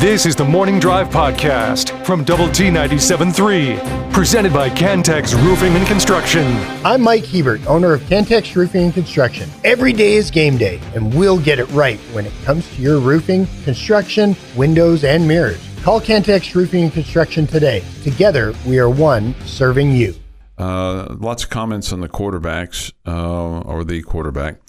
This 0.00 0.24
is 0.24 0.34
the 0.34 0.46
Morning 0.46 0.80
Drive 0.80 1.10
Podcast 1.10 2.06
from 2.06 2.24
Double 2.24 2.48
T 2.48 2.68
97.3, 2.68 4.10
presented 4.14 4.50
by 4.50 4.70
Cantex 4.70 5.34
Roofing 5.34 5.74
and 5.74 5.86
Construction. 5.86 6.46
I'm 6.86 7.02
Mike 7.02 7.26
Hebert, 7.26 7.66
owner 7.66 7.92
of 7.92 8.00
Cantex 8.04 8.56
Roofing 8.56 8.84
and 8.84 8.94
Construction. 8.94 9.50
Every 9.62 9.92
day 9.92 10.14
is 10.14 10.30
game 10.30 10.56
day, 10.56 10.80
and 10.94 11.14
we'll 11.14 11.38
get 11.38 11.58
it 11.58 11.66
right 11.72 11.98
when 12.14 12.24
it 12.24 12.32
comes 12.46 12.66
to 12.76 12.80
your 12.80 12.98
roofing, 12.98 13.46
construction, 13.64 14.34
windows, 14.56 15.04
and 15.04 15.28
mirrors. 15.28 15.62
Call 15.82 16.00
Cantex 16.00 16.54
Roofing 16.54 16.84
and 16.84 16.92
Construction 16.94 17.46
today. 17.46 17.84
Together, 18.02 18.54
we 18.66 18.78
are 18.78 18.88
one 18.88 19.34
serving 19.44 19.92
you. 19.92 20.14
Uh, 20.56 21.14
lots 21.20 21.44
of 21.44 21.50
comments 21.50 21.92
on 21.92 22.00
the 22.00 22.08
quarterbacks 22.08 22.90
uh, 23.06 23.60
or 23.68 23.84
the 23.84 24.00
quarterback. 24.00 24.60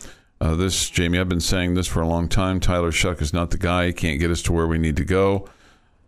Uh, 0.42 0.56
this, 0.56 0.90
Jamie, 0.90 1.20
I've 1.20 1.30
been 1.30 1.40
saying 1.40 1.76
this 1.76 1.86
for 1.86 2.02
a 2.02 2.08
long 2.08 2.28
time. 2.28 2.60
Tyler 2.60 2.90
Shough 2.92 3.22
is 3.22 3.32
not 3.32 3.52
the 3.52 3.60
guy. 3.60 3.86
He 3.88 3.94
can't 3.94 4.20
get 4.20 4.32
us 4.32 4.42
to 4.44 4.52
where 4.52 4.66
we 4.66 4.80
need 4.80 4.98
to 4.98 5.06
go. 5.06 5.48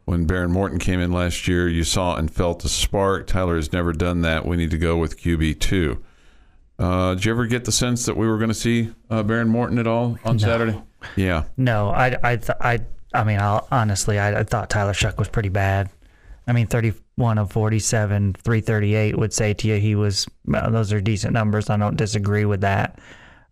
When 0.06 0.26
Behren 0.26 0.50
Morton 0.50 0.80
came 0.80 1.00
in 1.00 1.12
last 1.12 1.48
year, 1.48 1.70
you 1.70 1.84
saw 1.84 2.16
and 2.16 2.34
felt 2.34 2.66
a 2.66 2.68
spark. 2.70 3.28
Tyler 3.28 3.56
has 3.58 3.72
never 3.72 3.94
done 3.94 4.22
that. 4.22 4.44
We 4.46 4.58
need 4.58 4.72
to 4.72 4.78
go 4.80 4.98
with 4.98 5.22
QB 5.22 5.60
two. 5.60 6.04
Uh, 6.80 7.14
did 7.14 7.26
you 7.26 7.32
ever 7.32 7.46
get 7.46 7.66
the 7.66 7.72
sense 7.72 8.06
that 8.08 8.18
we 8.18 8.28
were 8.28 8.38
going 8.38 8.50
to 8.50 8.56
see 8.56 8.90
uh, 9.12 9.22
Behren 9.22 9.48
Morton 9.50 9.78
at 9.78 9.86
all 9.86 10.18
on 10.26 10.38
No. 10.38 10.40
Saturday? 10.40 10.82
Yeah. 11.16 11.44
No, 11.56 11.90
I, 11.90 12.18
I, 12.24 12.36
th- 12.38 12.58
I, 12.60 12.80
I 13.14 13.24
mean, 13.24 13.40
I'll, 13.40 13.68
honestly, 13.72 14.18
I, 14.18 14.40
I 14.40 14.44
thought 14.44 14.72
Tyler 14.72 14.94
Shough 14.94 15.16
was 15.18 15.30
pretty 15.30 15.50
bad. 15.50 15.92
I 16.48 16.54
mean, 16.54 16.66
31 16.66 17.38
of 17.38 17.52
47, 17.52 18.34
338 18.34 19.16
would 19.18 19.32
say 19.32 19.54
to 19.54 19.68
you 19.68 19.76
he 19.76 19.94
was, 19.94 20.28
well, 20.46 20.72
those 20.72 20.92
are 20.92 21.00
decent 21.00 21.34
numbers. 21.34 21.70
I 21.70 21.78
don't 21.78 21.96
disagree 21.96 22.46
with 22.46 22.62
that. 22.62 22.98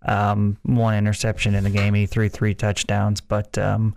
Um, 0.04 0.58
one 0.64 0.96
interception 0.96 1.56
in 1.56 1.64
the 1.64 1.70
game. 1.70 1.94
He 1.94 2.06
threw 2.06 2.30
three 2.30 2.56
touchdowns, 2.56 3.22
but 3.22 3.58
um, 3.58 3.96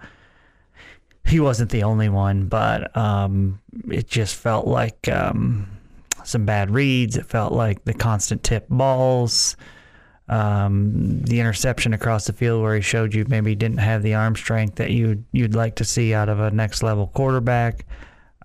he 1.25 1.41
wasn't 1.41 1.71
the 1.71 1.83
only 1.83 2.09
one. 2.09 2.47
But 2.47 2.95
um, 2.97 3.61
it 3.91 4.07
just 4.07 4.35
felt 4.35 4.67
like 4.67 5.09
um, 5.09 5.67
some 6.25 6.45
bad 6.45 6.71
reads. 6.71 7.17
It 7.17 7.27
felt 7.27 7.53
like 7.53 7.85
the 7.85 7.95
constant 7.95 8.43
tip 8.43 8.67
balls 8.69 9.57
um, 10.29 11.23
the 11.23 11.41
interception 11.41 11.93
across 11.93 12.27
the 12.27 12.33
field 12.33 12.63
where 12.63 12.75
he 12.75 12.81
showed 12.81 13.15
you 13.15 13.27
maybe 13.29 13.55
didn't 13.55 13.79
have 13.79 14.03
the 14.03 14.15
arm 14.15 14.35
strength 14.37 14.77
that 14.77 14.91
you 14.91 15.25
you'd 15.33 15.55
like 15.55 15.77
to 15.77 15.85
see 15.85 16.15
out 16.15 16.29
of 16.29 16.41
a 16.41 16.51
next 16.51 16.83
level 16.83 17.09
quarterback. 17.09 17.87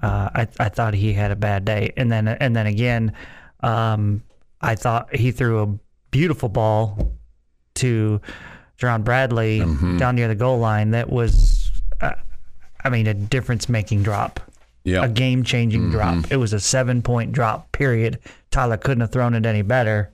Uh, 0.02 0.30
I 0.36 0.48
I 0.60 0.70
thought 0.70 0.94
he 0.94 1.14
had 1.14 1.32
a 1.32 1.36
bad 1.36 1.66
day, 1.66 1.94
and 1.96 2.12
then 2.12 2.28
and 2.28 2.56
then 2.56 2.68
again, 2.68 3.14
um, 3.62 4.24
I 4.62 4.76
thought 4.76 5.16
he 5.16 5.32
threw 5.32 5.64
a 5.64 5.80
beautiful 6.12 6.50
ball 6.50 7.14
to 7.80 8.22
Jerand 8.78 9.04
Bradley 9.04 9.60
down 9.98 10.16
near 10.16 10.28
the 10.28 10.36
goal 10.36 10.60
line. 10.60 10.92
That 10.92 11.10
was, 11.10 11.72
uh, 12.02 12.12
I 12.84 12.90
mean, 12.90 13.08
a 13.08 13.14
difference 13.14 13.68
making 13.68 14.04
drop 14.04 14.40
Yeah. 14.86 15.04
a 15.04 15.10
game 15.10 15.44
changing 15.44 15.90
drop. 15.92 16.32
It 16.32 16.38
was 16.38 16.54
a 16.54 16.60
seven 16.60 17.02
point 17.02 17.32
drop, 17.34 17.72
period. 17.72 18.20
Tyler 18.52 18.78
couldn't 18.78 19.02
have 19.02 19.12
thrown 19.12 19.34
it 19.36 19.46
any 19.46 19.62
better, 19.62 20.10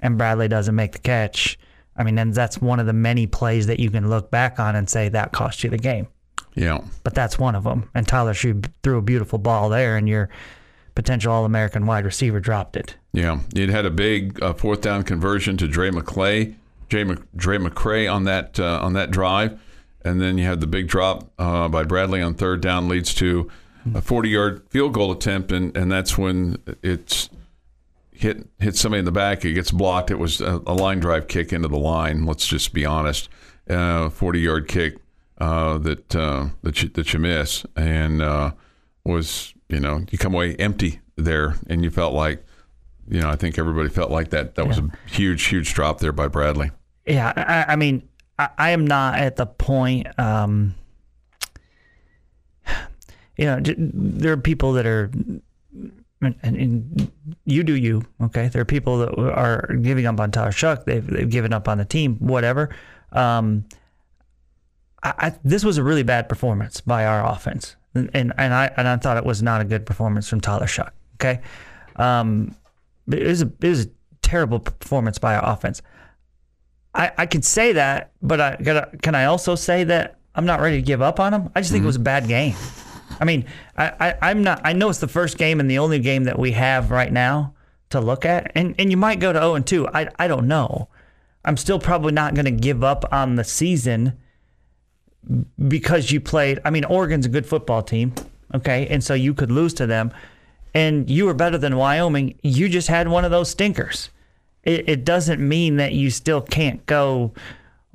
and 0.00 0.16
Bradley 0.16 0.48
doesn't 0.48 0.74
make 0.74 0.92
the 0.92 0.98
catch. 1.00 1.58
I 1.96 2.04
mean, 2.04 2.18
and 2.18 2.32
that's 2.34 2.60
one 2.60 2.78
of 2.78 2.86
the 2.86 2.92
many 2.92 3.26
plays 3.26 3.66
that 3.66 3.80
you 3.80 3.90
can 3.90 4.08
look 4.10 4.30
back 4.30 4.60
on 4.60 4.76
and 4.76 4.88
say 4.88 5.08
that 5.08 5.32
cost 5.32 5.64
you 5.64 5.70
the 5.70 5.78
game. 5.78 6.06
Yeah. 6.54 6.80
But 7.02 7.14
that's 7.14 7.38
one 7.38 7.54
of 7.54 7.64
them. 7.64 7.90
And 7.94 8.06
Tyler 8.06 8.32
Shough 8.34 8.70
threw 8.82 8.98
a 8.98 9.02
beautiful 9.02 9.38
ball 9.38 9.68
there, 9.68 9.96
and 9.96 10.08
your 10.08 10.28
potential 10.94 11.32
All 11.32 11.44
American 11.44 11.84
wide 11.86 12.04
receiver 12.04 12.38
dropped 12.40 12.76
it. 12.76 12.96
Yeah, 13.12 13.40
it 13.54 13.68
had 13.68 13.84
a 13.84 13.90
big 13.90 14.42
uh, 14.42 14.52
fourth 14.54 14.80
down 14.82 15.02
conversion 15.02 15.56
to 15.58 15.68
Drae 15.68 15.90
McCray, 15.90 16.54
Drae, 16.88 17.04
Mc, 17.04 17.18
Drae 17.34 17.58
McCray 17.58 18.12
on 18.12 18.24
that 18.24 18.58
uh, 18.60 18.80
on 18.82 18.92
that 18.94 19.10
drive, 19.10 19.58
and 20.04 20.20
then 20.20 20.38
you 20.38 20.44
have 20.44 20.60
the 20.60 20.66
big 20.66 20.88
drop 20.88 21.30
uh, 21.38 21.68
by 21.68 21.82
Bradley 21.84 22.22
on 22.22 22.34
third 22.34 22.60
down 22.60 22.88
leads 22.88 23.14
to 23.14 23.50
a 23.94 24.00
40 24.00 24.28
yard 24.28 24.62
field 24.68 24.94
goal 24.94 25.12
attempt, 25.12 25.52
and, 25.52 25.76
and 25.76 25.90
that's 25.90 26.18
when 26.18 26.56
it's 26.82 27.30
hit 28.10 28.48
hit 28.58 28.76
somebody 28.76 29.00
in 29.00 29.04
the 29.04 29.12
back. 29.12 29.44
It 29.44 29.54
gets 29.54 29.70
blocked. 29.70 30.10
It 30.10 30.18
was 30.18 30.40
a, 30.40 30.62
a 30.66 30.74
line 30.74 31.00
drive 31.00 31.28
kick 31.28 31.52
into 31.52 31.68
the 31.68 31.78
line. 31.78 32.24
Let's 32.24 32.46
just 32.46 32.72
be 32.72 32.84
honest, 32.84 33.28
40 33.68 34.40
yard 34.40 34.68
kick 34.68 34.96
uh, 35.38 35.78
that 35.78 36.14
uh, 36.14 36.48
that 36.62 36.82
you, 36.82 36.88
that 36.90 37.12
you 37.12 37.18
miss, 37.18 37.64
and 37.76 38.22
uh, 38.22 38.52
was 39.04 39.54
you 39.68 39.80
know 39.80 40.04
you 40.10 40.18
come 40.18 40.34
away 40.34 40.54
empty 40.56 41.00
there, 41.16 41.56
and 41.68 41.84
you 41.84 41.90
felt 41.90 42.14
like 42.14 42.44
you 43.08 43.20
know, 43.20 43.28
I 43.28 43.36
think 43.36 43.58
everybody 43.58 43.88
felt 43.88 44.10
like 44.10 44.30
that. 44.30 44.54
That 44.56 44.66
was 44.66 44.78
a 44.78 44.90
huge, 45.06 45.44
huge 45.44 45.74
drop 45.74 46.00
there 46.00 46.12
by 46.12 46.28
Bradley. 46.28 46.70
Yeah, 47.06 47.32
I, 47.36 47.72
I 47.72 47.76
mean, 47.76 48.08
I, 48.38 48.48
I 48.58 48.70
am 48.70 48.86
not 48.86 49.18
at 49.18 49.36
the 49.36 49.46
point. 49.46 50.06
Um, 50.18 50.74
you 53.36 53.44
know, 53.44 53.60
j- 53.60 53.74
there 53.78 54.32
are 54.32 54.36
people 54.36 54.72
that 54.74 54.86
are, 54.86 55.10
and, 56.20 56.34
and 56.42 57.12
you 57.44 57.62
do 57.62 57.74
you. 57.74 58.02
Okay, 58.20 58.48
there 58.48 58.62
are 58.62 58.66
people 58.66 58.98
that 58.98 59.18
are 59.18 59.74
giving 59.82 60.06
up 60.06 60.18
on 60.18 60.30
Tyler 60.30 60.50
Shough. 60.50 60.84
They've 60.84 61.06
they've 61.06 61.30
given 61.30 61.52
up 61.52 61.68
on 61.68 61.78
the 61.78 61.84
team. 61.84 62.16
Whatever. 62.16 62.74
Um, 63.12 63.66
I, 65.02 65.34
this 65.44 65.64
was 65.64 65.78
a 65.78 65.84
really 65.84 66.02
bad 66.02 66.28
performance 66.28 66.80
by 66.80 67.04
our 67.06 67.24
offense, 67.24 67.76
and, 67.94 68.10
and 68.12 68.32
and 68.38 68.52
I 68.52 68.72
and 68.76 68.88
I 68.88 68.96
thought 68.96 69.16
it 69.16 69.24
was 69.24 69.42
not 69.42 69.60
a 69.60 69.64
good 69.64 69.86
performance 69.86 70.28
from 70.28 70.40
Tyler 70.40 70.66
Shough. 70.66 70.90
Okay, 71.14 71.40
um, 71.96 72.54
it 73.10 73.26
was 73.26 73.42
a 73.42 73.52
it 73.60 73.68
was 73.68 73.86
a 73.86 73.90
terrible 74.22 74.58
performance 74.58 75.18
by 75.18 75.36
our 75.36 75.52
offense. 75.52 75.82
I, 76.94 77.12
I 77.18 77.26
could 77.26 77.44
say 77.44 77.72
that, 77.72 78.12
but 78.22 78.40
I 78.40 78.56
gotta, 78.56 78.96
can 79.02 79.14
I 79.14 79.26
also 79.26 79.54
say 79.54 79.84
that 79.84 80.18
I'm 80.34 80.46
not 80.46 80.60
ready 80.60 80.76
to 80.76 80.82
give 80.82 81.02
up 81.02 81.20
on 81.20 81.32
them? 81.32 81.50
I 81.54 81.60
just 81.60 81.70
think 81.70 81.84
it 81.84 81.86
was 81.86 81.96
a 81.96 82.00
bad 82.00 82.26
game. 82.26 82.54
I 83.20 83.24
mean, 83.24 83.44
I, 83.76 83.92
I, 84.00 84.30
I'm 84.30 84.42
not. 84.42 84.60
I 84.64 84.72
know 84.72 84.88
it's 84.88 84.98
the 84.98 85.08
first 85.08 85.38
game 85.38 85.60
and 85.60 85.70
the 85.70 85.78
only 85.78 85.98
game 85.98 86.24
that 86.24 86.38
we 86.38 86.52
have 86.52 86.90
right 86.90 87.12
now 87.12 87.54
to 87.90 88.00
look 88.00 88.24
at, 88.24 88.50
and 88.54 88.74
and 88.78 88.90
you 88.90 88.96
might 88.96 89.20
go 89.20 89.32
to 89.32 89.38
0 89.38 89.54
and 89.54 89.66
2. 89.66 89.88
I 89.88 90.08
I 90.18 90.28
don't 90.28 90.48
know. 90.48 90.88
I'm 91.44 91.56
still 91.56 91.78
probably 91.78 92.12
not 92.12 92.34
going 92.34 92.46
to 92.46 92.50
give 92.50 92.82
up 92.82 93.04
on 93.12 93.36
the 93.36 93.44
season 93.44 94.18
because 95.68 96.10
you 96.10 96.20
played. 96.20 96.60
I 96.64 96.70
mean, 96.70 96.84
Oregon's 96.84 97.26
a 97.26 97.30
good 97.30 97.46
football 97.46 97.82
team, 97.82 98.14
okay, 98.54 98.86
and 98.88 99.02
so 99.02 99.14
you 99.14 99.32
could 99.32 99.50
lose 99.50 99.72
to 99.74 99.86
them, 99.86 100.12
and 100.74 101.08
you 101.08 101.26
were 101.26 101.34
better 101.34 101.58
than 101.58 101.76
Wyoming. 101.76 102.38
You 102.42 102.68
just 102.68 102.88
had 102.88 103.08
one 103.08 103.24
of 103.24 103.30
those 103.30 103.50
stinkers. 103.50 104.10
It, 104.62 104.88
it 104.88 105.04
doesn't 105.04 105.46
mean 105.46 105.76
that 105.76 105.92
you 105.92 106.10
still 106.10 106.40
can't 106.40 106.84
go, 106.86 107.32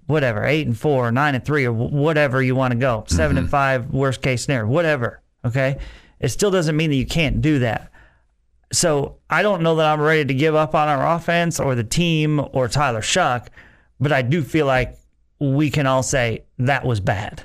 whatever, 0.08 0.46
eight 0.46 0.68
and 0.68 0.78
four, 0.78 1.08
or 1.08 1.12
nine 1.12 1.36
and 1.36 1.46
three, 1.46 1.66
or 1.66 1.74
whatever 1.74 2.42
you 2.42 2.56
want 2.56 2.72
to 2.72 2.80
go, 2.80 3.04
7 3.08 3.38
and 3.38 3.46
mm-hmm. 3.46 3.52
five, 3.52 3.92
worst 3.92 4.22
case 4.22 4.44
scenario, 4.44 4.68
whatever. 4.68 5.22
Okay, 5.44 5.78
it 6.20 6.30
still 6.30 6.52
doesn't 6.52 6.78
mean 6.78 6.90
that 6.92 6.96
you 6.96 7.06
can't 7.06 7.42
do 7.42 7.60
that. 7.60 7.92
So 8.72 9.18
I 9.30 9.42
don't 9.42 9.62
know 9.64 9.76
that 9.76 9.86
I'm 9.86 10.00
ready 10.00 10.24
to 10.24 10.34
give 10.34 10.56
up 10.56 10.74
on 10.76 10.88
our 10.88 11.16
offense 11.16 11.60
or 11.60 11.76
the 11.76 11.84
team 11.84 12.42
or 12.54 12.68
Tyler 12.68 13.02
Shough, 13.02 13.48
but 14.00 14.12
I 14.12 14.22
do 14.22 14.42
feel 14.42 14.66
like 14.66 14.98
we 15.40 15.70
can 15.70 15.88
all 15.88 16.04
say 16.04 16.46
that 16.60 16.86
was 16.86 17.00
bad. 17.00 17.44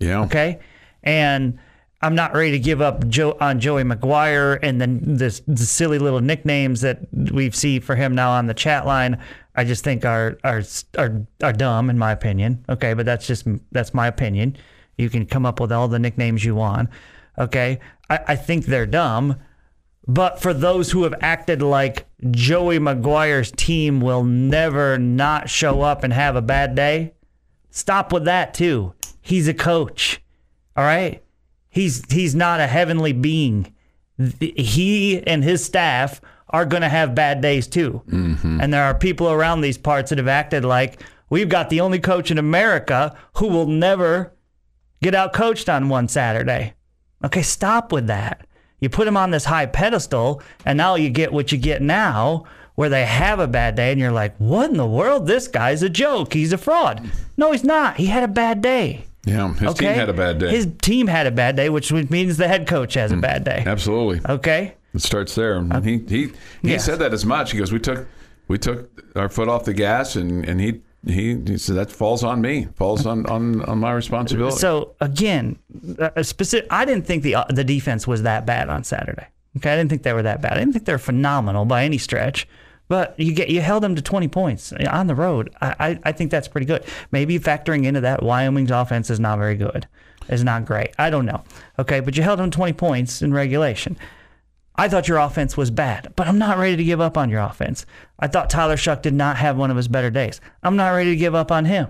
Yeah. 0.00 0.22
Okay. 0.22 0.58
And 1.02 1.58
I'm 2.00 2.14
not 2.14 2.32
ready 2.32 2.52
to 2.52 2.58
give 2.60 2.80
up 2.80 3.08
Joe 3.08 3.36
on 3.40 3.58
Joey 3.58 3.82
McGuire 3.82 4.58
and 4.62 4.80
then 4.80 5.00
this 5.02 5.42
the 5.48 5.56
silly 5.64 5.98
little 5.98 6.20
nicknames 6.20 6.80
that 6.82 7.00
we 7.12 7.50
see 7.50 7.80
for 7.80 7.96
him 7.96 8.14
now 8.14 8.30
on 8.30 8.46
the 8.46 8.54
chat 8.54 8.86
line. 8.86 9.20
I 9.56 9.64
just 9.64 9.82
think 9.82 10.04
are 10.04 10.38
are 10.44 10.62
are 10.96 11.26
are 11.42 11.52
dumb 11.52 11.90
in 11.90 11.98
my 11.98 12.12
opinion. 12.12 12.64
Okay, 12.68 12.94
but 12.94 13.04
that's 13.04 13.26
just 13.26 13.46
that's 13.72 13.94
my 13.94 14.06
opinion. 14.06 14.56
You 14.96 15.10
can 15.10 15.26
come 15.26 15.44
up 15.44 15.58
with 15.60 15.72
all 15.72 15.88
the 15.88 15.98
nicknames 15.98 16.44
you 16.44 16.54
want. 16.54 16.88
Okay, 17.36 17.80
I, 18.08 18.20
I 18.28 18.36
think 18.36 18.66
they're 18.66 18.86
dumb. 18.86 19.36
But 20.06 20.40
for 20.40 20.54
those 20.54 20.92
who 20.92 21.02
have 21.02 21.14
acted 21.20 21.60
like 21.60 22.06
Joey 22.30 22.78
McGuire's 22.78 23.50
team 23.50 24.00
will 24.00 24.24
never 24.24 24.98
not 24.98 25.50
show 25.50 25.82
up 25.82 26.02
and 26.02 26.12
have 26.12 26.34
a 26.34 26.42
bad 26.42 26.74
day, 26.74 27.12
stop 27.70 28.12
with 28.12 28.24
that 28.24 28.54
too. 28.54 28.94
He's 29.20 29.48
a 29.48 29.54
coach. 29.54 30.22
All 30.76 30.84
right? 30.84 31.22
He's 31.70 32.10
he's 32.10 32.34
not 32.34 32.60
a 32.60 32.66
heavenly 32.66 33.12
being. 33.12 33.72
He 34.38 35.22
and 35.26 35.44
his 35.44 35.64
staff 35.64 36.20
are 36.50 36.64
going 36.64 36.82
to 36.82 36.88
have 36.88 37.14
bad 37.14 37.40
days 37.40 37.66
too. 37.66 38.02
Mm-hmm. 38.08 38.60
And 38.60 38.72
there 38.72 38.82
are 38.84 38.94
people 38.94 39.30
around 39.30 39.60
these 39.60 39.78
parts 39.78 40.10
that 40.10 40.18
have 40.18 40.28
acted 40.28 40.64
like 40.64 41.02
we've 41.30 41.48
got 41.48 41.70
the 41.70 41.80
only 41.80 41.98
coach 41.98 42.30
in 42.30 42.38
America 42.38 43.16
who 43.34 43.48
will 43.48 43.66
never 43.66 44.32
get 45.02 45.14
out 45.14 45.32
coached 45.32 45.68
on 45.68 45.88
one 45.88 46.08
Saturday. 46.08 46.74
Okay, 47.24 47.42
stop 47.42 47.92
with 47.92 48.06
that. 48.06 48.46
You 48.80 48.88
put 48.88 49.08
him 49.08 49.16
on 49.16 49.30
this 49.30 49.44
high 49.44 49.66
pedestal, 49.66 50.40
and 50.64 50.76
now 50.76 50.94
you 50.94 51.10
get 51.10 51.32
what 51.32 51.50
you 51.50 51.58
get 51.58 51.82
now, 51.82 52.44
where 52.76 52.88
they 52.88 53.04
have 53.04 53.40
a 53.40 53.48
bad 53.48 53.74
day, 53.74 53.90
and 53.90 54.00
you're 54.00 54.12
like, 54.12 54.36
what 54.38 54.70
in 54.70 54.76
the 54.76 54.86
world? 54.86 55.26
This 55.26 55.48
guy's 55.48 55.82
a 55.82 55.88
joke. 55.88 56.32
He's 56.32 56.52
a 56.52 56.58
fraud. 56.58 57.10
No, 57.36 57.50
he's 57.50 57.64
not. 57.64 57.96
He 57.96 58.06
had 58.06 58.22
a 58.22 58.28
bad 58.28 58.62
day. 58.62 59.04
Yeah. 59.28 59.52
His 59.54 59.68
Okay? 59.70 59.86
team 59.86 59.94
had 59.94 60.08
a 60.08 60.12
bad 60.12 60.38
day. 60.38 60.50
His 60.50 60.68
team 60.80 61.06
had 61.06 61.26
a 61.26 61.30
bad 61.30 61.56
day, 61.56 61.68
which 61.68 61.92
means 61.92 62.36
the 62.36 62.48
head 62.48 62.66
coach 62.66 62.94
has 62.94 63.12
a 63.12 63.16
bad 63.16 63.44
day. 63.44 63.62
Absolutely. 63.66 64.20
Okay? 64.28 64.74
It 64.94 65.02
starts 65.02 65.34
there. 65.34 65.56
And 65.56 65.84
he 65.84 65.98
he 65.98 66.26
he 66.62 66.72
yeah. 66.72 66.78
said 66.78 66.98
that 67.00 67.12
as 67.12 67.24
much. 67.26 67.52
He 67.52 67.58
goes, 67.58 67.70
"We 67.72 67.78
took 67.78 68.06
we 68.48 68.58
took 68.58 68.90
our 69.16 69.28
foot 69.28 69.48
off 69.48 69.64
the 69.64 69.74
gas," 69.74 70.16
and 70.16 70.44
and 70.48 70.60
he 70.60 70.80
he, 71.06 71.38
he 71.46 71.58
said 71.58 71.76
that 71.76 71.92
falls 71.92 72.24
on 72.24 72.40
me, 72.40 72.68
falls 72.74 73.06
on 73.06 73.26
on 73.26 73.62
on 73.66 73.78
my 73.78 73.92
responsibility. 73.92 74.56
So 74.56 74.94
again, 75.00 75.58
uh, 75.98 76.22
specific. 76.22 76.66
I 76.72 76.84
didn't 76.84 77.06
think 77.06 77.22
the 77.22 77.34
uh, 77.36 77.44
the 77.50 77.64
defense 77.64 78.06
was 78.06 78.22
that 78.22 78.46
bad 78.46 78.68
on 78.70 78.82
Saturday. 78.82 79.26
Okay, 79.58 79.72
I 79.72 79.76
didn't 79.76 79.90
think 79.90 80.02
they 80.02 80.12
were 80.12 80.22
that 80.22 80.40
bad. 80.40 80.52
I 80.52 80.58
didn't 80.58 80.72
think 80.72 80.84
they 80.86 80.92
were 80.92 80.98
phenomenal 80.98 81.64
by 81.64 81.84
any 81.84 81.98
stretch. 81.98 82.48
But 82.88 83.18
you 83.20 83.32
get 83.34 83.50
you 83.50 83.60
held 83.60 83.82
them 83.82 83.94
to 83.94 84.02
20 84.02 84.28
points 84.28 84.72
on 84.72 85.06
the 85.06 85.14
road. 85.14 85.54
I, 85.60 85.74
I, 85.78 86.00
I 86.04 86.12
think 86.12 86.30
that's 86.30 86.48
pretty 86.48 86.66
good. 86.66 86.84
Maybe 87.12 87.38
factoring 87.38 87.84
into 87.84 88.00
that, 88.00 88.22
Wyoming's 88.22 88.70
offense 88.70 89.10
is 89.10 89.20
not 89.20 89.38
very 89.38 89.56
good. 89.56 89.86
Is 90.28 90.42
not 90.44 90.64
great. 90.64 90.90
I 90.98 91.08
don't 91.10 91.24
know. 91.26 91.42
Okay, 91.78 92.00
but 92.00 92.16
you 92.16 92.22
held 92.22 92.38
them 92.38 92.50
20 92.50 92.72
points 92.74 93.22
in 93.22 93.32
regulation. 93.32 93.96
I 94.74 94.88
thought 94.88 95.08
your 95.08 95.18
offense 95.18 95.56
was 95.56 95.70
bad, 95.70 96.12
but 96.16 96.28
I'm 96.28 96.38
not 96.38 96.56
ready 96.58 96.76
to 96.76 96.84
give 96.84 97.00
up 97.00 97.16
on 97.18 97.30
your 97.30 97.40
offense. 97.40 97.84
I 98.18 98.28
thought 98.28 98.48
Tyler 98.48 98.76
Shough 98.76 99.02
did 99.02 99.14
not 99.14 99.36
have 99.36 99.56
one 99.56 99.70
of 99.70 99.76
his 99.76 99.88
better 99.88 100.10
days. 100.10 100.40
I'm 100.62 100.76
not 100.76 100.90
ready 100.90 101.10
to 101.10 101.16
give 101.16 101.34
up 101.34 101.50
on 101.50 101.64
him. 101.64 101.88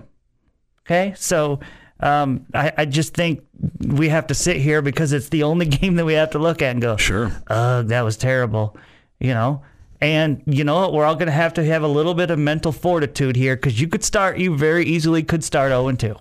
Okay, 0.85 1.13
so 1.15 1.59
um, 1.99 2.45
I, 2.53 2.71
I 2.79 2.85
just 2.85 3.13
think 3.13 3.43
we 3.85 4.09
have 4.09 4.27
to 4.27 4.33
sit 4.33 4.57
here 4.57 4.81
because 4.81 5.13
it's 5.13 5.29
the 5.29 5.43
only 5.43 5.65
game 5.77 5.95
that 5.95 6.05
we 6.05 6.13
have 6.13 6.31
to 6.31 6.39
look 6.39 6.61
at 6.61 6.71
and 6.71 6.81
go, 6.81 6.97
Sure. 6.97 7.31
ugh, 7.47 7.87
that 7.87 8.01
was 8.01 8.17
terrible, 8.17 8.75
you 9.19 9.33
know. 9.33 9.61
And 10.01 10.41
you 10.45 10.63
know 10.63 10.75
what? 10.75 10.93
We're 10.93 11.05
all 11.05 11.15
going 11.15 11.27
to 11.27 11.31
have 11.31 11.53
to 11.55 11.65
have 11.65 11.83
a 11.83 11.87
little 11.87 12.13
bit 12.13 12.31
of 12.31 12.39
mental 12.39 12.71
fortitude 12.71 13.35
here 13.35 13.55
because 13.55 13.79
you 13.81 13.87
could 13.87 14.03
start, 14.03 14.37
you 14.37 14.55
very 14.55 14.85
easily 14.85 15.23
could 15.23 15.43
start 15.43 15.71
0 15.71 15.87
and 15.89 15.99
2. 15.99 16.15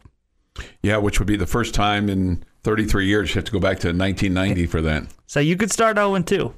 Yeah, 0.83 0.97
which 0.97 1.21
would 1.21 1.29
be 1.29 1.37
the 1.37 1.47
first 1.47 1.75
time 1.75 2.09
in 2.09 2.45
33 2.65 3.07
years. 3.07 3.31
You 3.31 3.35
have 3.37 3.45
to 3.45 3.53
go 3.53 3.61
back 3.61 3.79
to 3.81 3.89
1990 3.89 4.67
for 4.67 4.83
that. 4.83 5.05
So 5.27 5.39
you 5.39 5.57
could 5.57 5.71
start 5.71 5.97
0 5.97 6.15
and 6.15 6.27
2. 6.27 6.53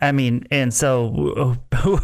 I 0.00 0.12
mean, 0.12 0.46
and 0.50 0.72
so 0.72 1.56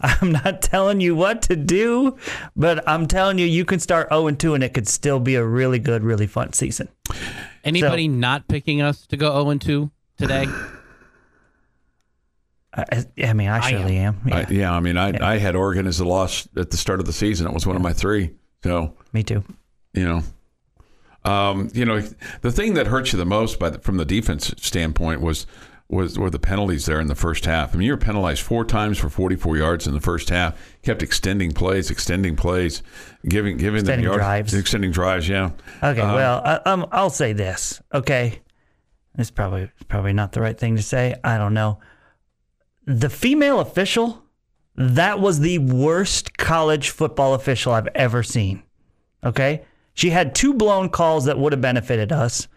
I'm 0.00 0.32
not 0.32 0.62
telling 0.62 1.00
you 1.00 1.14
what 1.14 1.42
to 1.42 1.56
do, 1.56 2.16
but 2.56 2.86
I'm 2.88 3.06
telling 3.06 3.38
you, 3.38 3.46
you 3.46 3.64
can 3.64 3.78
start 3.78 4.08
0 4.08 4.26
and 4.26 4.40
2 4.40 4.54
and 4.54 4.64
it 4.64 4.72
could 4.72 4.88
still 4.88 5.20
be 5.20 5.34
a 5.34 5.44
really 5.44 5.78
good, 5.78 6.02
really 6.02 6.26
fun 6.26 6.54
season. 6.54 6.88
Anybody 7.62 8.08
not 8.08 8.48
picking 8.48 8.80
us 8.80 9.06
to 9.08 9.18
go 9.18 9.32
0 9.44 9.58
2 9.58 9.90
today? 10.16 10.46
I, 12.92 13.04
I 13.26 13.32
mean, 13.32 13.48
I 13.48 13.60
surely 13.60 13.96
am. 13.98 14.20
Yeah, 14.26 14.36
I, 14.36 14.46
yeah, 14.50 14.72
I 14.72 14.80
mean, 14.80 14.96
I, 14.96 15.34
I 15.34 15.38
had 15.38 15.54
Oregon 15.56 15.86
as 15.86 16.00
a 16.00 16.04
loss 16.04 16.48
at 16.56 16.70
the 16.70 16.76
start 16.76 17.00
of 17.00 17.06
the 17.06 17.12
season. 17.12 17.46
It 17.46 17.52
was 17.52 17.66
one 17.66 17.76
of 17.76 17.82
my 17.82 17.92
three. 17.92 18.30
So, 18.62 18.94
me 19.12 19.22
too. 19.22 19.42
you 19.94 20.04
know, 20.04 20.22
um, 21.30 21.70
you 21.74 21.84
know, 21.84 22.00
the 22.42 22.52
thing 22.52 22.74
that 22.74 22.86
hurts 22.86 23.12
you 23.12 23.18
the 23.18 23.24
most 23.26 23.58
by 23.58 23.70
the, 23.70 23.78
from 23.78 23.96
the 23.96 24.04
defense 24.04 24.52
standpoint 24.58 25.20
was 25.20 25.46
was 25.88 26.16
were 26.16 26.30
the 26.30 26.38
penalties 26.38 26.86
there 26.86 27.00
in 27.00 27.08
the 27.08 27.14
first 27.16 27.44
half. 27.44 27.74
I 27.74 27.78
mean, 27.78 27.86
you 27.86 27.92
were 27.92 27.98
penalized 27.98 28.42
four 28.42 28.64
times 28.64 28.96
for 28.96 29.08
44 29.10 29.56
yards 29.56 29.86
in 29.88 29.92
the 29.92 30.00
first 30.00 30.28
half. 30.28 30.56
Kept 30.82 31.02
extending 31.02 31.50
plays, 31.52 31.90
extending 31.90 32.36
plays, 32.36 32.82
giving 33.28 33.56
giving 33.56 33.80
Extending 33.80 34.04
them 34.04 34.12
yards, 34.12 34.18
drives. 34.18 34.54
extending 34.54 34.92
drives. 34.92 35.28
Yeah. 35.28 35.50
Okay, 35.82 36.00
Um, 36.00 36.14
well, 36.14 36.42
I, 36.44 36.54
um, 36.70 36.86
I'll 36.92 37.10
say 37.10 37.32
this. 37.32 37.82
Okay, 37.92 38.38
it's 39.18 39.30
probably 39.32 39.70
probably 39.88 40.12
not 40.12 40.30
the 40.32 40.40
right 40.40 40.56
thing 40.56 40.76
to 40.76 40.82
say. 40.82 41.16
I 41.24 41.38
don't 41.38 41.54
know. 41.54 41.80
The 42.86 43.10
female 43.10 43.60
official, 43.60 44.22
that 44.76 45.20
was 45.20 45.40
the 45.40 45.58
worst 45.58 46.36
college 46.38 46.90
football 46.90 47.34
official 47.34 47.72
I've 47.72 47.88
ever 47.88 48.22
seen. 48.22 48.62
Okay, 49.24 49.62
she 49.94 50.10
had 50.10 50.34
two 50.34 50.54
blown 50.54 50.88
calls 50.88 51.26
that 51.26 51.38
would 51.38 51.52
have 51.52 51.60
benefited 51.60 52.10
us. 52.10 52.48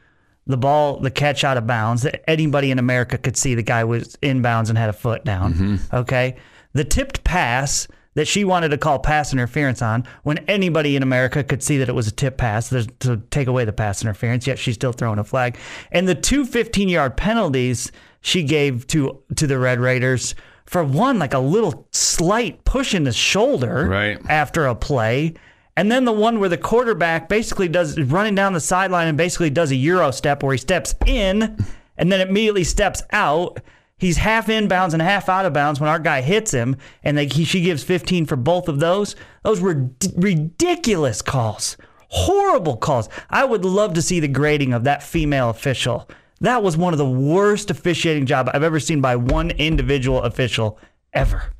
The 0.45 0.57
ball, 0.57 0.99
the 0.99 1.11
catch 1.11 1.43
out 1.43 1.57
of 1.57 1.67
bounds. 1.67 2.03
That 2.03 2.27
anybody 2.29 2.71
in 2.71 2.79
America 2.79 3.17
could 3.17 3.37
see 3.37 3.55
the 3.55 3.63
guy 3.63 3.83
was 3.83 4.17
inbounds 4.21 4.69
and 4.69 4.77
had 4.77 4.89
a 4.89 4.93
foot 4.93 5.23
down. 5.23 5.53
Mm-hmm. 5.53 5.95
Okay, 5.95 6.37
the 6.73 6.83
tipped 6.83 7.23
pass 7.23 7.87
that 8.15 8.27
she 8.27 8.43
wanted 8.43 8.69
to 8.69 8.77
call 8.77 8.99
pass 8.99 9.33
interference 9.33 9.81
on 9.81 10.05
when 10.23 10.37
anybody 10.39 10.95
in 10.95 11.03
America 11.03 11.43
could 11.43 11.63
see 11.63 11.77
that 11.79 11.89
it 11.89 11.95
was 11.95 12.07
a 12.07 12.11
tip 12.11 12.37
pass 12.37 12.69
to 12.69 13.21
take 13.31 13.47
away 13.47 13.65
the 13.65 13.73
pass 13.73 14.01
interference, 14.03 14.45
yet 14.45 14.59
she's 14.59 14.75
still 14.75 14.91
throwing 14.91 15.19
a 15.19 15.23
flag. 15.23 15.57
And 15.91 16.07
the 16.07 16.15
two 16.15 16.45
15 16.45 16.89
yard 16.89 17.17
penalties 17.17 17.91
she 18.23 18.41
gave 18.41 18.87
to 18.87 19.19
to 19.35 19.45
the 19.45 19.59
Red 19.59 19.79
Raiders 19.79 20.33
for 20.65 20.83
one, 20.83 21.19
like 21.19 21.35
a 21.35 21.39
little 21.39 21.87
slight 21.91 22.63
push 22.65 22.95
in 22.95 23.03
the 23.03 23.11
shoulder 23.11 23.85
Right. 23.87 24.17
after 24.27 24.65
a 24.65 24.73
play. 24.73 25.35
And 25.75 25.91
then 25.91 26.05
the 26.05 26.11
one 26.13 26.39
where 26.39 26.49
the 26.49 26.57
quarterback 26.57 27.27
basically 27.29 27.67
does 27.67 27.99
running 27.99 28.33
down 28.35 28.53
the 28.53 28.59
sideline 28.59 29.07
and 29.07 29.17
basically 29.17 29.49
does 29.49 29.71
a 29.71 29.75
Euro 29.75 30.09
step 30.11 30.41
where 30.41 30.53
he 30.53 30.57
steps 30.57 30.95
in 31.05 31.57
and 31.97 32.11
then 32.11 32.21
immediately 32.27 32.63
steps 32.63 33.03
out. 33.11 33.59
He's 33.97 34.17
half 34.17 34.47
inbounds 34.47 34.93
and 34.93 35.01
half 35.01 35.29
out 35.29 35.45
of 35.45 35.53
bounds 35.53 35.79
when 35.79 35.89
our 35.89 35.99
guy 35.99 36.21
hits 36.21 36.51
him, 36.51 36.75
and 37.03 37.17
they, 37.17 37.25
he, 37.25 37.43
she 37.45 37.61
gives 37.61 37.83
15 37.83 38.25
for 38.25 38.35
both 38.35 38.67
of 38.67 38.79
those. 38.79 39.15
Those 39.43 39.61
were 39.61 39.73
d- 39.75 40.09
ridiculous 40.15 41.21
calls, 41.21 41.77
horrible 42.09 42.77
calls. 42.77 43.07
I 43.29 43.45
would 43.45 43.63
love 43.65 43.93
to 43.93 44.01
see 44.01 44.19
the 44.19 44.27
grading 44.27 44.73
of 44.73 44.83
that 44.83 45.03
female 45.03 45.49
official. 45.49 46.09
That 46.43 46.61
was 46.61 46.75
one 46.75 46.93
of 46.93 46.97
the 46.97 47.09
worst 47.09 47.71
officiating 47.71 48.25
job 48.25 48.49
I've 48.53 48.63
ever 48.63 48.77
seen 48.77 48.99
by 48.99 49.15
one 49.15 49.51
individual 49.51 50.21
official 50.23 50.77
ever. 51.13 51.53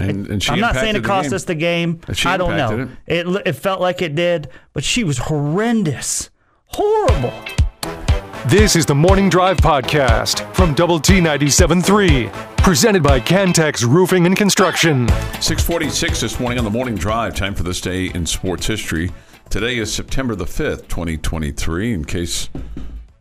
And, 0.00 0.26
and 0.26 0.42
she 0.42 0.50
I'm 0.50 0.58
not 0.58 0.74
saying 0.74 0.96
it 0.96 1.04
cost 1.04 1.28
game. 1.28 1.36
us 1.36 1.44
the 1.44 1.54
game. 1.54 2.00
She 2.12 2.28
I 2.28 2.36
don't 2.36 2.56
know. 2.56 2.72
impacted 2.72 3.36
It. 3.36 3.42
it 3.46 3.52
felt 3.52 3.80
like 3.80 4.02
it 4.02 4.16
did, 4.16 4.48
but 4.72 4.82
she 4.82 5.04
was 5.04 5.18
horrendous, 5.18 6.30
horrible. 6.64 7.32
This 8.48 8.74
is 8.74 8.84
the 8.84 8.96
Morning 8.96 9.28
Drive 9.28 9.58
Podcast 9.58 10.52
from 10.56 10.74
Double 10.74 10.98
T 10.98 11.20
97.3, 11.20 12.56
presented 12.56 13.04
by 13.04 13.20
Cantex 13.20 13.84
Roofing 13.84 14.26
and 14.26 14.36
Construction. 14.36 15.06
646 15.40 16.20
this 16.20 16.40
morning 16.40 16.58
on 16.58 16.64
the 16.64 16.70
morning 16.70 16.96
drive. 16.96 17.36
Time 17.36 17.54
for 17.54 17.62
this 17.62 17.80
day 17.80 18.06
in 18.06 18.26
sports 18.26 18.66
history. 18.66 19.12
Today 19.50 19.78
is 19.78 19.94
September 19.94 20.34
the 20.34 20.46
5th, 20.46 20.88
2023. 20.88 21.92
In 21.92 22.04
case 22.04 22.48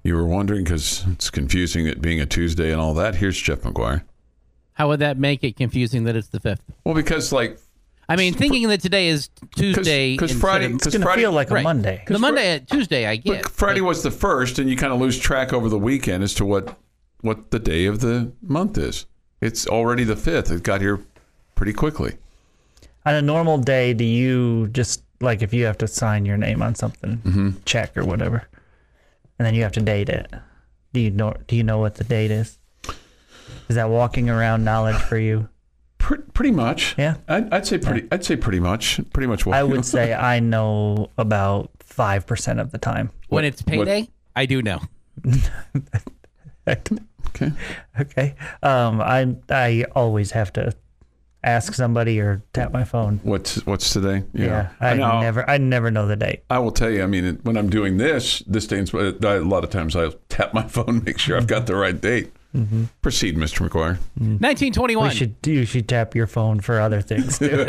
you 0.05 0.15
were 0.15 0.25
wondering, 0.25 0.63
because 0.63 1.03
it's 1.11 1.29
confusing 1.29 1.87
it 1.87 1.99
being 2.01 2.21
a 2.21 2.25
Tuesday 2.25 2.71
and 2.71 2.79
all 2.79 2.93
that, 2.93 3.15
here's 3.15 3.39
Jeff 3.41 3.61
McGuire. 3.61 4.03
How 4.73 4.87
would 4.89 4.99
that 4.99 5.17
make 5.17 5.43
it 5.43 5.55
confusing 5.57 6.03
that 6.03 6.15
it's 6.15 6.27
the 6.27 6.39
5th? 6.39 6.59
Well, 6.83 6.93
because 6.95 7.31
like 7.33 7.57
I 8.07 8.15
mean, 8.15 8.35
thinking 8.35 8.67
that 8.67 8.81
today 8.81 9.07
is 9.07 9.29
Tuesday. 9.55 10.13
because 10.13 10.31
Friday, 10.31 10.65
of- 10.67 10.73
It's 10.73 10.95
gonna 10.95 11.11
feel 11.15 11.31
like 11.31 11.49
a 11.49 11.55
Right. 11.55 11.63
Monday. 11.63 12.03
the 12.07 12.19
Monday, 12.19 12.63
Tuesday, 12.69 13.07
I 13.07 13.15
get. 13.15 13.43
but 13.43 13.51
Friday 13.51 13.81
was 13.81 14.03
the 14.03 14.11
first, 14.11 14.59
and 14.59 14.69
you 14.69 14.77
kind 14.77 14.93
of 14.93 14.99
lose 14.99 15.17
track 15.17 15.53
over 15.53 15.69
the 15.69 15.79
weekend 15.79 16.23
as 16.23 16.33
to 16.35 16.45
what 16.45 16.77
what 17.21 17.49
the 17.49 17.57
day 17.57 17.85
of 17.87 18.01
the 18.01 18.31
month 18.43 18.77
is. 18.77 19.07
It's 19.41 19.65
already 19.65 20.03
the 20.03 20.15
fifth. 20.15 20.51
It 20.51 20.61
got 20.61 20.81
here 20.81 20.99
pretty 21.55 21.73
quickly. 21.73 22.17
On 23.07 23.15
a 23.15 23.21
normal 23.23 23.57
day, 23.57 23.93
do 23.95 24.03
you 24.03 24.67
just 24.67 25.01
like 25.21 25.41
if 25.41 25.51
you 25.51 25.65
have 25.65 25.77
to 25.79 25.87
sign 25.87 26.25
your 26.25 26.37
name 26.37 26.61
on 26.61 26.75
something, 26.75 27.17
Mm-hmm. 27.25 27.49
check 27.65 27.97
or 27.97 28.05
whatever, 28.05 28.47
and 29.37 29.45
then 29.45 29.53
you 29.55 29.63
have 29.63 29.71
to 29.73 29.81
date 29.81 30.09
it? 30.09 30.31
Do 30.93 30.99
you 30.99 31.11
know? 31.11 31.35
Do 31.47 31.55
you 31.55 31.63
know 31.63 31.77
what 31.79 31.95
the 31.95 32.03
date 32.03 32.31
is? 32.31 32.57
Is 33.67 33.75
that 33.75 33.89
walking 33.89 34.29
around 34.29 34.63
knowledge 34.63 34.97
for 34.97 35.17
you? 35.17 35.49
Pretty 35.97 36.51
much. 36.51 36.95
Yeah. 36.97 37.15
I'd, 37.27 37.51
I'd 37.51 37.65
say 37.65 37.79
pretty. 37.79 38.07
I'd 38.11 38.23
say 38.23 38.35
pretty 38.35 38.59
much. 38.59 38.99
Pretty 39.11 39.27
much. 39.27 39.45
What 39.45 39.55
I 39.57 39.63
would 39.63 39.85
say 39.85 40.13
I 40.13 40.39
know 40.39 41.09
about 41.17 41.71
five 41.79 42.27
percent 42.27 42.59
of 42.59 42.71
the 42.71 42.77
time. 42.77 43.09
when 43.29 43.43
it's 43.43 43.61
payday, 43.61 44.07
I 44.35 44.45
do 44.45 44.61
know. 44.61 44.81
okay. 46.67 47.51
Okay. 47.99 48.35
Um, 48.61 49.01
I 49.01 49.35
I 49.49 49.85
always 49.95 50.31
have 50.31 50.53
to 50.53 50.73
ask 51.45 51.73
somebody 51.73 52.19
or 52.19 52.41
tap 52.53 52.73
my 52.73 52.83
phone. 52.83 53.19
What's 53.23 53.65
what's 53.65 53.93
today? 53.93 54.23
Yeah, 54.33 54.69
I 54.81 54.95
Now, 54.95 55.21
never 55.21 55.49
I 55.49 55.57
never 55.57 55.91
know 55.91 56.07
the 56.07 56.15
date. 56.15 56.43
I 56.49 56.59
will 56.59 56.71
tell 56.71 56.89
you. 56.89 57.03
I 57.03 57.05
mean, 57.05 57.39
when 57.43 57.55
I'm 57.55 57.69
doing 57.69 57.97
this, 57.97 58.39
this 58.47 58.67
day, 58.67 58.79
uh, 58.79 59.11
a 59.21 59.39
lot 59.39 59.63
of 59.63 59.69
times 59.69 59.95
I'll 59.95 60.13
tap 60.29 60.53
my 60.53 60.63
phone, 60.67 61.03
make 61.05 61.19
sure 61.19 61.37
I've 61.37 61.47
got 61.47 61.67
the 61.67 61.75
right 61.75 61.99
date. 61.99 62.31
Mm-hmm. 62.55 62.85
Proceed, 63.01 63.35
Mr. 63.35 63.67
McGuire. 63.67 63.97
Mm-hmm. 64.19 64.37
1921. 64.39 65.09
We 65.09 65.15
should 65.15 65.35
you 65.45 65.65
should 65.65 65.89
tap 65.89 66.15
your 66.15 66.27
phone 66.27 66.61
for 66.61 66.79
other 66.79 67.01
things 67.01 67.37
too. 67.37 67.49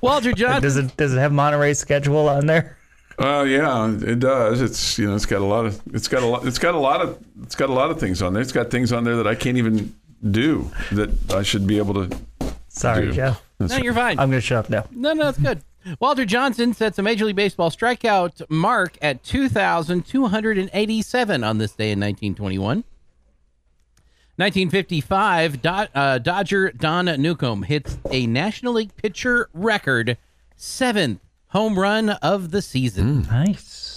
Walter 0.00 0.32
Johnson. 0.32 0.62
does 0.62 0.76
it 0.76 0.96
does 0.96 1.14
it 1.14 1.18
have 1.18 1.32
Monterey 1.32 1.74
schedule 1.74 2.28
on 2.28 2.46
there? 2.46 2.76
Oh 3.18 3.44
yeah, 3.44 3.90
it 3.90 4.20
does. 4.20 4.60
It's 4.60 4.98
you 4.98 5.08
know, 5.08 5.14
it's 5.14 5.26
got 5.26 5.42
a 5.42 5.44
lot 5.44 5.66
of, 5.66 5.80
it's 5.92 6.08
got 6.08 6.22
a 6.22 6.26
lot, 6.26 6.46
it's 6.46 6.58
got 6.58 6.74
a 6.74 6.78
lot 6.78 7.02
of, 7.02 7.18
it's 7.42 7.54
got 7.54 7.70
a 7.70 7.72
lot 7.72 7.90
of 7.90 8.00
things 8.00 8.22
on 8.22 8.32
there. 8.32 8.42
It's 8.42 8.52
got 8.52 8.70
things 8.70 8.92
on 8.92 9.04
there 9.04 9.16
that 9.16 9.26
I 9.26 9.34
can't 9.34 9.58
even 9.58 9.94
do 10.30 10.70
that 10.92 11.10
I 11.32 11.42
should 11.42 11.66
be 11.66 11.78
able 11.78 11.94
to. 11.94 12.10
Sorry, 12.68 13.06
do. 13.06 13.12
Jeff. 13.12 13.42
no, 13.60 13.76
you're 13.76 13.94
fine. 13.94 14.18
I'm 14.18 14.30
gonna 14.30 14.40
shut 14.40 14.64
up 14.64 14.70
now. 14.70 14.84
No, 14.90 15.12
no, 15.12 15.28
it's 15.28 15.38
good. 15.38 15.62
Walter 16.00 16.24
Johnson 16.24 16.74
sets 16.74 16.98
a 16.98 17.02
Major 17.02 17.24
League 17.24 17.34
Baseball 17.36 17.70
strikeout 17.70 18.40
mark 18.48 18.96
at 19.02 19.24
2,287 19.24 21.44
on 21.44 21.58
this 21.58 21.72
day 21.72 21.90
in 21.90 21.98
1921. 21.98 22.84
1955, 24.36 25.60
Do- 25.60 25.68
uh, 25.68 26.18
Dodger 26.18 26.70
Don 26.72 27.04
Newcombe 27.20 27.64
hits 27.64 27.98
a 28.10 28.26
National 28.26 28.72
League 28.74 28.96
pitcher 28.96 29.48
record 29.52 30.16
seventh 30.56 31.20
home 31.48 31.78
run 31.78 32.08
of 32.10 32.50
the 32.50 32.62
season. 32.62 33.22
Nice. 33.22 33.91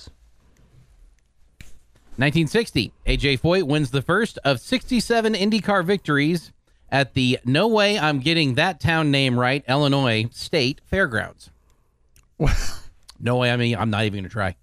1960, 2.17 2.93
AJ 3.05 3.41
Foyt 3.41 3.63
wins 3.63 3.91
the 3.91 4.01
first 4.01 4.39
of 4.45 4.62
67 4.62 5.34
IndyCar 5.34 5.84
victories 5.84 6.53
at 6.89 7.13
the 7.13 7.39
No 7.43 7.67
Way 7.67 8.00
I'm 8.00 8.19
Getting 8.19 8.55
That 8.55 8.79
Town 8.79 9.12
Name 9.12 9.38
Right 9.38 9.65
Illinois 9.67 10.29
State 10.31 10.79
Fairgrounds. 10.86 11.50
no 13.19 13.36
way, 13.36 13.51
I 13.51 13.57
mean, 13.57 13.75
I'm 13.75 13.89
not 13.89 14.05
even 14.05 14.19
going 14.19 14.24
to 14.24 14.29
try. 14.29 14.55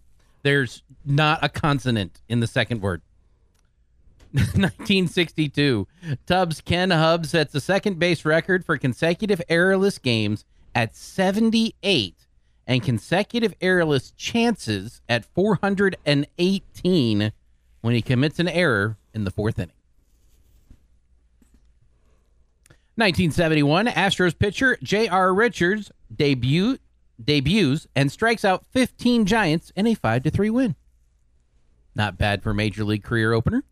There's 0.42 0.82
not 1.04 1.44
a 1.44 1.50
consonant 1.50 2.22
in 2.26 2.40
the 2.40 2.46
second 2.46 2.80
word. 2.80 3.02
1962. 4.32 5.86
Cubs 6.26 6.62
Ken 6.62 6.90
Hubbs 6.90 7.30
sets 7.30 7.54
a 7.54 7.60
second 7.60 7.98
base 7.98 8.24
record 8.24 8.64
for 8.64 8.78
consecutive 8.78 9.42
errorless 9.50 10.00
games 10.00 10.46
at 10.74 10.96
78 10.96 12.14
and 12.66 12.82
consecutive 12.82 13.52
errorless 13.60 14.10
chances 14.16 15.02
at 15.06 15.26
418 15.26 17.32
when 17.82 17.94
he 17.94 18.00
commits 18.00 18.38
an 18.38 18.48
error 18.48 18.96
in 19.12 19.24
the 19.24 19.30
fourth 19.30 19.58
inning. 19.58 19.74
1971, 22.96 23.86
Astros 23.86 24.38
pitcher 24.38 24.78
J.R. 24.82 25.34
Richards 25.34 25.90
debut 26.14 26.78
debuts 27.22 27.86
and 27.94 28.10
strikes 28.10 28.44
out 28.44 28.66
15 28.66 29.26
Giants 29.26 29.72
in 29.76 29.86
a 29.86 29.94
5 29.94 30.22
to 30.24 30.30
3 30.30 30.50
win. 30.50 30.74
Not 31.94 32.18
bad 32.18 32.42
for 32.42 32.54
major 32.54 32.84
league 32.84 33.02
career 33.02 33.32
opener. 33.32 33.64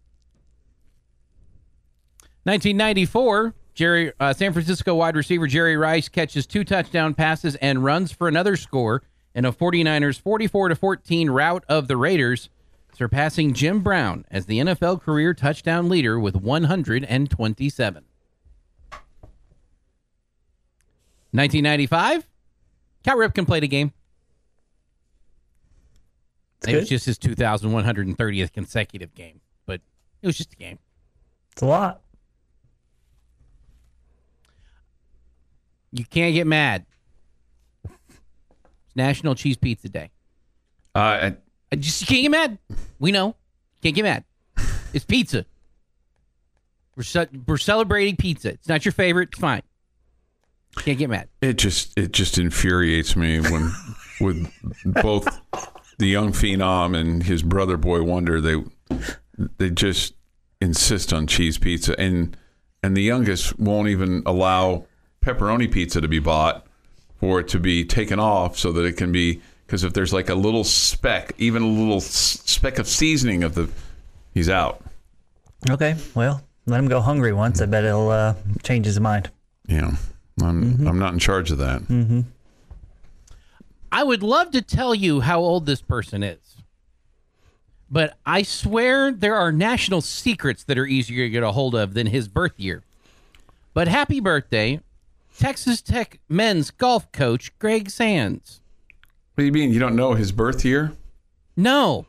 1994, 2.45 3.55
Jerry 3.75 4.13
uh, 4.19 4.33
San 4.33 4.53
Francisco 4.53 4.95
wide 4.95 5.17
receiver 5.17 5.47
Jerry 5.47 5.77
Rice 5.77 6.09
catches 6.09 6.47
two 6.47 6.65
touchdown 6.65 7.15
passes 7.15 7.55
and 7.57 7.85
runs 7.85 8.13
for 8.13 8.29
another 8.29 8.57
score 8.57 9.03
in 9.35 9.45
a 9.45 9.53
49ers 9.53 10.21
44 10.21 10.71
to 10.71 10.77
14 10.77 11.31
rout 11.31 11.65
of 11.69 11.89
the 11.89 11.97
Raiders, 11.97 12.49
surpassing 12.93 13.55
Jim 13.55 13.81
Brown 13.81 14.25
as 14.31 14.47
the 14.47 14.59
NFL 14.59 15.03
career 15.03 15.35
touchdown 15.35 15.89
leader 15.89 16.19
with 16.19 16.37
127. 16.37 18.05
1995, 21.33 22.27
Cal 23.05 23.17
Ripken 23.17 23.47
played 23.47 23.63
a 23.63 23.69
game. 23.69 23.93
It 26.67 26.77
was 26.77 26.89
just 26.89 27.07
his 27.07 27.19
2,130th 27.19 28.53
consecutive 28.53 29.15
game, 29.15 29.41
but 29.65 29.81
it 30.21 30.27
was 30.27 30.37
just 30.37 30.53
a 30.53 30.57
game. 30.57 30.79
It's 31.53 31.63
a 31.63 31.67
lot. 31.67 32.03
You 35.93 36.05
can't 36.05 36.35
get 36.35 36.47
mad. 36.47 36.85
It's 37.85 38.97
National 38.97 39.35
Cheese 39.35 39.57
Pizza 39.57 39.89
Day. 39.89 40.11
Uh, 40.95 41.31
I- 41.73 41.77
I 41.77 41.77
just 41.77 42.01
you 42.03 42.07
can't 42.07 42.23
get 42.23 42.31
mad. 42.31 42.59
We 42.99 43.13
know. 43.13 43.37
Can't 43.83 43.95
get 43.95 44.03
mad. 44.03 44.25
It's 44.93 45.05
pizza. 45.05 45.45
We're 46.97 47.03
ce- 47.05 47.29
we're 47.47 47.57
celebrating 47.59 48.17
pizza. 48.17 48.51
It's 48.51 48.69
not 48.69 48.85
your 48.85 48.93
favorite. 48.93 49.31
It's 49.33 49.39
fine. 49.39 49.63
Can't 50.77 50.99
get 50.99 51.11
mad. 51.11 51.29
it 51.41 51.59
just 51.59 51.97
it 51.99 52.13
just 52.13 52.39
infuriates 52.39 53.17
me 53.17 53.41
when 53.41 53.71
with 54.21 54.53
both 55.03 55.41
the 55.99 56.07
young 56.07 56.33
phenom 56.33 56.97
and 56.97 57.23
his 57.25 57.43
brother 57.43 57.77
boy 57.77 58.03
wonder 58.03 58.41
they 58.41 58.57
they 59.59 59.71
just 59.71 60.15
insist 60.61 61.13
on 61.13 61.27
cheese 61.27 61.59
pizza 61.59 61.99
and 61.99 62.37
and 62.83 62.97
the 62.97 63.03
youngest 63.03 63.59
won't 63.59 63.89
even 63.89 64.23
allow 64.27 64.85
pepperoni 65.25 65.71
pizza 65.71 66.01
to 66.01 66.09
be 66.09 66.19
bought 66.21 66.67
for 67.19 67.41
it 67.41 67.49
to 67.49 67.59
be 67.59 67.85
taken 67.85 68.19
off 68.21 68.57
so 68.59 68.71
that 68.73 68.85
it 68.85 68.97
can 68.97 69.11
be 69.11 69.41
because 69.71 69.85
if 69.85 69.93
there's 69.93 70.13
like 70.13 70.29
a 70.29 70.35
little 70.35 70.65
speck 70.65 71.33
even 71.39 71.63
a 71.63 71.67
little 71.67 72.01
speck 72.01 72.81
of 72.81 72.89
seasoning 72.89 73.45
of 73.45 73.55
the 73.55 73.71
he's 74.35 74.49
out 74.49 74.83
Okay, 75.71 75.95
well, 76.15 76.43
let 76.65 76.81
him 76.81 76.89
go 76.89 77.03
hungry 77.03 77.35
once. 77.35 77.61
I 77.61 77.67
bet 77.67 77.85
he'll 77.85 78.09
uh, 78.09 78.35
change 78.63 78.87
his 78.87 78.99
mind. 78.99 79.31
yeah 79.67 79.93
I'm 80.43 80.87
I'm 80.87 80.99
not 80.99 81.13
in 81.13 81.19
charge 81.21 81.51
of 81.53 81.59
that 81.59 81.83
I 83.93 84.03
would 84.03 84.23
love 84.23 84.51
to 84.53 84.63
tell 84.63 84.95
you 84.95 85.21
how 85.21 85.41
old 85.41 85.67
this 85.67 85.83
person 85.83 86.23
is. 86.23 86.57
But 87.91 88.17
I 88.25 88.43
swear 88.43 89.11
there 89.13 89.35
are 89.35 89.51
national 89.51 90.01
secrets 90.01 90.63
that 90.65 90.79
are 90.79 90.87
easier 90.87 91.27
to 91.27 91.31
get 91.31 91.43
a 91.43 91.53
hold 91.53 91.75
of 91.75 91.95
than 91.95 92.07
his 92.07 92.29
birth 92.29 92.55
year. 92.57 92.85
But 93.75 93.89
happy 93.89 94.21
birthday, 94.21 94.81
Texas 95.37 95.83
Tech 95.83 96.21
men's 96.29 96.71
golf 96.71 97.11
coach 97.11 97.57
Greg 97.59 97.91
Sands. 97.91 98.60
What 99.41 99.53
do 99.53 99.59
you 99.59 99.67
mean 99.67 99.73
you 99.73 99.81
don't 99.81 99.97
know 99.97 100.13
his 100.15 100.33
birth 100.33 100.65
year 100.65 100.93
No. 101.57 102.05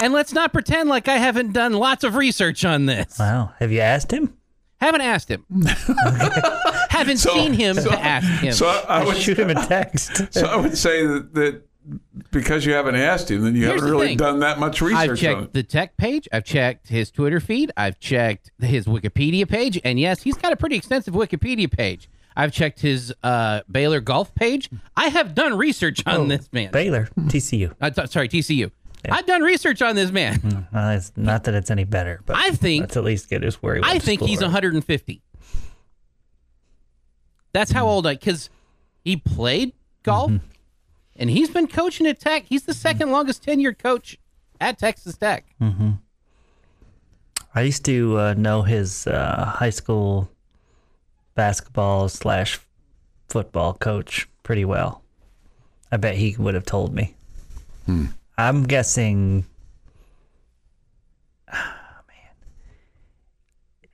And 0.00 0.12
let's 0.12 0.32
not 0.32 0.52
pretend 0.52 0.88
like 0.88 1.08
I 1.08 1.16
haven't 1.18 1.52
done 1.52 1.72
lots 1.72 2.04
of 2.04 2.14
research 2.14 2.64
on 2.64 2.86
this. 2.86 3.18
Wow, 3.18 3.52
have 3.58 3.72
you 3.72 3.80
asked 3.80 4.12
him? 4.12 4.34
Haven't 4.80 5.00
asked 5.00 5.28
him. 5.28 5.44
haven't 6.90 7.16
So- 7.18 7.34
seen 7.34 7.52
him 7.52 7.76
so- 7.76 7.90
to 7.90 7.98
ask 8.00 8.26
him. 8.42 8.52
so 8.52 8.66
I, 8.68 9.00
I 9.00 9.04
would 9.04 9.16
Shoot 9.16 9.38
him 9.38 9.50
a 9.50 9.54
text. 9.66 10.22
So 10.32 10.46
I 10.46 10.56
would 10.56 10.76
say 10.78 11.04
that, 11.04 11.34
that 11.34 11.62
because 12.30 12.64
you 12.64 12.72
haven't 12.74 12.94
asked 12.96 13.30
him, 13.30 13.42
then 13.42 13.54
you 13.56 13.62
Here's 13.62 13.72
haven't 13.74 13.86
the 13.86 13.90
really 13.92 14.06
thing. 14.08 14.16
done 14.18 14.38
that 14.40 14.58
much 14.60 14.80
research 14.80 14.98
I've 15.00 15.10
on 15.10 15.16
checked 15.16 15.42
it. 15.42 15.52
the 15.54 15.62
tech 15.62 15.96
page. 15.96 16.28
I've 16.32 16.44
checked 16.44 16.88
his 16.88 17.10
Twitter 17.10 17.40
feed. 17.40 17.72
I've 17.76 17.98
checked 17.98 18.50
his 18.60 18.86
Wikipedia 18.86 19.48
page. 19.48 19.80
And 19.84 19.98
yes, 19.98 20.22
he's 20.22 20.36
got 20.36 20.52
a 20.52 20.56
pretty 20.56 20.76
extensive 20.76 21.14
Wikipedia 21.14 21.70
page. 21.70 22.08
I've 22.38 22.52
checked 22.52 22.80
his 22.80 23.12
uh, 23.24 23.60
Baylor 23.70 24.00
golf 24.00 24.32
page. 24.34 24.70
I 24.96 25.08
have 25.08 25.34
done 25.34 25.58
research 25.58 26.02
on 26.06 26.28
this 26.28 26.48
man. 26.52 26.70
Baylor, 26.70 27.08
TCU. 27.18 27.74
Uh, 27.80 27.90
t- 27.90 28.06
sorry, 28.06 28.28
TCU. 28.28 28.70
I've 29.10 29.26
done 29.26 29.42
research 29.42 29.82
on 29.82 29.96
this 29.96 30.10
man. 30.12 30.66
Uh, 30.72 30.94
it's 30.96 31.12
not 31.16 31.44
that 31.44 31.54
it's 31.54 31.70
any 31.70 31.82
better, 31.84 32.20
but 32.26 32.36
I 32.36 32.50
think- 32.50 32.84
that's 32.84 32.96
at 32.96 33.02
least 33.04 33.28
good 33.28 33.44
as 33.44 33.56
where 33.56 33.74
he 33.76 33.82
I 33.84 33.98
think 33.98 34.20
he's 34.22 34.38
right? 34.40 34.46
150. 34.46 35.22
That's 37.52 37.70
how 37.72 37.88
old 37.88 38.06
I 38.06 38.14
because 38.14 38.50
he 39.04 39.16
played 39.16 39.72
golf 40.02 40.32
and 41.16 41.30
he's 41.30 41.50
been 41.50 41.66
coaching 41.66 42.06
at 42.06 42.20
Tech. 42.20 42.44
He's 42.48 42.64
the 42.64 42.74
second 42.74 43.10
longest 43.10 43.44
tenured 43.44 43.78
coach 43.78 44.16
at 44.60 44.78
Texas 44.78 45.16
Tech. 45.16 45.44
I 47.54 47.62
used 47.62 47.84
to 47.86 48.18
uh, 48.18 48.34
know 48.34 48.62
his 48.62 49.06
uh, 49.06 49.44
high 49.56 49.70
school 49.70 50.30
basketball 51.38 52.08
slash 52.08 52.58
football 53.28 53.72
coach 53.74 54.28
pretty 54.42 54.64
well. 54.64 55.02
I 55.92 55.96
bet 55.96 56.16
he 56.16 56.34
would 56.36 56.54
have 56.54 56.64
told 56.66 56.92
me. 56.92 57.14
I'm 58.36 58.64
guessing. 58.64 59.46
Ah, 61.50 62.02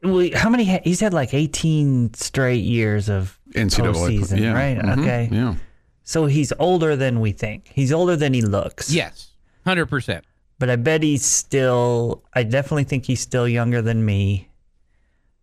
man. 0.02 0.32
How 0.34 0.50
many? 0.50 0.64
He's 0.82 0.98
had 1.00 1.14
like 1.14 1.32
18 1.34 2.14
straight 2.14 2.64
years 2.64 3.08
of 3.08 3.38
NCAA, 3.52 3.92
postseason, 3.94 4.40
yeah, 4.40 4.52
right? 4.52 4.76
mhm, 4.78 4.98
Okay. 5.02 5.28
yeah. 5.30 5.54
So 6.02 6.26
he's 6.26 6.52
older 6.58 6.96
than 6.96 7.20
we 7.20 7.30
think. 7.32 7.68
He's 7.72 7.92
older 7.92 8.16
than 8.16 8.34
he 8.34 8.42
looks. 8.42 8.90
Yes, 8.92 9.30
100%. 9.66 10.22
But 10.58 10.70
I 10.70 10.76
bet 10.76 11.02
he's 11.02 11.24
still. 11.24 12.24
I 12.34 12.42
definitely 12.42 12.84
think 12.84 13.04
he's 13.06 13.20
still 13.20 13.46
younger 13.48 13.80
than 13.80 14.04
me. 14.04 14.48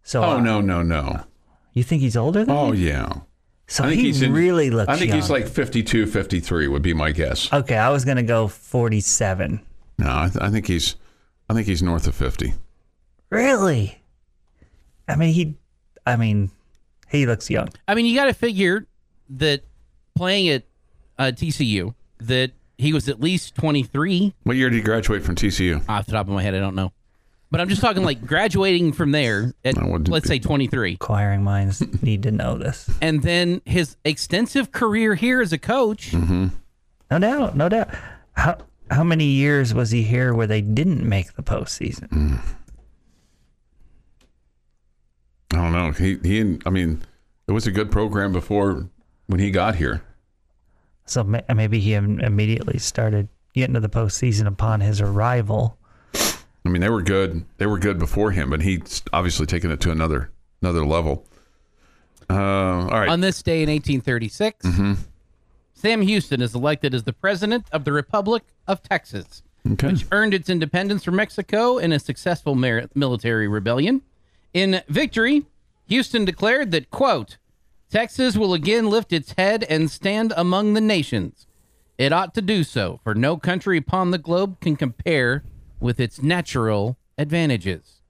So 0.03 0.23
Oh 0.23 0.39
no, 0.41 0.59
no, 0.61 0.81
no. 0.83 1.23
You 1.73 1.83
think 1.83 2.01
he's 2.01 2.17
older 2.17 2.43
than 2.45 2.55
Oh 2.55 2.71
me? 2.71 2.79
yeah. 2.79 3.11
So 3.67 3.85
I 3.85 3.89
think 3.89 4.01
he 4.01 4.07
he's 4.07 4.21
in, 4.21 4.33
really 4.33 4.69
looks 4.69 4.89
I 4.89 4.97
think 4.97 5.09
young. 5.09 5.19
he's 5.21 5.29
like 5.29 5.47
52, 5.47 6.05
53 6.05 6.67
would 6.67 6.81
be 6.81 6.93
my 6.93 7.11
guess. 7.11 7.51
Okay, 7.53 7.77
I 7.77 7.89
was 7.89 8.03
gonna 8.03 8.23
go 8.23 8.47
forty-seven. 8.49 9.61
No, 9.97 10.07
I, 10.09 10.29
th- 10.29 10.43
I 10.43 10.49
think 10.49 10.67
he's, 10.67 10.95
I 11.49 11.53
think 11.53 11.67
he's 11.67 11.81
north 11.81 12.05
of 12.07 12.15
fifty. 12.15 12.53
Really? 13.29 14.01
I 15.07 15.15
mean, 15.15 15.33
he. 15.33 15.55
I 16.05 16.15
mean, 16.17 16.51
he 17.09 17.25
looks 17.25 17.49
young. 17.49 17.69
I 17.87 17.95
mean, 17.95 18.05
you 18.05 18.15
got 18.15 18.25
to 18.25 18.33
figure 18.33 18.87
that 19.29 19.63
playing 20.15 20.49
at 20.49 20.63
uh, 21.19 21.31
TCU, 21.33 21.93
that 22.19 22.51
he 22.77 22.91
was 22.91 23.07
at 23.07 23.19
least 23.21 23.53
23. 23.55 24.33
What 24.43 24.55
year 24.57 24.69
did 24.69 24.77
he 24.77 24.81
graduate 24.81 25.21
from 25.23 25.35
TCU? 25.35 25.87
Off 25.87 26.07
the 26.07 26.13
top 26.13 26.27
of 26.27 26.33
my 26.33 26.41
head, 26.41 26.55
I 26.55 26.59
don't 26.59 26.73
know. 26.75 26.91
But 27.51 27.59
I'm 27.59 27.67
just 27.67 27.81
talking 27.81 28.03
like 28.03 28.25
graduating 28.25 28.93
from 28.93 29.11
there 29.11 29.53
at, 29.65 29.75
let's 30.07 30.27
say 30.27 30.39
23. 30.39 30.93
Acquiring 30.93 31.43
minds 31.43 31.81
need 32.01 32.23
to 32.23 32.31
know 32.31 32.57
this. 32.57 32.89
And 33.01 33.21
then 33.21 33.61
his 33.65 33.97
extensive 34.05 34.71
career 34.71 35.15
here 35.15 35.41
as 35.41 35.51
a 35.51 35.57
coach. 35.57 36.11
Mm-hmm. 36.11 36.47
No 37.11 37.19
doubt, 37.19 37.57
no 37.57 37.67
doubt. 37.67 37.89
How 38.33 38.57
how 38.89 39.03
many 39.03 39.25
years 39.25 39.73
was 39.73 39.91
he 39.91 40.03
here 40.03 40.33
where 40.33 40.47
they 40.47 40.61
didn't 40.61 41.07
make 41.07 41.33
the 41.33 41.43
postseason? 41.43 42.07
Mm. 42.09 42.39
I 45.53 45.55
don't 45.57 45.73
know. 45.73 45.91
He, 45.91 46.17
he, 46.23 46.59
I 46.65 46.69
mean, 46.69 47.01
it 47.47 47.51
was 47.51 47.67
a 47.67 47.71
good 47.71 47.91
program 47.91 48.31
before 48.31 48.87
when 49.27 49.39
he 49.39 49.51
got 49.51 49.75
here. 49.75 50.01
So 51.05 51.23
maybe 51.23 51.79
he 51.79 51.93
immediately 51.93 52.79
started 52.79 53.27
getting 53.53 53.73
to 53.73 53.81
the 53.81 53.89
postseason 53.89 54.47
upon 54.47 54.79
his 54.79 55.01
arrival. 55.01 55.77
I 56.65 56.69
mean, 56.69 56.81
they 56.81 56.89
were 56.89 57.01
good. 57.01 57.45
They 57.57 57.65
were 57.65 57.79
good 57.79 57.97
before 57.97 58.31
him, 58.31 58.49
but 58.49 58.61
he's 58.61 59.01
obviously 59.11 59.45
taken 59.45 59.71
it 59.71 59.81
to 59.81 59.91
another 59.91 60.31
another 60.61 60.85
level. 60.85 61.25
Uh, 62.29 62.33
all 62.33 62.87
right. 62.99 63.09
On 63.09 63.19
this 63.21 63.41
day 63.41 63.63
in 63.63 63.69
1836, 63.69 64.65
Sam 65.73 66.01
Houston 66.01 66.41
is 66.41 66.53
elected 66.53 66.93
as 66.93 67.03
the 67.03 67.13
president 67.13 67.65
of 67.71 67.83
the 67.83 67.91
Republic 67.91 68.43
of 68.67 68.83
Texas, 68.83 69.41
okay. 69.69 69.87
which 69.87 70.05
earned 70.11 70.33
its 70.33 70.49
independence 70.49 71.03
from 71.03 71.15
Mexico 71.15 71.77
in 71.77 71.91
a 71.91 71.99
successful 71.99 72.55
mer- 72.55 72.87
military 72.93 73.47
rebellion. 73.47 74.01
In 74.53 74.81
victory, 74.87 75.45
Houston 75.87 76.23
declared 76.23 76.71
that, 76.71 76.91
quote, 76.91 77.37
Texas 77.89 78.37
will 78.37 78.53
again 78.53 78.89
lift 78.89 79.11
its 79.11 79.33
head 79.37 79.65
and 79.67 79.91
stand 79.91 80.33
among 80.37 80.73
the 80.73 80.81
nations. 80.81 81.47
It 81.97 82.13
ought 82.13 82.33
to 82.35 82.41
do 82.41 82.63
so, 82.63 82.99
for 83.03 83.13
no 83.13 83.35
country 83.35 83.77
upon 83.77 84.11
the 84.11 84.17
globe 84.17 84.59
can 84.61 84.75
compare 84.75 85.43
with 85.81 85.99
its 85.99 86.21
natural 86.21 86.97
advantages. 87.17 88.01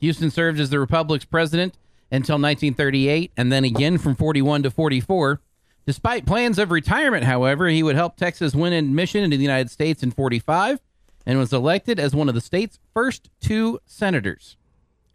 Houston 0.00 0.30
served 0.30 0.60
as 0.60 0.70
the 0.70 0.78
Republic's 0.78 1.24
president 1.24 1.76
until 2.10 2.34
1938 2.34 3.32
and 3.36 3.52
then 3.52 3.64
again 3.64 3.98
from 3.98 4.14
41 4.14 4.62
to 4.62 4.70
44. 4.70 5.40
Despite 5.86 6.26
plans 6.26 6.58
of 6.58 6.70
retirement, 6.70 7.24
however, 7.24 7.68
he 7.68 7.82
would 7.82 7.96
help 7.96 8.16
Texas 8.16 8.54
win 8.54 8.72
admission 8.72 9.24
into 9.24 9.36
the 9.36 9.42
United 9.42 9.70
States 9.70 10.02
in 10.02 10.10
45 10.10 10.80
and 11.26 11.38
was 11.38 11.52
elected 11.52 11.98
as 11.98 12.14
one 12.14 12.28
of 12.28 12.34
the 12.34 12.40
state's 12.40 12.78
first 12.94 13.30
two 13.40 13.78
senators. 13.86 14.56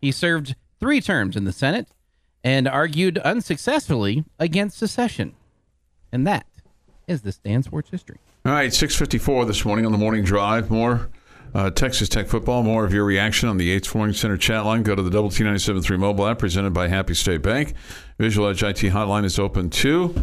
He 0.01 0.11
served 0.11 0.55
three 0.79 0.99
terms 0.99 1.35
in 1.35 1.45
the 1.45 1.53
Senate 1.53 1.87
and 2.43 2.67
argued 2.67 3.17
unsuccessfully 3.19 4.25
against 4.39 4.77
secession. 4.77 5.35
And 6.11 6.27
that 6.27 6.45
is 7.07 7.21
this 7.21 7.37
day 7.37 7.51
in 7.51 7.63
sports 7.63 7.89
history. 7.89 8.17
All 8.45 8.51
right, 8.51 8.73
654 8.73 9.45
this 9.45 9.63
morning 9.63 9.85
on 9.85 9.91
the 9.91 9.97
morning 9.97 10.23
drive. 10.23 10.69
More 10.69 11.09
uh, 11.53 11.69
Texas 11.69 12.09
Tech 12.09 12.27
football, 12.27 12.63
more 12.63 12.85
of 12.85 12.93
your 12.93 13.05
reaction 13.05 13.47
on 13.49 13.57
the 13.57 13.65
Yates 13.65 13.87
Flooring 13.87 14.13
Center 14.13 14.37
chat 14.37 14.65
line. 14.65 14.83
Go 14.83 14.95
to 14.95 15.01
the 15.01 15.11
Double 15.11 15.29
T 15.29 15.43
97.3 15.43 15.99
mobile 15.99 16.27
app 16.27 16.39
presented 16.39 16.73
by 16.73 16.87
Happy 16.87 17.13
State 17.13 17.41
Bank. 17.41 17.73
Visual 18.17 18.47
Edge 18.47 18.63
IT 18.63 18.77
hotline 18.77 19.25
is 19.25 19.37
open 19.37 19.69
too. 19.69 20.15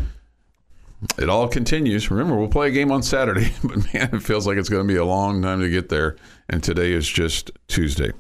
It 1.19 1.29
all 1.29 1.49
continues. 1.49 2.11
Remember, 2.11 2.37
we'll 2.37 2.49
play 2.49 2.69
a 2.69 2.71
game 2.71 2.93
on 2.93 3.03
Saturday, 3.03 3.53
but 3.65 3.77
man, 3.95 4.11
it 4.13 4.23
feels 4.23 4.47
like 4.47 4.59
it's 4.59 4.69
going 4.69 4.87
to 4.87 4.93
be 4.93 4.99
a 4.99 5.05
long 5.05 5.41
time 5.43 5.61
to 5.61 5.69
get 5.71 5.89
there. 5.89 6.17
And 6.49 6.63
today 6.63 6.93
is 6.93 7.09
just 7.09 7.51
Tuesday. 7.69 8.13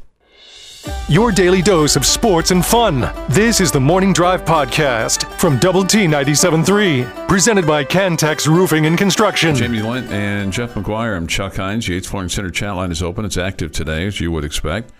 Your 1.08 1.32
daily 1.32 1.60
dose 1.60 1.96
of 1.96 2.06
sports 2.06 2.52
and 2.52 2.64
fun. 2.64 3.12
This 3.28 3.60
is 3.60 3.72
the 3.72 3.80
Morning 3.80 4.12
Drive 4.12 4.44
Podcast 4.44 5.30
from 5.38 5.58
Double 5.58 5.84
T 5.84 6.06
97.3, 6.06 7.28
presented 7.28 7.66
by 7.66 7.84
Cantex 7.84 8.46
Roofing 8.46 8.86
and 8.86 8.96
Construction. 8.96 9.54
Jamie 9.54 9.82
Lent 9.82 10.10
and 10.10 10.52
Jeff 10.52 10.74
McGuire. 10.74 11.16
I'm 11.16 11.26
Chuck 11.26 11.56
Heinz. 11.56 11.86
The 11.86 11.94
Yates 11.94 12.06
Flooring 12.08 12.28
Center 12.28 12.50
chat 12.50 12.76
line 12.76 12.92
is 12.92 13.02
open. 13.02 13.24
It's 13.24 13.36
active 13.36 13.72
today, 13.72 14.06
as 14.06 14.20
you 14.20 14.30
would 14.30 14.44
expect. 14.44 14.92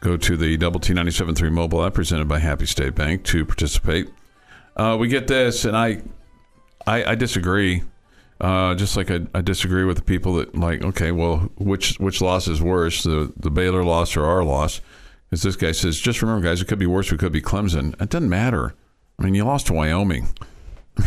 Go 0.00 0.16
to 0.16 0.36
the 0.36 0.56
Double 0.56 0.80
T 0.80 0.92
97.3 0.92 1.52
mobile 1.52 1.84
app 1.84 1.94
presented 1.94 2.26
by 2.26 2.40
Happy 2.40 2.66
State 2.66 2.94
Bank 2.94 3.24
to 3.26 3.46
participate. 3.46 4.10
Uh, 4.76 4.96
we 4.98 5.06
get 5.08 5.26
this, 5.28 5.64
and 5.64 5.76
I, 5.76 6.02
I, 6.86 7.12
I 7.12 7.14
disagree. 7.14 7.82
Uh, 8.42 8.74
just 8.74 8.96
like 8.96 9.10
I, 9.10 9.20
I 9.32 9.40
disagree 9.40 9.84
with 9.84 9.96
the 9.98 10.02
people 10.02 10.34
that 10.34 10.54
like, 10.54 10.82
okay, 10.84 11.12
well, 11.12 11.48
which 11.56 11.96
which 12.00 12.20
loss 12.20 12.48
is 12.48 12.60
worse, 12.60 13.04
the 13.04 13.32
the 13.36 13.50
Baylor 13.50 13.84
loss 13.84 14.16
or 14.16 14.24
our 14.26 14.42
loss? 14.44 14.80
Because 15.30 15.42
this 15.44 15.56
guy 15.56 15.72
says, 15.72 15.98
just 16.00 16.20
remember, 16.20 16.46
guys, 16.46 16.60
it 16.60 16.66
could 16.68 16.78
be 16.78 16.86
worse. 16.86 17.10
It 17.12 17.18
could 17.18 17.32
be 17.32 17.40
Clemson. 17.40 17.98
It 18.02 18.10
doesn't 18.10 18.28
matter. 18.28 18.74
I 19.18 19.22
mean, 19.22 19.34
you 19.34 19.44
lost 19.44 19.68
to 19.68 19.72
Wyoming. 19.72 20.28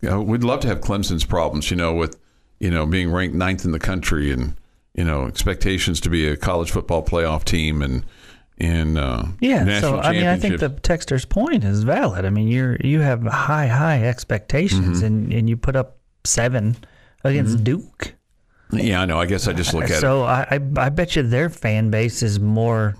You 0.00 0.08
know, 0.10 0.22
we'd 0.22 0.44
love 0.44 0.60
to 0.60 0.68
have 0.68 0.80
Clemson's 0.80 1.24
problems, 1.24 1.72
you 1.72 1.76
know, 1.76 1.92
with 1.92 2.16
you 2.60 2.70
know 2.70 2.86
being 2.86 3.10
ranked 3.10 3.34
ninth 3.34 3.64
in 3.64 3.72
the 3.72 3.80
country 3.80 4.30
and 4.30 4.54
you 4.94 5.02
know 5.04 5.26
expectations 5.26 6.00
to 6.02 6.08
be 6.08 6.28
a 6.28 6.36
college 6.36 6.70
football 6.70 7.04
playoff 7.04 7.42
team 7.44 7.82
and 7.82 8.04
and 8.58 8.96
uh, 8.96 9.24
Yeah, 9.40 9.80
so 9.80 9.98
I 9.98 10.12
mean, 10.12 10.26
I 10.26 10.36
think 10.36 10.60
the 10.60 10.70
texter's 10.70 11.24
point 11.24 11.64
is 11.64 11.82
valid. 11.82 12.24
I 12.24 12.30
mean, 12.30 12.46
you're 12.46 12.76
you 12.76 13.00
have 13.00 13.24
high, 13.24 13.66
high 13.66 14.04
expectations, 14.04 14.98
Mm-hmm. 14.98 15.06
and 15.06 15.32
and 15.32 15.48
you 15.50 15.56
put 15.56 15.74
up 15.74 15.97
seven 16.28 16.76
against 17.24 17.56
mm-hmm. 17.56 17.64
Duke. 17.64 18.14
yeah, 18.72 19.02
I 19.02 19.04
know. 19.06 19.18
I 19.18 19.26
guess 19.26 19.48
I 19.48 19.52
just 19.52 19.74
look 19.74 19.84
at 19.90 19.90
it. 19.90 20.00
So 20.00 20.22
I, 20.22 20.46
I 20.50 20.60
I 20.76 20.88
bet 20.90 21.16
you 21.16 21.22
their 21.22 21.48
fan 21.48 21.90
base 21.90 22.22
is 22.22 22.38
more. 22.38 22.96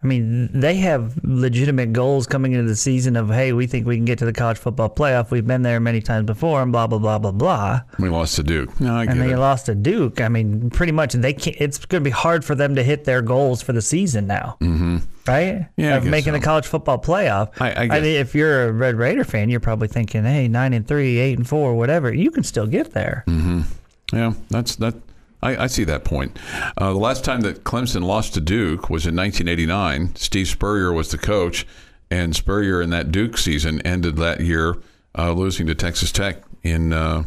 I 0.00 0.06
mean, 0.06 0.48
they 0.60 0.76
have 0.76 1.18
legitimate 1.24 1.92
goals 1.92 2.28
coming 2.28 2.52
into 2.52 2.68
the 2.68 2.76
season 2.76 3.16
of, 3.16 3.30
hey, 3.30 3.52
we 3.52 3.66
think 3.66 3.84
we 3.84 3.96
can 3.96 4.04
get 4.04 4.20
to 4.20 4.24
the 4.24 4.32
college 4.32 4.56
football 4.56 4.88
playoff. 4.88 5.32
We've 5.32 5.44
been 5.46 5.62
there 5.62 5.80
many 5.80 6.00
times 6.00 6.24
before, 6.26 6.62
and 6.62 6.70
blah 6.70 6.86
blah 6.86 6.98
blah 7.00 7.18
blah 7.18 7.32
blah. 7.32 7.80
We 7.98 8.08
lost 8.08 8.36
to 8.36 8.44
Duke. 8.44 8.80
No, 8.80 8.94
I 8.94 9.06
get 9.06 9.12
And 9.16 9.20
they 9.20 9.32
it. 9.32 9.38
lost 9.38 9.66
to 9.66 9.74
Duke. 9.74 10.20
I 10.20 10.28
mean, 10.28 10.70
pretty 10.70 10.92
much 10.92 11.14
they 11.14 11.32
can't. 11.32 11.56
It's 11.58 11.84
going 11.84 12.02
to 12.02 12.04
be 12.04 12.12
hard 12.12 12.44
for 12.44 12.54
them 12.54 12.76
to 12.76 12.84
hit 12.84 13.04
their 13.06 13.22
goals 13.22 13.60
for 13.60 13.72
the 13.72 13.82
season 13.82 14.28
now, 14.28 14.56
mm-hmm. 14.60 14.98
right? 15.26 15.66
Yeah, 15.76 15.94
I 15.94 15.96
of 15.96 16.04
guess 16.04 16.10
making 16.12 16.32
so. 16.32 16.38
the 16.38 16.44
college 16.44 16.66
football 16.68 17.00
playoff. 17.00 17.60
I- 17.60 17.82
I 17.82 17.86
guess- 17.88 18.02
mean, 18.02 18.16
if 18.16 18.36
you're 18.36 18.68
a 18.68 18.72
Red 18.72 18.94
Raider 18.94 19.24
fan, 19.24 19.48
you're 19.50 19.58
probably 19.58 19.88
thinking, 19.88 20.22
hey, 20.22 20.46
nine 20.46 20.74
and 20.74 20.86
three, 20.86 21.18
eight 21.18 21.38
and 21.38 21.48
four, 21.48 21.74
whatever. 21.74 22.14
You 22.14 22.30
can 22.30 22.44
still 22.44 22.68
get 22.68 22.92
there. 22.92 23.24
Mm. 23.26 23.64
Yeah, 24.12 24.34
that's 24.48 24.76
that. 24.76 24.94
I, 25.42 25.64
I 25.64 25.66
see 25.66 25.84
that 25.84 26.04
point. 26.04 26.38
Uh, 26.76 26.92
the 26.92 26.98
last 26.98 27.24
time 27.24 27.42
that 27.42 27.64
Clemson 27.64 28.02
lost 28.02 28.34
to 28.34 28.40
Duke 28.40 28.90
was 28.90 29.06
in 29.06 29.14
1989. 29.14 30.16
Steve 30.16 30.48
Spurrier 30.48 30.92
was 30.92 31.10
the 31.10 31.18
coach, 31.18 31.66
and 32.10 32.34
Spurrier 32.34 32.82
in 32.82 32.90
that 32.90 33.12
Duke 33.12 33.38
season 33.38 33.80
ended 33.82 34.16
that 34.16 34.40
year 34.40 34.76
uh, 35.16 35.32
losing 35.32 35.66
to 35.66 35.74
Texas 35.74 36.12
Tech 36.12 36.42
in 36.62 36.92
uh, 36.92 37.24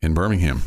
in 0.00 0.14
Birmingham. 0.14 0.62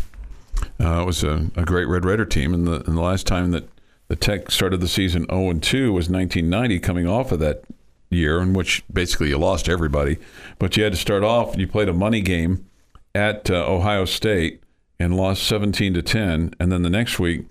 Uh, 0.80 1.02
it 1.02 1.06
was 1.06 1.24
a, 1.24 1.50
a 1.56 1.64
great 1.64 1.88
Red 1.88 2.06
Raider 2.06 2.26
team, 2.26 2.54
and 2.54 2.68
the, 2.68 2.76
and 2.86 2.98
the 2.98 3.02
last 3.02 3.28
time 3.28 3.52
that 3.52 3.68
the 4.08 4.16
Tech 4.16 4.52
started 4.52 4.82
the 4.82 4.88
season 4.88 5.26
0 5.30 5.50
and 5.50 5.64
2 5.64 5.92
was 5.92 6.10
1990, 6.10 6.80
coming 6.80 7.08
off 7.08 7.32
of 7.32 7.40
that 7.40 7.64
year 8.10 8.40
in 8.40 8.54
which 8.54 8.84
basically 8.92 9.30
you 9.30 9.38
lost 9.38 9.68
everybody, 9.68 10.18
but 10.60 10.78
you 10.78 10.84
had 10.84 10.94
to 10.94 10.98
start 10.98 11.24
off. 11.24 11.58
You 11.58 11.68
played 11.68 11.90
a 11.90 11.94
money 11.94 12.22
game 12.22 12.66
at 13.14 13.50
uh, 13.50 13.66
Ohio 13.68 14.06
State 14.06 14.62
and 15.00 15.16
lost 15.16 15.44
17 15.44 15.94
to 15.94 16.02
10, 16.02 16.54
and 16.60 16.72
then 16.72 16.82
the 16.82 16.90
next 16.90 17.20
week, 17.20 17.46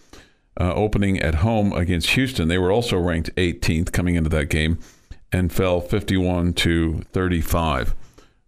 uh, 0.60 0.72
opening 0.74 1.18
at 1.20 1.36
home 1.36 1.72
against 1.72 2.10
Houston, 2.10 2.48
they 2.48 2.58
were 2.58 2.72
also 2.72 2.96
ranked 2.98 3.34
18th 3.36 3.92
coming 3.92 4.14
into 4.14 4.30
that 4.30 4.46
game, 4.46 4.78
and 5.32 5.52
fell 5.52 5.80
51 5.80 6.52
to 6.54 7.02
35 7.12 7.94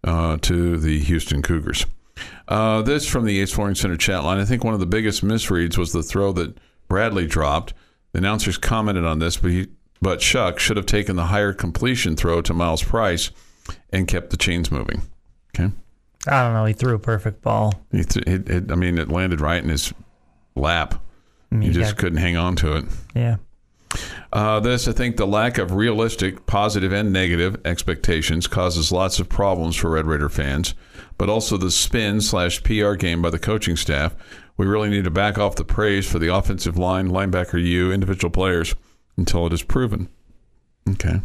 uh, 0.04 0.36
to 0.38 0.78
the 0.78 1.00
Houston 1.00 1.42
Cougars. 1.42 1.84
Uh, 2.48 2.80
this 2.82 3.06
from 3.06 3.24
the 3.24 3.32
Yates 3.32 3.52
Flooring 3.52 3.74
Center 3.74 3.96
chat 3.96 4.24
line. 4.24 4.38
I 4.38 4.44
think 4.44 4.64
one 4.64 4.74
of 4.74 4.80
the 4.80 4.86
biggest 4.86 5.24
misreads 5.24 5.76
was 5.76 5.92
the 5.92 6.02
throw 6.02 6.32
that 6.32 6.56
Bradley 6.88 7.26
dropped. 7.26 7.74
The 8.12 8.18
announcers 8.18 8.56
commented 8.56 9.04
on 9.04 9.18
this, 9.18 9.36
but 9.36 9.50
he, 9.50 9.66
but 10.00 10.20
Shough 10.20 10.58
should 10.58 10.76
have 10.76 10.86
taken 10.86 11.16
the 11.16 11.24
higher 11.24 11.52
completion 11.52 12.16
throw 12.16 12.40
to 12.42 12.54
Miles 12.54 12.82
Price 12.82 13.30
and 13.90 14.06
kept 14.06 14.30
the 14.30 14.36
chains 14.36 14.70
moving. 14.70 15.02
Okay. 15.54 15.72
I 16.28 16.42
don't 16.42 16.54
know. 16.54 16.64
He 16.64 16.72
threw 16.72 16.94
a 16.94 16.98
perfect 16.98 17.42
ball. 17.42 17.72
He 17.92 18.02
th- 18.04 18.26
it, 18.26 18.48
it, 18.50 18.72
I 18.72 18.74
mean, 18.74 18.98
it 18.98 19.08
landed 19.08 19.40
right 19.40 19.62
in 19.62 19.68
his 19.68 19.92
lap. 20.56 21.00
I 21.50 21.54
mean, 21.54 21.62
He 21.62 21.68
you 21.68 21.74
just 21.74 21.92
got- 21.96 22.00
couldn't 22.00 22.18
hang 22.18 22.36
on 22.36 22.56
to 22.56 22.76
it. 22.76 22.84
yeah. 23.14 23.36
Uh, 24.32 24.58
this, 24.60 24.88
I 24.88 24.92
think, 24.92 25.16
the 25.16 25.26
lack 25.26 25.56
of 25.56 25.72
realistic, 25.72 26.44
positive, 26.44 26.92
and 26.92 27.12
negative 27.12 27.56
expectations 27.64 28.46
causes 28.48 28.90
lots 28.92 29.20
of 29.20 29.28
problems 29.28 29.76
for 29.76 29.90
Red 29.90 30.06
Raider 30.06 30.28
fans, 30.28 30.74
but 31.16 31.30
also 31.30 31.56
the 31.56 31.70
spin 31.70 32.20
slash 32.20 32.62
PR 32.64 32.94
game 32.94 33.22
by 33.22 33.30
the 33.30 33.38
coaching 33.38 33.76
staff. 33.76 34.14
We 34.56 34.66
really 34.66 34.90
need 34.90 35.04
to 35.04 35.10
back 35.10 35.38
off 35.38 35.54
the 35.54 35.64
praise 35.64 36.10
for 36.10 36.18
the 36.18 36.34
offensive 36.34 36.76
line, 36.76 37.08
linebacker, 37.08 37.62
you, 37.64 37.92
individual 37.92 38.30
players 38.30 38.74
until 39.16 39.46
it 39.46 39.52
is 39.52 39.62
proven. 39.62 40.08
Okay. 40.90 41.20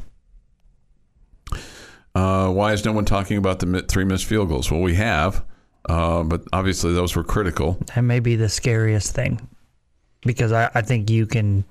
Uh, 2.13 2.49
why 2.49 2.73
is 2.73 2.83
no 2.83 2.91
one 2.91 3.05
talking 3.05 3.37
about 3.37 3.59
the 3.59 3.81
three 3.87 4.03
missed 4.03 4.25
field 4.25 4.49
goals? 4.49 4.69
Well, 4.69 4.81
we 4.81 4.95
have, 4.95 5.45
uh, 5.87 6.23
but 6.23 6.43
obviously 6.51 6.93
those 6.93 7.15
were 7.15 7.23
critical. 7.23 7.77
That 7.95 8.01
may 8.01 8.19
be 8.19 8.35
the 8.35 8.49
scariest 8.49 9.13
thing 9.15 9.47
because 10.21 10.51
I, 10.51 10.69
I 10.73 10.81
think 10.81 11.09
you 11.09 11.25
can 11.25 11.63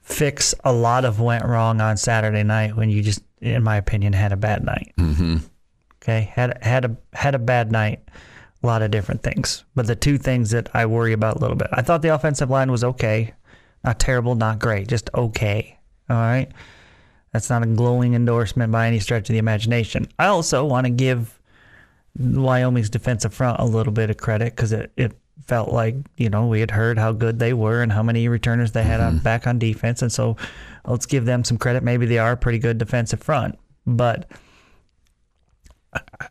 fix 0.00 0.54
a 0.64 0.72
lot 0.72 1.04
of 1.04 1.20
went 1.20 1.44
wrong 1.44 1.80
on 1.80 1.96
Saturday 1.96 2.42
night 2.42 2.76
when 2.76 2.90
you 2.90 3.02
just, 3.02 3.22
in 3.40 3.62
my 3.62 3.76
opinion, 3.76 4.12
had 4.12 4.32
a 4.32 4.36
bad 4.36 4.64
night. 4.64 4.92
Mm-hmm. 4.98 5.38
Okay, 6.02 6.32
had 6.32 6.62
had 6.62 6.84
a 6.84 6.96
had 7.12 7.34
a 7.34 7.38
bad 7.38 7.70
night. 7.70 8.00
A 8.62 8.66
lot 8.66 8.82
of 8.82 8.92
different 8.92 9.24
things, 9.24 9.64
but 9.74 9.88
the 9.88 9.96
two 9.96 10.18
things 10.18 10.50
that 10.50 10.70
I 10.72 10.86
worry 10.86 11.12
about 11.12 11.36
a 11.36 11.38
little 11.40 11.56
bit. 11.56 11.66
I 11.72 11.82
thought 11.82 12.00
the 12.00 12.14
offensive 12.14 12.48
line 12.48 12.70
was 12.70 12.84
okay, 12.84 13.34
not 13.82 13.98
terrible, 13.98 14.36
not 14.36 14.60
great, 14.60 14.86
just 14.86 15.10
okay. 15.14 15.78
All 16.08 16.16
right, 16.16 16.48
that's 17.32 17.48
not 17.48 17.62
a 17.62 17.66
glowing 17.66 18.14
endorsement 18.14 18.70
by 18.72 18.86
any 18.86 19.00
stretch 19.00 19.28
of 19.28 19.32
the 19.32 19.38
imagination. 19.38 20.06
I 20.18 20.26
also 20.26 20.64
want 20.64 20.86
to 20.86 20.90
give 20.90 21.38
Wyoming's 22.18 22.90
defensive 22.90 23.32
front 23.32 23.58
a 23.58 23.64
little 23.64 23.92
bit 23.92 24.10
of 24.10 24.18
credit 24.18 24.54
because 24.54 24.72
it, 24.72 24.92
it 24.96 25.12
felt 25.46 25.70
like 25.70 25.96
you 26.16 26.28
know 26.28 26.46
we 26.46 26.60
had 26.60 26.70
heard 26.70 26.98
how 26.98 27.12
good 27.12 27.38
they 27.38 27.52
were 27.52 27.82
and 27.82 27.90
how 27.90 28.02
many 28.02 28.28
returners 28.28 28.72
they 28.72 28.82
had 28.82 29.00
on 29.00 29.14
mm-hmm. 29.14 29.24
back 29.24 29.46
on 29.46 29.58
defense, 29.58 30.02
and 30.02 30.12
so 30.12 30.36
let's 30.86 31.06
give 31.06 31.24
them 31.24 31.42
some 31.42 31.58
credit. 31.58 31.82
Maybe 31.82 32.06
they 32.06 32.18
are 32.18 32.32
a 32.32 32.36
pretty 32.36 32.58
good 32.58 32.78
defensive 32.78 33.22
front, 33.22 33.58
but 33.86 34.30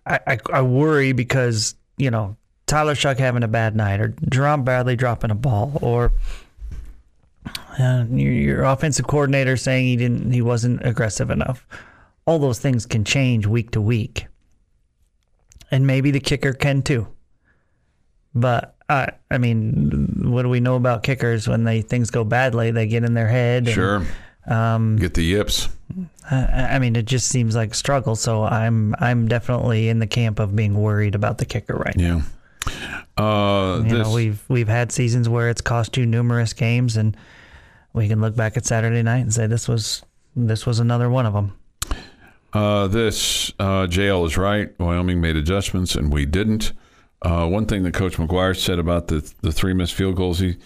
I, 0.06 0.20
I, 0.28 0.40
I 0.54 0.62
worry 0.62 1.14
because 1.14 1.76
you 1.98 2.12
know 2.12 2.38
Tyler 2.68 2.94
Shough 2.94 3.18
having 3.18 3.44
a 3.44 3.48
bad 3.48 3.76
night 3.76 4.00
or 4.00 4.14
Jerand 4.30 4.66
Bradley 4.66 4.96
dropping 4.96 5.32
a 5.32 5.36
ball 5.36 5.78
or 5.82 6.12
uh, 7.80 8.06
your, 8.10 8.32
your 8.34 8.64
offensive 8.64 9.08
coordinator 9.08 9.58
saying 9.58 9.86
he 9.86 9.96
didn't 9.96 10.32
he 10.32 10.42
wasn't 10.42 10.86
aggressive 10.86 11.30
enough. 11.30 11.66
All 12.26 12.40
those 12.40 12.60
things 12.60 12.86
can 12.86 13.04
change 13.04 13.46
week 13.48 13.72
to 13.72 13.82
week 13.82 14.28
and 15.72 15.88
maybe 15.88 16.12
the 16.12 16.20
kicker 16.20 16.54
can 16.54 16.82
too. 16.82 17.08
But 18.34 18.76
I, 18.90 19.10
I 19.30 19.38
mean, 19.38 20.22
what 20.24 20.44
do 20.44 20.50
we 20.50 20.60
know 20.60 20.76
about 20.76 21.04
kickers 21.04 21.48
when 21.48 21.64
they 21.64 21.82
things 21.82 22.10
go 22.12 22.24
badly? 22.24 22.72
They 22.72 22.88
get 22.88 23.04
in 23.04 23.14
their 23.14 23.28
head. 23.28 23.66
and, 23.68 23.74
Sure. 23.74 24.06
um, 24.48 24.98
Get 24.98 25.14
the 25.14 25.24
yips. 25.24 25.70
I, 26.30 26.76
I 26.76 26.80
mean, 26.80 26.96
it 26.96 27.06
just 27.06 27.28
seems 27.28 27.56
like 27.56 27.74
struggle. 27.74 28.16
So 28.16 28.44
I'm, 28.44 28.96
I'm 29.00 29.28
definitely 29.28 29.90
in 29.90 30.00
the 30.00 30.08
camp 30.08 30.40
of 30.40 30.56
being 30.56 30.76
worried 30.76 31.16
about 31.16 31.38
the 31.40 31.46
kicker 31.46 31.76
right 31.76 31.96
now. 31.98 32.22
Yeah. 32.68 33.02
Uh, 33.18 33.78
You 33.84 33.90
this, 33.98 34.08
know, 34.08 34.14
we've 34.14 34.42
we've 34.48 34.68
had 34.68 34.92
seasons 34.92 35.28
where 35.28 35.50
it's 35.50 35.62
cost 35.62 35.98
you 35.98 36.06
numerous 36.06 36.54
games, 36.54 36.96
and 36.96 37.18
we 37.94 38.08
can 38.08 38.22
look 38.22 38.36
back 38.36 38.58
at 38.58 38.66
Saturday 38.66 39.04
night 39.04 39.20
and 39.20 39.34
say 39.34 39.48
this 39.48 39.68
was 39.68 40.04
this 40.36 40.66
was 40.66 40.80
another 40.80 41.10
one 41.10 41.26
of 41.26 41.34
them. 41.34 41.58
Uh, 42.54 42.88
this 42.88 43.52
uh, 43.60 43.88
JL 43.88 44.26
is 44.26 44.38
right. 44.38 44.78
Wyoming 44.80 45.22
made 45.22 45.36
adjustments, 45.36 45.96
and 45.96 46.12
we 46.12 46.26
didn't. 46.26 46.74
Uh, 47.22 47.48
one 47.48 47.66
thing 47.66 47.84
that 47.84 47.94
Coach 47.94 48.18
McGuire 48.18 48.58
said 48.58 48.80
about 48.80 49.08
the 49.08 49.34
the 49.42 49.52
three 49.52 49.74
missed 49.74 49.94
field 49.94 50.16
goals, 50.16 50.40
he 50.40 50.58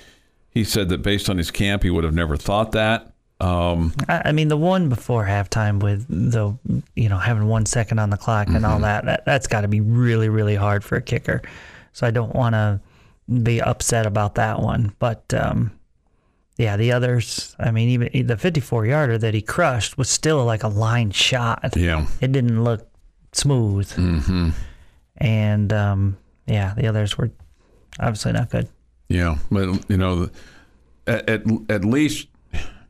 he 0.50 0.64
said 0.64 0.90
that 0.90 1.02
based 1.02 1.30
on 1.30 1.38
his 1.38 1.52
camp, 1.52 1.84
he 1.84 1.90
would 1.90 2.04
have 2.04 2.14
never 2.14 2.38
thought 2.38 2.72
that. 2.72 3.12
Um, 3.42 3.94
I, 4.08 4.22
I 4.26 4.32
mean, 4.32 4.48
the 4.48 4.58
one 4.58 4.88
before 4.88 5.26
halftime 5.26 5.84
with 5.84 6.08
the 6.08 6.58
you 6.96 7.10
know 7.10 7.18
having 7.18 7.48
one 7.48 7.66
second 7.66 8.00
on 8.00 8.10
the 8.10 8.18
clock 8.18 8.48
and 8.48 8.66
all 8.66 8.80
that, 8.80 9.06
that 9.06 9.26
that's 9.26 9.48
got 9.48 9.62
to 9.62 9.68
be 9.68 9.82
really 9.82 10.30
really 10.30 10.56
hard 10.56 10.84
for 10.84 10.96
a 10.96 11.02
kicker. 11.02 11.42
So 11.94 12.08
I 12.08 12.12
don't 12.12 12.34
want 12.34 12.54
to 12.54 12.80
be 13.44 13.62
upset 13.62 14.06
about 14.06 14.36
that 14.36 14.60
one, 14.60 14.96
but 15.00 15.34
um, 15.34 15.72
yeah, 16.58 16.78
the 16.78 16.91
others. 16.91 17.56
I 17.60 17.72
mean, 17.72 17.89
even 17.89 18.28
the 18.28 18.38
54 18.38 18.86
yarder 18.86 19.18
that 19.18 19.34
he 19.34 19.41
crushed 19.41 19.98
was 19.98 20.10
still 20.10 20.46
like 20.46 20.63
a 20.63 20.68
line 20.68 21.12
shot. 21.12 21.76
yeah, 21.76 22.08
It 22.22 22.32
didn't 22.32 22.63
look 22.63 22.88
smooth, 23.34 23.91
hmm 23.91 24.50
and 25.18 25.72
um, 25.72 26.18
yeah, 26.46 26.74
the 26.76 26.88
others 26.88 27.18
were 27.18 27.32
obviously 28.00 28.34
not 28.34 28.50
good. 28.50 28.68
yeah, 29.08 29.38
but 29.52 29.89
you 29.89 29.98
know, 29.98 30.30
at, 31.08 31.30
at 31.30 31.44
at 31.70 31.86
least 31.86 32.28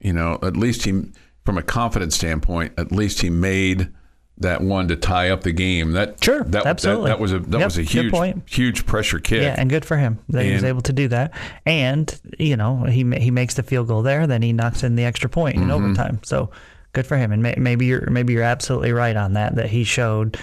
you 0.01 0.13
know, 0.13 0.37
at 0.43 0.55
least 0.57 0.85
he, 0.85 1.03
from 1.45 1.57
a 1.57 1.63
confidence 1.63 2.15
standpoint, 2.15 2.73
at 2.77 2.91
least 2.91 3.21
he 3.21 3.29
made 3.29 3.91
that 4.39 4.61
one 4.61 4.87
to 4.89 4.95
tie 4.97 5.29
up 5.29 5.41
the 5.43 5.51
game. 5.53 5.93
That 5.93 6.21
Sure, 6.23 6.39
that, 6.43 6.51
that- 6.51 6.65
absolutely. 6.65 7.09
That, 7.09 7.19
was 7.19 7.31
a 7.31 7.39
that 7.39 7.57
Yep, 7.59 7.65
was 7.65 7.77
a 7.77 7.83
huge 7.83 8.11
point. 8.11 8.43
huge 8.49 8.85
pressure 8.85 9.19
kick. 9.19 9.41
Yeah, 9.43 9.55
and 9.57 9.69
good 9.69 9.85
for 9.85 9.95
him 9.97 10.19
that 10.29 10.43
he 10.45 10.51
was 10.53 10.63
able 10.63 10.81
to 10.81 10.93
do 10.93 11.07
that. 11.07 11.31
And 11.65 12.13
you 12.37 12.57
know, 12.57 12.83
he 12.83 13.03
he 13.17 13.31
makes 13.31 13.53
the 13.55 13.63
field 13.63 13.87
goal 13.87 14.01
there, 14.01 14.27
then 14.27 14.41
he 14.41 14.51
knocks 14.53 14.83
in 14.83 14.95
the 14.95 15.05
extra 15.05 15.29
point 15.29 15.55
Mm-hmm. 15.55 15.63
in 15.63 15.71
overtime. 15.71 16.19
So 16.23 16.49
good 16.93 17.05
for 17.07 17.17
him. 17.17 17.31
And 17.31 17.41
may, 17.43 17.55
maybe 17.57 17.85
you're 17.85 18.09
maybe 18.09 18.33
you're 18.33 18.43
absolutely 18.43 18.91
right 18.91 19.15
on 19.15 19.33
that. 19.33 19.55
That 19.55 19.69
he 19.69 19.83
showed 19.83 20.37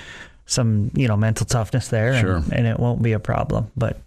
some 0.46 0.90
you 0.94 1.06
know 1.08 1.16
mental 1.16 1.44
toughness 1.46 1.88
there, 1.88 2.18
Sure. 2.20 2.36
and, 2.36 2.52
and 2.52 2.66
it 2.66 2.80
won't 2.80 3.02
be 3.02 3.12
a 3.12 3.20
problem. 3.20 3.70
But 3.76 3.98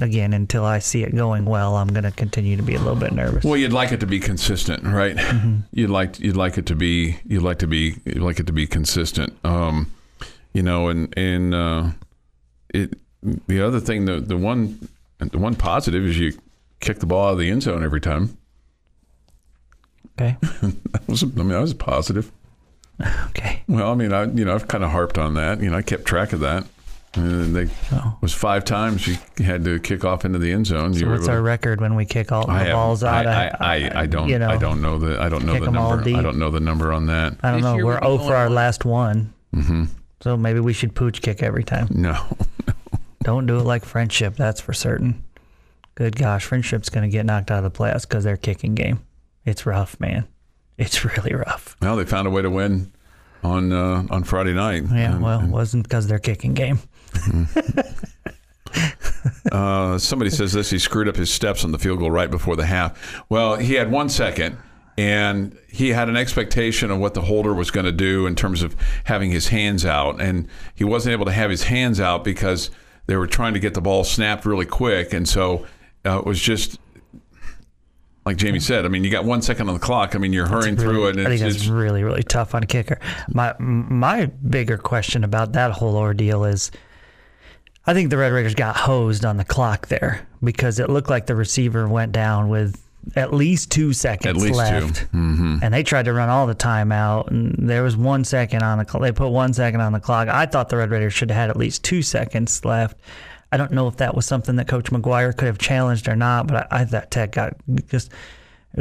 again, 0.00 0.32
until 0.32 0.64
I 0.64 0.78
see 0.78 1.02
it 1.02 1.14
going 1.14 1.44
well, 1.44 1.76
I'm 1.76 1.88
going 1.88 2.04
to 2.04 2.10
continue 2.10 2.56
to 2.56 2.62
be 2.62 2.74
a 2.74 2.78
little 2.78 2.96
bit 2.96 3.12
nervous. 3.12 3.44
Well, 3.44 3.56
you'd 3.56 3.72
like 3.72 3.92
it 3.92 4.00
to 4.00 4.06
be 4.06 4.20
consistent, 4.20 4.84
right? 4.84 5.16
Mm-hmm. 5.16 5.56
You'd 5.72 5.90
like 5.90 6.18
you'd 6.20 6.36
like 6.36 6.58
it 6.58 6.66
to 6.66 6.74
be 6.76 7.16
you'd 7.26 7.42
like 7.42 7.58
to 7.58 7.66
be 7.66 7.96
you'd 8.04 8.18
like 8.22 8.40
it 8.40 8.46
to 8.46 8.52
be 8.52 8.66
consistent. 8.66 9.34
Um, 9.44 9.92
you 10.52 10.62
know, 10.62 10.88
and 10.88 11.12
and 11.16 11.54
uh, 11.54 11.90
it 12.72 12.94
the 13.48 13.60
other 13.60 13.80
thing 13.80 14.04
the 14.06 14.20
the 14.20 14.36
one 14.36 14.88
the 15.18 15.38
one 15.38 15.54
positive 15.54 16.04
is 16.04 16.18
you 16.18 16.32
kick 16.80 16.98
the 17.00 17.06
ball 17.06 17.28
out 17.28 17.32
of 17.32 17.38
the 17.38 17.50
end 17.50 17.62
zone 17.62 17.84
every 17.84 18.00
time. 18.00 18.36
okay, 20.18 20.36
That 20.42 21.02
was 21.06 21.22
I 21.22 21.26
mean 21.26 21.48
that 21.48 21.60
was 21.60 21.74
positive. 21.74 22.32
okay. 23.28 23.62
Well, 23.68 23.90
I 23.90 23.94
mean 23.94 24.12
I 24.12 24.24
you 24.24 24.44
know 24.44 24.54
I've 24.54 24.68
kind 24.68 24.84
of 24.84 24.90
harped 24.90 25.18
on 25.18 25.34
that. 25.34 25.60
You 25.62 25.70
know 25.70 25.76
I 25.76 25.82
kept 25.82 26.04
track 26.04 26.32
of 26.32 26.40
that. 26.40 26.64
And 27.14 27.56
they 27.56 27.66
Oh. 27.92 28.16
was 28.20 28.32
five 28.32 28.64
times 28.64 29.06
you 29.08 29.16
had 29.44 29.64
to 29.64 29.80
kick 29.80 30.04
off 30.04 30.24
into 30.24 30.38
the 30.38 30.52
end 30.52 30.66
zone. 30.66 30.94
So 30.94 31.00
You 31.00 31.06
were 31.06 31.12
what's 31.12 31.24
able 31.24 31.32
our 31.32 31.36
to- 31.38 31.42
record 31.42 31.80
when 31.80 31.96
we 31.96 32.04
kick 32.04 32.30
all 32.30 32.46
the 32.46 32.70
balls 32.70 33.02
out? 33.02 33.26
I, 33.26 33.46
of- 33.46 33.56
I, 33.60 33.66
I, 33.96 34.00
I 34.02 34.06
don't. 34.06 34.28
You 34.28 34.38
know, 34.38 34.48
I 34.48 34.56
don't 34.56 34.80
know 34.80 34.98
the. 34.98 35.20
I 35.20 35.28
don't 35.28 35.44
know 35.44 35.54
kick 35.54 35.62
the 35.62 35.68
'em 35.68 35.76
all 35.76 35.96
number. 35.96 36.16
I 36.16 36.22
don't 36.22 36.38
know 36.38 36.50
the 36.50 36.60
number 36.60 36.92
on 36.92 37.06
that. 37.06 37.34
I 37.42 37.50
don't 37.50 37.62
This 37.62 37.64
know. 37.64 37.76
We're 37.84 37.98
we'll 38.00 38.18
be 38.18 38.22
0 38.24 38.28
for 38.28 38.36
our 38.36 38.48
last 38.48 38.84
one. 38.84 39.32
hmm 39.52 39.84
So 40.20 40.36
maybe 40.36 40.60
we 40.60 40.72
should 40.72 40.94
pooch 40.94 41.20
kick 41.20 41.42
every 41.42 41.64
time. 41.64 41.88
No. 41.94 42.16
Don't 43.24 43.44
do 43.46 43.58
it 43.58 43.64
like 43.64 43.84
Frenship, 43.84 44.36
that's 44.36 44.60
for 44.60 44.72
certain. 44.72 45.22
Good 45.94 46.16
gosh, 46.16 46.46
Frenship's 46.48 46.88
going 46.88 47.02
to 47.02 47.10
get 47.12 47.26
knocked 47.26 47.50
out 47.50 47.62
of 47.62 47.70
the 47.70 47.78
playoffs 47.78 48.08
because 48.08 48.24
their 48.24 48.38
kicking 48.38 48.74
game. 48.74 49.00
It's 49.44 49.66
rough, 49.66 49.98
man. 50.00 50.26
It's 50.78 51.04
really 51.16 51.34
rough. 51.34 51.76
Well, 51.82 51.96
they 51.96 52.04
found 52.06 52.26
a 52.28 52.30
way 52.30 52.40
to 52.40 52.48
win 52.48 52.92
on 53.44 53.72
uh, 53.72 54.04
on 54.10 54.24
Friday 54.24 54.54
night. 54.54 54.84
Yeah, 54.90 55.12
And- 55.14 55.22
well, 55.22 55.40
it 55.40 55.48
wasn't 55.48 55.82
because 55.82 56.06
their 56.06 56.18
kicking 56.18 56.54
game. 56.54 56.78
uh, 59.52 59.98
somebody 59.98 60.30
says 60.30 60.52
this. 60.52 60.70
He 60.70 60.78
screwed 60.78 61.08
up 61.08 61.16
his 61.16 61.32
steps 61.32 61.64
on 61.64 61.72
the 61.72 61.78
field 61.78 61.98
goal 61.98 62.10
right 62.10 62.30
before 62.30 62.56
the 62.56 62.66
half. 62.66 63.22
Well, 63.28 63.56
he 63.56 63.74
had 63.74 63.90
one 63.90 64.08
second, 64.08 64.56
and 64.96 65.56
he 65.68 65.90
had 65.90 66.08
an 66.08 66.16
expectation 66.16 66.90
of 66.90 66.98
what 66.98 67.14
the 67.14 67.22
holder 67.22 67.54
was 67.54 67.70
going 67.70 67.86
to 67.86 67.92
do 67.92 68.26
in 68.26 68.34
terms 68.34 68.62
of 68.62 68.76
having 69.04 69.30
his 69.30 69.48
hands 69.48 69.84
out, 69.84 70.20
and 70.20 70.48
he 70.74 70.84
wasn't 70.84 71.12
able 71.12 71.26
to 71.26 71.32
have 71.32 71.50
his 71.50 71.64
hands 71.64 72.00
out 72.00 72.24
because 72.24 72.70
they 73.06 73.16
were 73.16 73.26
trying 73.26 73.54
to 73.54 73.60
get 73.60 73.74
the 73.74 73.80
ball 73.80 74.04
snapped 74.04 74.44
really 74.44 74.66
quick, 74.66 75.12
and 75.12 75.28
so 75.28 75.66
uh, 76.04 76.18
it 76.18 76.26
was 76.26 76.40
just. 76.40 76.78
Like 78.26 78.36
Jamie 78.36 78.60
said, 78.60 78.84
I 78.84 78.88
mean, 78.88 79.02
you 79.02 79.10
got 79.10 79.24
one 79.24 79.40
second 79.40 79.68
on 79.68 79.74
the 79.74 79.80
clock. 79.80 80.14
I 80.14 80.18
mean, 80.18 80.34
you're 80.34 80.46
hurrying 80.46 80.76
through 80.76 81.08
it. 81.08 81.16
And 81.16 81.26
I 81.26 81.30
think 81.30 81.40
that's 81.40 81.56
it's, 81.56 81.66
really, 81.68 82.04
really 82.04 82.22
tough 82.22 82.54
on 82.54 82.62
a 82.62 82.66
kicker. 82.66 83.00
My 83.32 83.54
my 83.58 84.26
bigger 84.26 84.76
question 84.76 85.24
about 85.24 85.54
that 85.54 85.72
whole 85.72 85.96
ordeal 85.96 86.44
is, 86.44 86.70
I 87.86 87.94
think 87.94 88.10
the 88.10 88.18
Red 88.18 88.32
Raiders 88.32 88.54
got 88.54 88.76
hosed 88.76 89.24
on 89.24 89.36
the 89.36 89.44
clock 89.44 89.88
there 89.88 90.26
because 90.42 90.78
it 90.78 90.90
looked 90.90 91.10
like 91.10 91.26
the 91.26 91.34
receiver 91.34 91.88
went 91.88 92.12
down 92.12 92.48
with 92.48 92.80
at 93.16 93.32
least 93.32 93.70
two 93.70 93.92
seconds 93.92 94.26
At 94.26 94.36
least 94.36 94.58
left. 94.58 94.94
Mm-hmm. 95.12 95.58
and 95.62 95.72
they 95.72 95.82
tried 95.82 96.04
to 96.04 96.12
run 96.12 96.28
all 96.28 96.46
the 96.46 96.54
time 96.54 96.92
out, 96.92 97.30
and 97.30 97.68
there 97.68 97.82
was 97.82 97.96
one 97.96 98.24
second 98.24 98.62
on 98.62 98.78
the 98.78 98.84
clock. 98.84 99.02
They 99.02 99.12
put 99.12 99.30
one 99.30 99.52
second 99.54 99.80
on 99.80 99.92
the 99.92 100.00
clock. 100.00 100.28
I 100.28 100.46
thought 100.46 100.68
the 100.68 100.76
Red 100.76 100.90
Raiders 100.90 101.14
should 101.14 101.30
have 101.30 101.36
had 101.38 101.50
at 101.50 101.56
least 101.56 101.82
two 101.82 102.02
seconds 102.02 102.64
left. 102.64 102.98
I 103.52 103.56
don't 103.56 103.72
know 103.72 103.88
if 103.88 103.96
that 103.96 104.14
was 104.14 104.26
something 104.26 104.56
that 104.56 104.68
Coach 104.68 104.90
McGuire 104.90 105.36
could 105.36 105.46
have 105.46 105.58
challenged 105.58 106.06
or 106.08 106.14
not, 106.14 106.46
but 106.46 106.68
I, 106.70 106.80
I 106.80 106.84
thought 106.84 107.10
Tech 107.10 107.32
got 107.32 107.56
just 107.88 108.12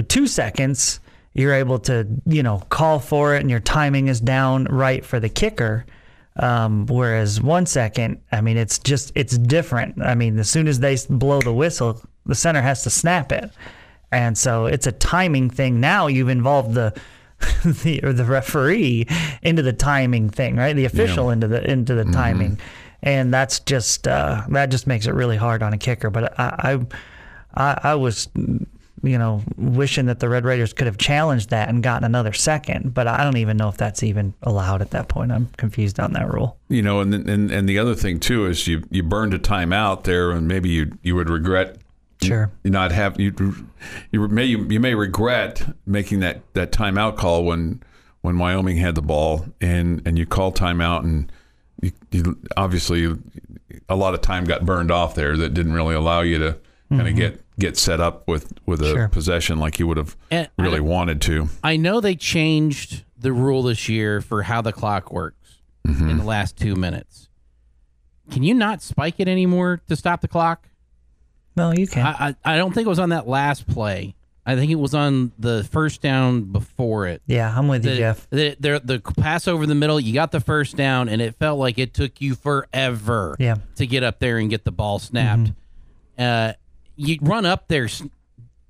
two 0.09 0.27
seconds. 0.27 0.99
You're 1.33 1.53
able 1.53 1.79
to, 1.79 2.05
you 2.25 2.43
know, 2.43 2.59
call 2.69 2.99
for 2.99 3.35
it, 3.35 3.39
and 3.39 3.49
your 3.49 3.61
timing 3.61 4.09
is 4.09 4.19
down 4.19 4.65
right 4.65 5.03
for 5.05 5.19
the 5.19 5.29
kicker. 5.29 5.85
Um, 6.35 6.85
whereas 6.85 7.41
one 7.41 7.65
second, 7.65 8.21
I 8.31 8.41
mean, 8.41 8.57
it's 8.57 8.79
just 8.79 9.11
it's 9.15 9.37
different. 9.37 10.01
I 10.01 10.15
mean, 10.15 10.39
as 10.39 10.49
soon 10.49 10.67
as 10.67 10.79
they 10.79 10.97
blow 11.09 11.41
the 11.41 11.53
whistle, 11.53 12.01
the 12.25 12.35
center 12.35 12.61
has 12.61 12.83
to 12.83 12.89
snap 12.89 13.31
it, 13.31 13.51
and 14.11 14.37
so 14.37 14.65
it's 14.65 14.87
a 14.87 14.91
timing 14.91 15.49
thing. 15.49 15.79
Now 15.79 16.07
you've 16.07 16.29
involved 16.29 16.73
the 16.75 16.93
the 17.65 18.01
or 18.03 18.13
the 18.13 18.25
referee 18.25 19.07
into 19.41 19.61
the 19.61 19.73
timing 19.73 20.29
thing, 20.29 20.55
right? 20.55 20.75
The 20.75 20.85
official 20.85 21.29
into 21.29 21.47
the 21.47 21.69
into 21.69 21.93
the 21.95 22.05
timing, 22.05 22.59
and 23.03 23.33
that's 23.33 23.59
just 23.59 24.07
uh, 24.07 24.43
that 24.49 24.69
just 24.71 24.87
makes 24.87 25.07
it 25.07 25.13
really 25.13 25.37
hard 25.37 25.63
on 25.63 25.73
a 25.73 25.77
kicker. 25.77 26.09
But 26.09 26.39
I 26.39 26.79
I, 27.55 27.71
I, 27.71 27.79
I 27.91 27.95
was 27.95 28.29
you 29.03 29.17
know 29.17 29.41
wishing 29.57 30.05
that 30.07 30.19
the 30.19 30.29
Red 30.29 30.45
Raiders 30.45 30.73
could 30.73 30.87
have 30.87 30.97
challenged 30.97 31.49
that 31.49 31.69
and 31.69 31.81
gotten 31.83 32.03
another 32.03 32.33
second, 32.33 32.93
but 32.93 33.07
I 33.07 33.23
don't 33.23 33.37
even 33.37 33.57
know 33.57 33.69
if 33.69 33.77
that's 33.77 34.03
even 34.03 34.33
allowed 34.43 34.81
at 34.81 34.91
that 34.91 35.07
point. 35.07 35.31
I'm 35.31 35.47
confused 35.57 35.99
on 35.99 36.13
that 36.13 36.31
rule. 36.31 36.57
you 36.69 36.81
know, 36.81 36.99
and, 36.99 37.13
and 37.13 37.51
and 37.51 37.67
the 37.67 37.79
other 37.79 37.95
thing 37.95 38.19
too 38.19 38.45
is 38.45 38.67
you 38.67 38.83
you 38.89 39.03
burned 39.03 39.33
a 39.33 39.39
timeout 39.39 40.03
there, 40.03 40.31
and 40.31 40.47
maybe 40.47 40.69
you 40.69 40.97
you 41.01 41.15
would 41.15 41.29
regret 41.29 41.77
Sure. 42.21 42.51
you 42.63 42.71
not 42.71 42.91
have 42.91 43.17
you 43.19 43.33
you 44.11 44.27
may 44.27 44.43
you, 44.43 44.65
you 44.65 44.79
may 44.79 44.93
regret 44.93 45.63
making 45.85 46.19
that 46.19 46.41
that 46.53 46.71
timeout 46.71 47.15
call 47.15 47.45
when 47.45 47.81
when 48.21 48.37
Wyoming 48.37 48.77
had 48.77 48.95
the 48.95 49.01
ball 49.01 49.45
and 49.61 50.01
and 50.05 50.19
you 50.19 50.25
call 50.25 50.51
timeout 50.51 51.03
and 51.03 51.31
you, 51.81 51.91
you 52.11 52.37
obviously 52.57 53.15
a 53.87 53.95
lot 53.95 54.13
of 54.13 54.21
time 54.21 54.43
got 54.43 54.65
burned 54.65 54.91
off 54.91 55.15
there 55.15 55.37
that 55.37 55.53
didn't 55.53 55.73
really 55.73 55.95
allow 55.95 56.19
you 56.19 56.37
to 56.39 56.57
kind 56.89 57.01
of 57.01 57.07
mm-hmm. 57.07 57.17
get 57.17 57.41
get 57.59 57.77
set 57.77 57.99
up 57.99 58.27
with 58.27 58.53
with 58.65 58.81
a 58.81 58.85
Mm-hmm. 58.85 58.95
Sure. 58.95 59.07
possession 59.09 59.59
like 59.59 59.77
you 59.79 59.85
would 59.87 59.97
have 59.97 60.15
And 60.31 60.49
really 60.57 60.77
don't- 60.79 60.87
wanted 60.87 61.21
to. 61.23 61.49
I 61.63 61.77
know 61.77 61.99
they 62.01 62.15
changed 62.15 63.03
the 63.17 63.31
rule 63.33 63.63
this 63.63 63.89
year 63.89 64.21
for 64.21 64.43
how 64.43 64.61
the 64.61 64.71
clock 64.71 65.11
works 65.11 65.35
in 65.85 66.17
the 66.19 66.23
last 66.23 66.55
two 66.57 66.75
minutes. 66.75 67.29
Can 68.31 68.43
you 68.43 68.53
not 68.53 68.81
spike 68.81 69.15
it 69.17 69.27
anymore 69.27 69.81
to 69.87 69.95
stop 69.95 70.21
the 70.21 70.27
clock? 70.27 70.67
No, 71.57 71.71
you 71.73 71.87
can. 71.87 72.05
I, 72.05 72.35
I, 72.45 72.53
I 72.53 72.57
don't 72.57 72.73
think 72.73 72.85
it 72.85 72.89
was 72.89 72.99
on 72.99 73.09
that 73.09 73.27
last 73.27 73.67
play. 73.67 74.15
I 74.45 74.55
think 74.55 74.71
it 74.71 74.75
was 74.75 74.93
on 74.95 75.31
the 75.37 75.63
first 75.63 76.01
down 76.01 76.43
before 76.43 77.07
it. 77.07 77.21
yeah, 77.27 77.53
I'm 77.55 77.67
with 77.67 77.83
you, 77.85 77.91
The, 77.91 77.97
Jeff. 77.97 78.29
the, 78.29 78.55
the, 78.59 78.81
the 78.83 78.99
pass 79.21 79.47
over 79.47 79.65
the 79.65 79.75
middle, 79.75 79.99
you 79.99 80.13
got 80.13 80.31
the 80.31 80.39
first 80.39 80.75
down, 80.75 81.09
and 81.09 81.21
it 81.21 81.35
felt 81.35 81.59
like 81.59 81.77
it 81.77 81.93
took 81.93 82.21
you 82.21 82.35
forever 82.35 83.35
Yeah. 83.39 83.55
to 83.75 83.85
get 83.85 84.03
up 84.03 84.19
there 84.19 84.37
and 84.37 84.49
get 84.49 84.63
the 84.63 84.71
ball 84.71 84.97
snapped. 84.99 85.51
Uh, 86.17 86.53
you 86.99 87.17
run 87.21 87.45
up 87.45 87.67
there, 87.67 87.87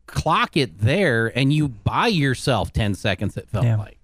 clock 0.07 0.55
it 0.57 0.79
there, 0.79 1.27
and 1.37 1.51
you 1.53 1.67
buy 1.67 2.07
yourself 2.07 2.71
10 2.73 2.95
seconds, 2.95 3.37
it 3.37 3.49
felt 3.49 3.65
Yeah. 3.65 3.77
like. 3.77 3.97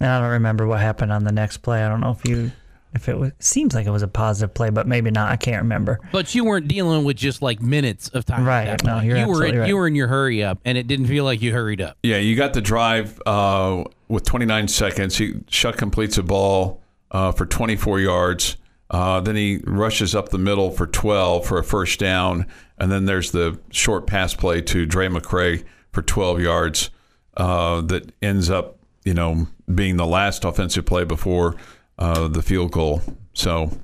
And 0.00 0.10
I 0.10 0.20
don't 0.20 0.30
remember 0.30 0.66
what 0.66 0.80
happened 0.80 1.12
on 1.12 1.24
the 1.24 1.32
next 1.32 1.58
play. 1.58 1.84
I 1.84 1.88
don't 1.88 2.00
know 2.00 2.10
if 2.18 2.28
you 2.28 2.50
if 2.94 3.08
it 3.08 3.16
was 3.18 3.32
seems 3.38 3.74
like 3.74 3.86
it 3.86 3.90
was 3.90 4.02
a 4.02 4.08
positive 4.08 4.52
play, 4.52 4.68
but 4.68 4.86
maybe 4.86 5.10
not. 5.10 5.30
I 5.30 5.36
can't 5.36 5.62
remember. 5.62 5.98
But 6.10 6.34
you 6.34 6.44
weren't 6.44 6.68
dealing 6.68 7.04
with 7.04 7.16
just 7.16 7.40
like 7.40 7.62
minutes 7.62 8.08
of 8.10 8.26
time. 8.26 8.44
Right. 8.44 8.66
that 8.66 8.84
No, 8.84 8.94
point. 8.94 9.06
you're 9.06 9.16
you 9.16 9.28
were 9.28 9.44
in, 9.46 9.58
right. 9.60 9.68
you 9.68 9.76
were 9.76 9.86
in 9.86 9.94
your 9.94 10.08
hurry 10.08 10.42
up, 10.44 10.58
and 10.66 10.76
it 10.76 10.86
didn't 10.88 11.06
feel 11.06 11.24
like 11.24 11.40
you 11.40 11.52
hurried 11.52 11.80
up. 11.80 11.96
Yeah, 12.02 12.18
you 12.18 12.36
got 12.36 12.52
the 12.52 12.60
drive 12.60 13.18
uh, 13.24 13.84
with 14.08 14.24
29 14.24 14.68
seconds. 14.68 15.16
He 15.16 15.32
Shough 15.48 15.76
completes 15.76 16.18
a 16.18 16.22
ball 16.22 16.82
uh, 17.12 17.32
for 17.32 17.46
24 17.46 18.00
yards. 18.00 18.56
Uh, 18.92 19.20
then 19.20 19.34
he 19.34 19.58
rushes 19.64 20.14
up 20.14 20.28
the 20.28 20.38
middle 20.38 20.70
for 20.70 20.86
12 20.86 21.46
for 21.46 21.58
a 21.58 21.64
first 21.64 21.98
down. 21.98 22.46
And 22.78 22.92
then 22.92 23.06
there's 23.06 23.32
the 23.32 23.58
short 23.70 24.06
pass 24.06 24.34
play 24.34 24.60
to 24.62 24.84
Drae 24.84 25.08
McCray 25.08 25.64
for 25.92 26.02
12 26.02 26.40
yards 26.40 26.90
uh, 27.36 27.80
that 27.80 28.12
ends 28.20 28.50
up, 28.50 28.76
you 29.04 29.14
know, 29.14 29.48
being 29.74 29.96
the 29.96 30.06
last 30.06 30.44
offensive 30.44 30.84
play 30.84 31.04
before 31.04 31.56
uh, 31.98 32.28
the 32.28 32.42
field 32.42 32.72
goal. 32.72 33.00
So, 33.32 33.78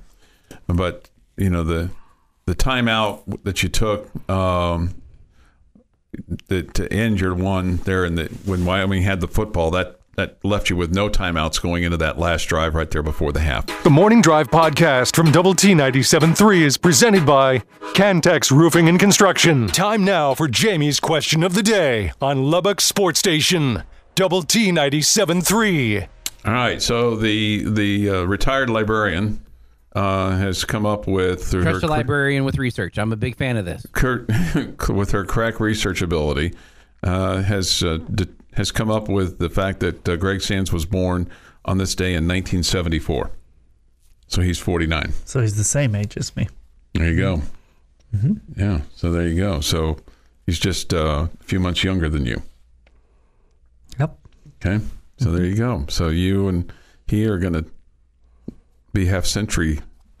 but, 0.67 1.09
you 1.37 1.49
know, 1.49 1.63
the 1.63 1.89
the 2.45 2.55
timeout 2.55 3.43
that 3.43 3.61
you 3.61 3.69
took 3.69 4.09
um, 4.27 4.95
that 6.47 6.73
to 6.73 6.91
end 6.91 7.19
your 7.19 7.35
one 7.35 7.77
there 7.77 8.05
in 8.05 8.15
the 8.15 8.25
when 8.45 8.65
Wyoming 8.65 9.03
had 9.03 9.21
the 9.21 9.27
football 9.27 9.69
that 9.71 9.98
that 10.19 10.35
left 10.43 10.69
you 10.69 10.75
with 10.75 10.93
no 10.93 11.07
timeouts 11.09 11.61
going 11.61 11.83
into 11.83 11.95
that 11.95 12.19
last 12.19 12.43
drive 12.45 12.75
right 12.75 12.91
there 12.91 13.01
before 13.01 13.31
the 13.31 13.39
half. 13.39 13.65
The 13.83 13.89
Morning 13.89 14.21
Drive 14.21 14.49
podcast 14.49 15.15
from 15.15 15.31
Double 15.31 15.55
T 15.55 15.69
97.3 15.71 16.61
is 16.61 16.77
presented 16.77 17.25
by 17.25 17.59
Cantex 17.93 18.51
Roofing 18.51 18.89
and 18.89 18.99
Construction. 18.99 19.67
Time 19.67 20.03
now 20.03 20.33
for 20.33 20.49
Jamie's 20.49 20.99
question 20.99 21.41
of 21.41 21.53
the 21.53 21.63
day 21.63 22.11
on 22.19 22.51
Lubbock 22.51 22.81
Sports 22.81 23.19
Station. 23.19 23.83
Double 24.15 24.43
T 24.43 24.71
97.3. 24.71 26.07
All 26.45 26.53
right, 26.53 26.81
so 26.81 27.15
the 27.15 27.63
the 27.63 28.09
uh, 28.09 28.23
retired 28.23 28.69
librarian 28.69 29.41
uh, 29.95 30.31
has 30.31 30.65
come 30.65 30.85
up 30.85 31.07
with 31.07 31.45
through 31.45 31.63
Trust 31.63 31.81
her 31.81 31.87
a 31.87 31.89
librarian 31.89 32.43
with 32.43 32.57
research. 32.57 32.99
I'm 32.99 33.13
a 33.13 33.17
big 33.17 33.37
fan 33.37 33.55
of 33.55 33.63
this. 33.63 33.85
Kurt, 33.93 34.29
with 34.89 35.11
her 35.11 35.23
crack 35.23 35.61
research 35.61 36.01
ability, 36.01 36.53
uh, 37.03 37.41
has 37.41 37.83
uh, 37.83 37.99
d- 38.13 38.27
has 38.53 38.71
come 38.71 38.89
up 38.89 39.07
with 39.07 39.39
the 39.39 39.49
fact 39.49 39.79
that 39.81 40.07
uh, 40.07 40.15
Greg 40.15 40.41
Sands 40.41 40.71
was 40.71 40.85
born 40.85 41.29
on 41.65 41.77
this 41.77 41.95
day 41.95 42.09
in 42.13 42.27
1974. 42.27 43.31
So 44.27 44.41
he's 44.41 44.59
49. 44.59 45.13
So 45.25 45.41
he's 45.41 45.57
the 45.57 45.63
same 45.63 45.95
age 45.95 46.17
as 46.17 46.35
me. 46.35 46.47
There 46.93 47.11
you 47.11 47.17
go. 47.17 47.41
Yeah. 48.55 48.81
So 48.95 49.11
there 49.11 49.27
you 49.27 49.39
go. 49.39 49.61
So 49.61 49.97
he's 50.45 50.59
just 50.59 50.93
uh, 50.93 51.27
a 51.39 51.43
few 51.43 51.59
months 51.59 51.83
younger 51.83 52.09
than 52.09 52.25
you. 52.25 52.41
Yep. 53.99 54.17
Okay. 54.65 54.83
So 55.17 55.31
there 55.31 55.45
you 55.45 55.55
go. 55.55 55.85
So 55.89 56.09
you 56.09 56.47
and 56.47 56.71
he 57.07 57.25
are 57.25 57.37
going 57.37 57.53
to 57.53 57.65
be 58.93 59.05
half 59.05 59.25
century 59.25 59.79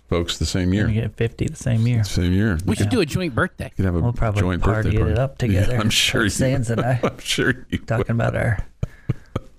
folks 0.09 0.37
the 0.37 0.45
same 0.45 0.71
We 0.71 0.77
year. 0.77 0.87
get 0.87 1.15
50 1.15 1.47
the 1.47 1.55
same 1.55 1.85
year. 1.87 2.03
Same 2.03 2.33
year. 2.33 2.57
We 2.65 2.75
should 2.75 2.89
do 2.89 2.99
a 3.01 3.05
joint 3.05 3.33
birthday. 3.35 3.65
You 3.65 3.71
could 3.77 3.85
have 3.85 3.95
a 3.95 3.99
We'll 4.01 4.13
probably 4.13 4.41
joint 4.41 4.61
party 4.63 4.89
birthday 4.89 4.97
it 5.01 5.05
party. 5.15 5.19
up 5.21 5.37
together. 5.37 5.73
Yeah, 5.73 5.79
I'm 5.79 5.89
sure. 5.89 6.23
Like 6.23 6.31
Sands 6.31 6.69
and 6.69 6.81
I. 6.81 6.99
I'm 7.03 7.19
sure 7.19 7.65
you. 7.69 7.77
Talking 7.77 8.11
about 8.11 8.35
our 8.35 8.65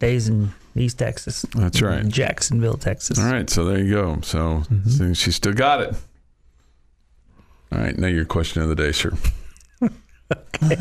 days 0.00 0.28
in 0.28 0.50
East 0.76 0.98
Texas. 0.98 1.44
That's 1.54 1.80
right. 1.82 2.06
Jacksonville, 2.06 2.76
Texas. 2.76 3.18
All 3.18 3.26
right, 3.32 3.48
so 3.48 3.64
there 3.64 3.78
you 3.78 3.90
go. 3.94 4.18
So, 4.22 4.62
Mm-hmm. 4.70 5.12
she 5.14 5.30
still 5.30 5.52
got 5.54 5.80
it. 5.82 5.94
All 7.72 7.78
right, 7.78 7.96
now 7.96 8.08
your 8.08 8.24
question 8.24 8.62
of 8.62 8.68
the 8.68 8.74
day, 8.74 8.92
sir. 8.92 9.12
okay. 9.82 10.76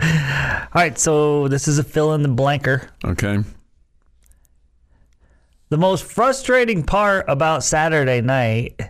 All 0.00 0.68
right, 0.82 0.98
so 0.98 1.48
this 1.48 1.68
is 1.68 1.78
a 1.78 1.84
fill 1.84 2.12
in 2.14 2.22
the 2.22 2.28
blanker. 2.28 2.88
Okay. 3.04 3.42
The 5.68 5.76
most 5.76 6.04
frustrating 6.04 6.84
part 6.84 7.24
about 7.28 7.64
Saturday 7.64 8.20
night 8.20 8.80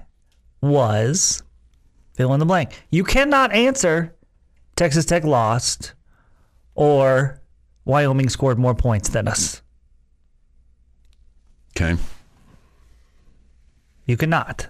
was 0.60 1.42
fill 2.14 2.34
in 2.34 2.40
the 2.40 2.46
blank. 2.46 2.82
You 2.90 3.04
cannot 3.04 3.52
answer 3.52 4.14
Texas 4.76 5.06
Tech 5.06 5.24
lost 5.24 5.94
or 6.74 7.40
Wyoming 7.86 8.28
scored 8.28 8.58
more 8.58 8.74
points 8.74 9.08
than 9.08 9.26
us. 9.26 9.62
Okay. 11.76 11.96
You 14.06 14.16
cannot. 14.16 14.66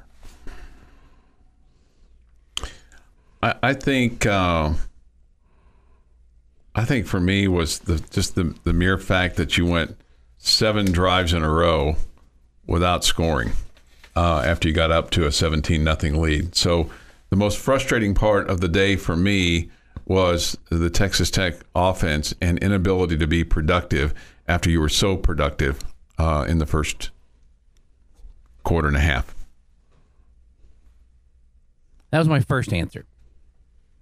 I, 3.43 3.55
I 3.63 3.73
think 3.75 4.27
uh, 4.27 4.75
I 6.75 6.85
think 6.85 7.07
for 7.07 7.21
me 7.21 7.49
was 7.49 7.81
the 7.81 7.99
just 8.11 8.35
the, 8.35 8.55
the 8.65 8.73
mere 8.73 8.99
fact 8.99 9.37
that 9.37 9.57
you 9.57 9.67
went 9.67 9.97
seven 10.39 10.93
drives 10.93 11.33
in 11.33 11.43
a 11.43 11.51
row 11.51 11.97
without 12.67 13.05
scoring 13.05 13.53
uh, 14.15 14.43
after 14.45 14.69
you 14.69 14.75
got 14.75 14.91
up 14.91 15.11
to 15.11 15.27
a 15.27 15.33
17 15.33 15.83
nothing 15.83 16.21
lead. 16.21 16.55
So 16.55 16.91
the 17.31 17.37
most 17.37 17.59
frustrating 17.59 18.15
part 18.15 18.49
of 18.49 18.61
the 18.61 18.69
day 18.69 18.97
for 18.97 19.17
me 19.17 19.71
was 20.07 20.57
the 20.71 20.91
Texas 20.91 21.31
Tech 21.31 21.55
offense 21.75 22.35
and 22.41 22.59
inability 22.61 23.19
to 23.19 23.27
be 23.27 23.45
productive 23.45 24.15
after 24.49 24.71
you 24.71 24.81
were 24.81 24.89
so 24.89 25.17
productive 25.17 25.81
uh, 26.19 26.47
in 26.49 26.59
the 26.59 26.67
first 26.67 27.11
quarter 28.63 28.89
and 28.89 28.97
a 28.97 29.01
half. 29.01 29.35
That 32.11 32.19
was 32.19 32.29
my 32.29 32.41
first 32.41 32.73
answer. 32.73 33.05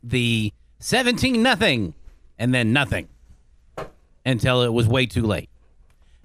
The 0.02 0.52
17 0.80 1.42
nothing 1.42 1.94
and 2.38 2.54
then 2.54 2.72
nothing 2.72 3.08
until 4.26 4.62
it 4.62 4.72
was 4.72 4.86
way 4.86 5.06
too 5.06 5.22
late. 5.22 5.48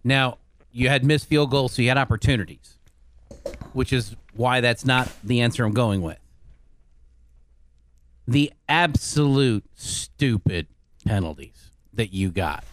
Now, 0.04 0.38
you 0.72 0.90
had 0.90 1.04
missed 1.04 1.28
field 1.28 1.52
goals, 1.52 1.74
so 1.74 1.82
you 1.82 1.90
had 1.90 1.98
opportunities, 1.98 2.78
which 3.74 3.92
is 3.92 4.16
why 4.34 4.62
that's 4.62 4.86
not 4.86 5.10
the 5.24 5.42
answer 5.42 5.66
I'm 5.66 5.74
going 5.74 6.02
with. 6.02 6.20
The 8.28 8.54
absolute 8.68 9.66
stupid 9.76 10.68
penalties 11.06 11.72
that 11.94 12.14
you 12.14 12.30
got. 12.30 12.64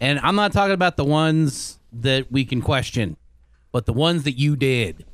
And 0.00 0.18
I'm 0.20 0.34
not 0.34 0.52
talking 0.52 0.74
about 0.74 0.96
the 0.96 1.04
ones 1.04 1.78
that 1.92 2.32
we 2.32 2.44
can 2.44 2.60
question, 2.60 3.16
but 3.70 3.86
the 3.86 3.92
ones 3.92 4.24
that 4.24 4.32
you 4.32 4.56
did 4.56 5.04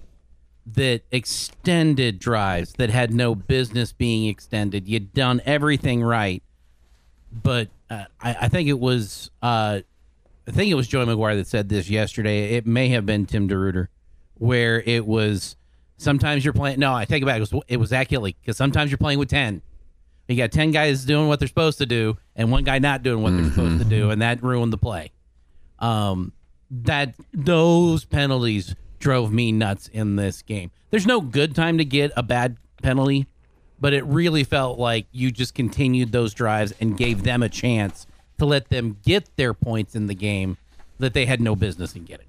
that 0.66 1.02
extended 1.10 2.18
drives 2.18 2.74
that 2.74 2.90
had 2.90 3.12
no 3.12 3.34
business 3.34 3.92
being 3.92 4.28
extended. 4.28 4.88
You'd 4.88 5.12
done 5.12 5.40
everything 5.44 6.02
right, 6.02 6.42
but 7.32 7.68
uh, 7.90 8.04
I, 8.20 8.36
I 8.42 8.48
think 8.48 8.68
it 8.68 8.78
was 8.78 9.30
uh, 9.42 9.80
I 10.50 10.52
think 10.52 10.68
it 10.68 10.74
was 10.74 10.88
Joey 10.88 11.06
McGuire 11.06 11.36
that 11.36 11.46
said 11.46 11.68
this 11.68 11.88
yesterday. 11.88 12.56
It 12.56 12.66
may 12.66 12.88
have 12.88 13.06
been 13.06 13.24
Tim 13.24 13.48
DeRuyter, 13.48 13.86
where 14.34 14.82
it 14.84 15.06
was 15.06 15.54
sometimes 15.96 16.44
you're 16.44 16.52
playing. 16.52 16.80
No, 16.80 16.92
I 16.92 17.04
take 17.04 17.22
it 17.22 17.26
back. 17.26 17.36
It 17.36 17.52
was, 17.52 17.62
it 17.68 17.76
was 17.76 17.92
accurately 17.92 18.36
because 18.40 18.56
sometimes 18.56 18.90
you're 18.90 18.98
playing 18.98 19.20
with 19.20 19.28
ten. 19.28 19.62
You 20.26 20.36
got 20.36 20.50
ten 20.50 20.72
guys 20.72 21.04
doing 21.04 21.28
what 21.28 21.38
they're 21.38 21.46
supposed 21.46 21.78
to 21.78 21.86
do, 21.86 22.18
and 22.34 22.50
one 22.50 22.64
guy 22.64 22.80
not 22.80 23.04
doing 23.04 23.22
what 23.22 23.36
they're 23.36 23.48
supposed 23.48 23.78
to 23.78 23.84
do, 23.84 24.10
and 24.10 24.20
that 24.22 24.42
ruined 24.42 24.72
the 24.72 24.76
play. 24.76 25.12
Um, 25.78 26.32
that 26.68 27.14
those 27.32 28.04
penalties 28.04 28.74
drove 28.98 29.32
me 29.32 29.52
nuts 29.52 29.86
in 29.86 30.16
this 30.16 30.42
game. 30.42 30.72
There's 30.90 31.06
no 31.06 31.20
good 31.20 31.54
time 31.54 31.78
to 31.78 31.84
get 31.84 32.10
a 32.16 32.24
bad 32.24 32.56
penalty, 32.82 33.28
but 33.78 33.92
it 33.92 34.04
really 34.04 34.42
felt 34.42 34.80
like 34.80 35.06
you 35.12 35.30
just 35.30 35.54
continued 35.54 36.10
those 36.10 36.34
drives 36.34 36.74
and 36.80 36.96
gave 36.96 37.22
them 37.22 37.40
a 37.44 37.48
chance 37.48 38.08
to 38.40 38.46
let 38.46 38.68
them 38.70 38.96
get 39.04 39.36
their 39.36 39.54
points 39.54 39.94
in 39.94 40.06
the 40.06 40.14
game 40.14 40.56
that 40.98 41.14
they 41.14 41.26
had 41.26 41.40
no 41.40 41.54
business 41.54 41.94
in 41.94 42.04
getting. 42.04 42.26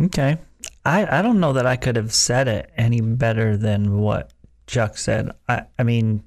Okay. 0.00 0.38
I, 0.84 1.18
I 1.18 1.22
don't 1.22 1.40
know 1.40 1.52
that 1.54 1.66
I 1.66 1.76
could 1.76 1.96
have 1.96 2.12
said 2.12 2.48
it 2.48 2.70
any 2.76 3.00
better 3.00 3.56
than 3.56 3.98
what 3.98 4.32
Chuck 4.66 4.98
said. 4.98 5.30
I, 5.48 5.62
I 5.78 5.84
mean, 5.84 6.24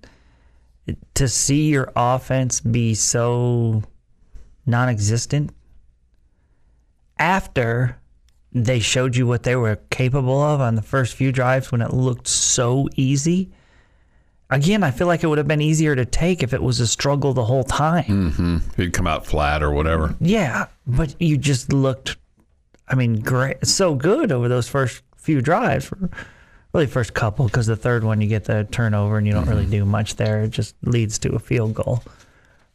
to 1.13 1.27
see 1.27 1.69
your 1.69 1.91
offense 1.95 2.61
be 2.61 2.95
so 2.95 3.83
non 4.65 4.89
existent 4.89 5.51
after 7.17 7.99
they 8.51 8.79
showed 8.79 9.15
you 9.15 9.27
what 9.27 9.43
they 9.43 9.55
were 9.55 9.75
capable 9.89 10.41
of 10.41 10.61
on 10.61 10.75
the 10.75 10.81
first 10.81 11.15
few 11.15 11.31
drives 11.31 11.71
when 11.71 11.81
it 11.81 11.93
looked 11.93 12.27
so 12.27 12.87
easy. 12.95 13.51
Again, 14.51 14.83
I 14.83 14.89
feel 14.91 15.05
like 15.05 15.23
it 15.23 15.27
would 15.27 15.37
have 15.37 15.47
been 15.47 15.61
easier 15.61 15.95
to 15.95 16.05
take 16.05 16.41
if 16.41 16.53
it 16.53 16.63
was 16.63 16.79
a 16.79 16.87
struggle 16.87 17.33
the 17.33 17.45
whole 17.45 17.63
time. 17.63 18.31
Mm-hmm. 18.31 18.57
He'd 18.81 18.93
come 18.93 19.05
out 19.05 19.25
flat 19.25 19.61
or 19.61 19.71
whatever. 19.71 20.15
Yeah, 20.19 20.67
but 20.87 21.15
you 21.21 21.37
just 21.37 21.71
looked, 21.71 22.17
I 22.87 22.95
mean, 22.95 23.19
great, 23.19 23.65
so 23.67 23.93
good 23.93 24.31
over 24.31 24.47
those 24.47 24.67
first 24.67 25.03
few 25.17 25.41
drives. 25.41 25.91
Really, 26.73 26.87
first 26.87 27.13
couple, 27.13 27.45
because 27.45 27.67
the 27.67 27.75
third 27.75 28.03
one 28.03 28.21
you 28.21 28.27
get 28.27 28.45
the 28.45 28.67
turnover 28.71 29.17
and 29.17 29.27
you 29.27 29.33
don't 29.33 29.47
really 29.47 29.65
do 29.65 29.85
much 29.85 30.15
there. 30.15 30.43
It 30.43 30.49
just 30.49 30.75
leads 30.83 31.19
to 31.19 31.33
a 31.33 31.39
field 31.39 31.75
goal. 31.75 32.03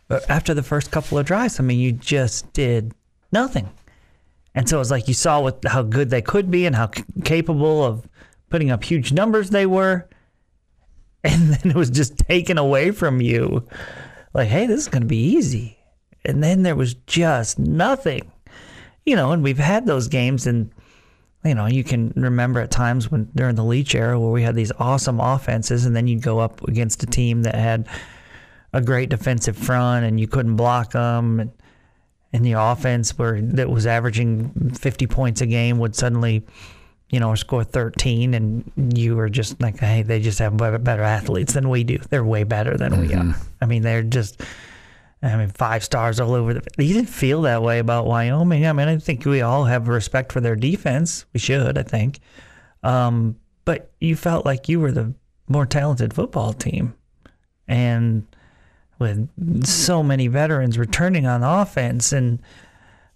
But 0.07 0.29
after 0.31 0.55
the 0.55 0.63
first 0.63 0.91
couple 0.91 1.19
of 1.19 1.27
drives, 1.27 1.59
I 1.59 1.63
mean, 1.65 1.81
you 1.81 1.93
just 1.93 2.53
did 2.53 2.93
nothing. 3.33 3.69
And 4.55 4.69
so 4.69 4.77
it 4.77 4.79
was 4.81 4.91
like 4.91 5.09
you 5.09 5.15
saw 5.15 5.41
what 5.41 5.65
how 5.67 5.83
good 5.83 6.11
they 6.11 6.23
could 6.23 6.51
be 6.51 6.67
and 6.67 6.77
how 6.77 6.91
c- 6.93 7.03
capable 7.25 7.83
of 7.85 8.07
putting 8.51 8.71
up 8.71 8.85
huge 8.85 9.13
numbers 9.13 9.51
they 9.51 9.67
were. 9.67 10.09
And 11.33 11.55
then 11.55 11.71
it 11.71 11.75
was 11.75 11.89
just 11.89 12.19
taken 12.19 12.59
away 12.59 12.91
from 12.91 13.23
you. 13.23 13.67
Like, 14.35 14.49
hey, 14.49 14.67
this 14.67 14.81
is 14.81 14.89
going 14.89 15.03
to 15.03 15.09
be 15.09 15.17
easy. 15.17 15.79
And 16.23 16.43
then 16.43 16.65
there 16.65 16.77
was 16.77 16.95
just 17.07 17.59
nothing. 17.59 18.31
You 19.07 19.17
know, 19.17 19.33
and 19.33 19.43
we've 19.43 19.59
had 19.59 19.87
those 19.87 20.09
games 20.09 20.47
and 20.47 20.71
you 21.43 21.55
know, 21.55 21.67
you 21.67 21.85
can 21.85 22.13
remember 22.17 22.61
at 22.61 22.71
times 22.71 23.11
when 23.11 23.31
during 23.35 23.55
the 23.55 23.65
Leach 23.65 23.95
era 23.95 24.19
where 24.19 24.31
we 24.31 24.43
had 24.43 24.55
these 24.55 24.73
awesome 24.79 25.21
offenses 25.21 25.85
and 25.85 25.95
then 25.95 26.07
you'd 26.07 26.23
go 26.23 26.39
up 26.39 26.63
against 26.67 27.03
a 27.03 27.07
team 27.07 27.43
that 27.43 27.55
had 27.55 27.87
a 28.73 28.81
great 28.81 29.11
defensive 29.11 29.57
front 29.57 30.05
and 30.05 30.19
you 30.19 30.27
couldn't 30.27 30.57
block 30.57 30.93
them 30.93 31.41
and 31.41 31.53
and 32.35 32.45
the 32.45 32.55
offense 32.55 33.17
where 33.17 33.41
that 33.41 33.71
was 33.71 33.87
averaging 33.87 34.73
50 34.75 35.07
points 35.07 35.41
a 35.41 35.47
game 35.47 35.79
would 35.79 35.95
suddenly, 35.95 36.45
you 37.15 37.21
know, 37.21 37.33
score 37.37 37.63
13, 37.63 38.35
and 38.35 38.73
you 38.99 39.15
were 39.15 39.29
just 39.29 39.63
like, 39.63 39.79
hey, 39.79 40.03
they 40.03 40.19
just 40.19 40.41
have 40.41 40.57
better, 40.57 41.03
athletes 41.03 41.53
than 41.55 41.69
we 41.69 41.85
do. 41.85 41.97
They're 42.11 42.25
way 42.25 42.43
better 42.43 42.77
than 42.77 43.01
we 43.01 43.15
are. 43.15 43.37
I 43.61 43.67
mean, 43.67 43.83
they're 43.83 44.03
just. 44.03 44.43
I 45.23 45.37
mean, 45.37 45.49
five 45.49 45.85
stars 45.85 46.19
all 46.19 46.35
over 46.35 46.55
the. 46.55 46.63
You 46.77 46.93
didn't 46.93 47.09
feel 47.09 47.43
that 47.43 47.63
way 47.63 47.79
about 47.79 48.05
Wyoming. 48.07 48.67
I 48.67 48.73
mean, 48.73 48.89
I 48.89 48.99
think 48.99 49.25
we 49.25 49.43
all 49.43 49.65
have 49.65 49.87
respect 49.87 50.33
for 50.33 50.41
their 50.41 50.57
defense. 50.57 51.25
We 51.33 51.39
should, 51.39 51.79
I 51.79 51.85
think. 51.85 52.19
Um, 52.83 53.37
but 53.65 53.93
you 54.01 54.17
felt 54.17 54.45
like 54.45 54.69
you 54.69 54.81
were 54.81 54.91
the 54.91 55.15
more 55.47 55.67
talented 55.67 56.13
football 56.13 56.53
team, 56.53 56.95
and 57.69 58.27
with 58.99 59.65
so 59.65 60.03
many 60.03 60.27
veterans 60.27 60.79
returning 60.79 61.27
on 61.27 61.45
offense 61.45 62.13
and 62.13 62.43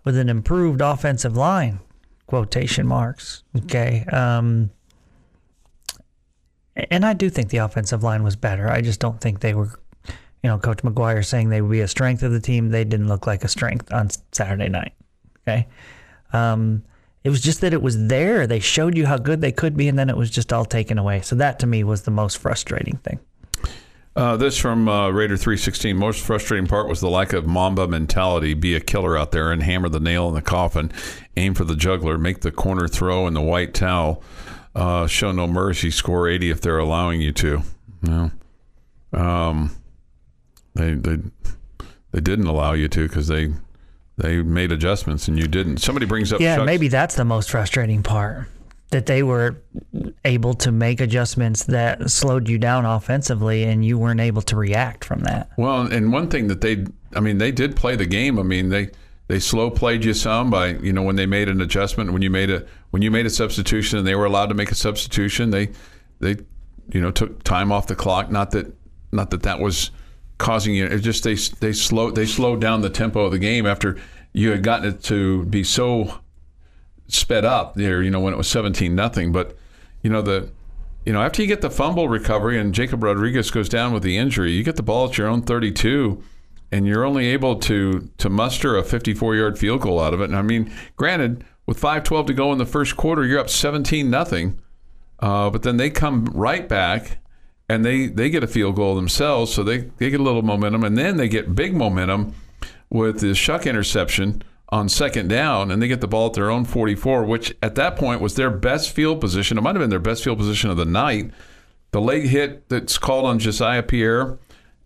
with 0.04 0.16
an 0.16 0.28
improved 0.28 0.80
offensive 0.80 1.36
line, 1.36 1.80
quotation 2.28 2.86
marks. 2.86 3.42
Okay. 3.56 4.04
Um, 4.12 4.70
and 6.90 7.04
I 7.04 7.14
do 7.14 7.28
think 7.28 7.50
the 7.50 7.56
offensive 7.56 8.04
line 8.04 8.22
was 8.22 8.36
better. 8.36 8.70
I 8.70 8.82
just 8.82 9.00
don't 9.00 9.20
think 9.20 9.40
they 9.40 9.54
were, 9.54 9.80
you 10.06 10.48
know, 10.48 10.58
Coach 10.58 10.78
McGuire 10.78 11.24
saying 11.24 11.48
they 11.48 11.60
would 11.60 11.72
be 11.72 11.80
a 11.80 11.88
strength 11.88 12.22
of 12.22 12.30
the 12.30 12.38
team. 12.38 12.68
They 12.68 12.84
didn't 12.84 13.08
look 13.08 13.26
like 13.26 13.42
a 13.42 13.48
strength 13.48 13.92
on 13.92 14.10
Saturday 14.30 14.68
night. 14.68 14.92
Okay. 15.42 15.66
Um, 16.32 16.84
it 17.24 17.30
was 17.30 17.40
just 17.40 17.62
that 17.62 17.72
it 17.72 17.82
was 17.82 18.06
there. 18.06 18.46
They 18.46 18.60
showed 18.60 18.96
you 18.96 19.06
how 19.06 19.16
good 19.16 19.40
they 19.40 19.50
could 19.50 19.76
be, 19.76 19.88
and 19.88 19.98
then 19.98 20.08
it 20.08 20.16
was 20.16 20.30
just 20.30 20.52
all 20.52 20.64
taken 20.64 20.98
away. 20.98 21.22
So 21.22 21.34
that 21.36 21.58
to 21.60 21.66
me 21.66 21.82
was 21.82 22.02
the 22.02 22.10
most 22.12 22.38
frustrating 22.38 22.98
thing. 22.98 23.18
Uh, 24.18 24.36
this 24.36 24.58
from 24.58 24.88
uh, 24.88 25.10
Raider 25.10 25.36
316. 25.36 25.96
Most 25.96 26.24
frustrating 26.24 26.66
part 26.66 26.88
was 26.88 27.00
the 27.00 27.08
lack 27.08 27.32
of 27.32 27.46
Mamba 27.46 27.86
mentality. 27.86 28.52
Be 28.52 28.74
a 28.74 28.80
killer 28.80 29.16
out 29.16 29.30
there 29.30 29.52
and 29.52 29.62
hammer 29.62 29.88
the 29.88 30.00
nail 30.00 30.28
in 30.28 30.34
the 30.34 30.42
coffin. 30.42 30.90
Aim 31.36 31.54
for 31.54 31.62
the 31.62 31.76
juggler. 31.76 32.18
Make 32.18 32.40
the 32.40 32.50
corner 32.50 32.88
throw 32.88 33.28
in 33.28 33.34
the 33.34 33.40
white 33.40 33.74
towel. 33.74 34.20
Uh, 34.74 35.06
show 35.06 35.30
no 35.30 35.46
mercy. 35.46 35.92
Score 35.92 36.26
80 36.28 36.50
if 36.50 36.60
they're 36.60 36.78
allowing 36.78 37.20
you 37.20 37.30
to. 37.32 37.62
No. 38.02 38.32
Um, 39.12 39.70
they 40.74 40.94
they 40.94 41.18
they 42.10 42.20
didn't 42.20 42.46
allow 42.46 42.72
you 42.72 42.88
to 42.88 43.06
because 43.06 43.28
they 43.28 43.52
they 44.16 44.42
made 44.42 44.72
adjustments 44.72 45.28
and 45.28 45.38
you 45.38 45.46
didn't. 45.46 45.76
Somebody 45.78 46.06
brings 46.06 46.32
up 46.32 46.40
Yeah, 46.40 46.56
Chuck's- 46.56 46.66
maybe 46.66 46.88
that's 46.88 47.14
the 47.14 47.24
most 47.24 47.50
frustrating 47.52 48.02
part. 48.02 48.48
That 48.90 49.04
they 49.04 49.22
were 49.22 49.62
able 50.24 50.54
to 50.54 50.72
make 50.72 51.00
adjustments 51.00 51.64
that 51.64 52.10
slowed 52.10 52.48
you 52.48 52.56
down 52.56 52.86
offensively, 52.86 53.64
and 53.64 53.84
you 53.84 53.98
weren't 53.98 54.20
able 54.20 54.42
to 54.42 54.56
react 54.56 55.04
from 55.04 55.20
that. 55.20 55.50
Well, 55.58 55.82
and 55.82 56.10
one 56.10 56.28
thing 56.28 56.48
that 56.48 56.62
they, 56.62 56.86
I 57.14 57.20
mean, 57.20 57.36
they 57.36 57.52
did 57.52 57.76
play 57.76 57.96
the 57.96 58.06
game. 58.06 58.38
I 58.38 58.42
mean, 58.42 58.70
they 58.70 58.90
they 59.28 59.38
slow 59.38 59.70
played 59.70 60.04
you 60.04 60.14
some 60.14 60.50
by 60.50 60.68
you 60.68 60.92
know 60.92 61.02
when 61.02 61.16
they 61.16 61.26
made 61.26 61.48
an 61.48 61.60
adjustment 61.60 62.12
when 62.12 62.22
you 62.22 62.30
made 62.30 62.50
a 62.50 62.64
when 62.90 63.02
you 63.02 63.10
made 63.10 63.26
a 63.26 63.30
substitution 63.30 63.98
and 63.98 64.06
they 64.06 64.14
were 64.14 64.24
allowed 64.24 64.46
to 64.46 64.54
make 64.54 64.70
a 64.70 64.74
substitution. 64.74 65.50
They 65.50 65.68
they 66.20 66.36
you 66.90 67.00
know 67.00 67.10
took 67.10 67.44
time 67.44 67.70
off 67.70 67.86
the 67.86 67.94
clock. 67.94 68.30
Not 68.30 68.52
that 68.52 68.74
not 69.12 69.30
that 69.30 69.42
that 69.42 69.60
was 69.60 69.90
causing 70.38 70.74
you. 70.74 70.86
It 70.86 71.00
just 71.00 71.24
they 71.24 71.34
they 71.34 71.72
slowed 71.72 72.14
they 72.14 72.26
slowed 72.26 72.60
down 72.60 72.80
the 72.80 72.90
tempo 72.90 73.26
of 73.26 73.32
the 73.32 73.38
game 73.38 73.66
after 73.66 73.98
you 74.32 74.50
had 74.50 74.62
gotten 74.62 74.88
it 74.88 75.02
to 75.04 75.44
be 75.46 75.62
so 75.62 76.20
sped 77.08 77.44
up 77.44 77.74
there, 77.74 78.02
you 78.02 78.10
know, 78.10 78.20
when 78.20 78.32
it 78.32 78.36
was 78.36 78.48
17 78.48 78.94
nothing. 78.94 79.32
But, 79.32 79.56
you 80.02 80.10
know, 80.10 80.22
the 80.22 80.50
you 81.04 81.12
know, 81.12 81.22
after 81.22 81.40
you 81.40 81.48
get 81.48 81.62
the 81.62 81.70
fumble 81.70 82.08
recovery 82.08 82.58
and 82.58 82.74
Jacob 82.74 83.02
Rodriguez 83.02 83.50
goes 83.50 83.68
down 83.68 83.94
with 83.94 84.02
the 84.02 84.18
injury, 84.18 84.52
you 84.52 84.62
get 84.62 84.76
the 84.76 84.82
ball 84.82 85.08
at 85.08 85.16
your 85.16 85.26
own 85.26 85.40
32 85.40 86.22
and 86.70 86.86
you're 86.86 87.04
only 87.04 87.28
able 87.28 87.56
to 87.56 88.10
to 88.18 88.28
muster 88.28 88.76
a 88.76 88.82
54-yard 88.82 89.58
field 89.58 89.80
goal 89.80 90.00
out 90.00 90.12
of 90.12 90.20
it. 90.20 90.24
And 90.24 90.36
I 90.36 90.42
mean, 90.42 90.70
granted, 90.96 91.44
with 91.66 91.80
5:12 91.80 92.26
to 92.26 92.34
go 92.34 92.52
in 92.52 92.58
the 92.58 92.66
first 92.66 92.96
quarter, 92.96 93.24
you're 93.24 93.38
up 93.38 93.48
17 93.48 94.10
nothing. 94.10 94.58
Uh, 95.18 95.50
but 95.50 95.62
then 95.62 95.78
they 95.78 95.90
come 95.90 96.26
right 96.26 96.68
back 96.68 97.18
and 97.68 97.84
they 97.84 98.06
they 98.06 98.30
get 98.30 98.44
a 98.44 98.46
field 98.46 98.76
goal 98.76 98.94
themselves, 98.94 99.52
so 99.52 99.62
they 99.62 99.78
they 99.96 100.10
get 100.10 100.20
a 100.20 100.22
little 100.22 100.42
momentum 100.42 100.84
and 100.84 100.98
then 100.98 101.16
they 101.16 101.28
get 101.28 101.54
big 101.54 101.74
momentum 101.74 102.34
with 102.90 103.20
the 103.20 103.28
Shough 103.28 103.64
interception 103.66 104.42
on 104.70 104.88
second 104.88 105.28
down, 105.28 105.70
and 105.70 105.80
they 105.80 105.88
get 105.88 106.00
the 106.00 106.08
ball 106.08 106.26
at 106.26 106.34
their 106.34 106.50
own 106.50 106.64
44, 106.64 107.24
which 107.24 107.56
at 107.62 107.74
that 107.76 107.96
point 107.96 108.20
was 108.20 108.34
their 108.34 108.50
best 108.50 108.90
field 108.90 109.20
position. 109.20 109.56
It 109.56 109.62
might 109.62 109.74
have 109.74 109.80
been 109.80 109.90
their 109.90 109.98
best 109.98 110.24
field 110.24 110.38
position 110.38 110.70
of 110.70 110.76
the 110.76 110.84
night. 110.84 111.30
The 111.90 112.00
late 112.00 112.26
hit 112.26 112.68
that's 112.68 112.98
called 112.98 113.24
on 113.24 113.38
Josiah 113.38 113.82
Pierre, 113.82 114.38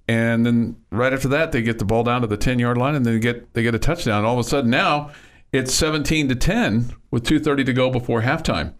and 0.06 0.46
then 0.46 0.76
right 0.90 1.12
after 1.12 1.28
that, 1.28 1.52
they 1.52 1.62
get 1.62 1.78
the 1.78 1.84
ball 1.84 2.04
down 2.04 2.20
to 2.20 2.26
the 2.26 2.36
10 2.36 2.58
yard 2.58 2.78
line, 2.78 2.94
and 2.94 3.04
then 3.04 3.14
they 3.14 3.20
get 3.20 3.54
they 3.54 3.62
get 3.62 3.74
a 3.74 3.78
touchdown. 3.78 4.24
All 4.24 4.38
of 4.38 4.46
a 4.46 4.48
sudden, 4.48 4.70
now 4.70 5.10
it's 5.52 5.74
17 5.74 6.28
to 6.28 6.34
10 6.34 6.94
with 7.10 7.24
2:30 7.24 7.66
to 7.66 7.72
go 7.72 7.90
before 7.90 8.22
halftime. 8.22 8.74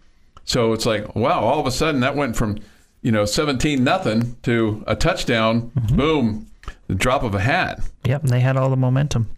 So 0.44 0.72
it's 0.72 0.86
like, 0.86 1.14
wow! 1.14 1.40
All 1.40 1.60
of 1.60 1.66
a 1.66 1.70
sudden, 1.70 2.00
that 2.00 2.16
went 2.16 2.36
from 2.36 2.58
you 3.00 3.10
know 3.12 3.24
17 3.24 3.82
nothing 3.82 4.36
to 4.42 4.84
a 4.86 4.94
touchdown. 4.94 5.70
Mm-hmm. 5.70 5.96
Boom! 5.96 6.46
The 6.86 6.94
drop 6.94 7.22
of 7.22 7.34
a 7.34 7.40
hat. 7.40 7.80
Yep, 8.04 8.22
they 8.22 8.40
had 8.40 8.56
all 8.56 8.70
the 8.70 8.76
momentum. 8.76 9.28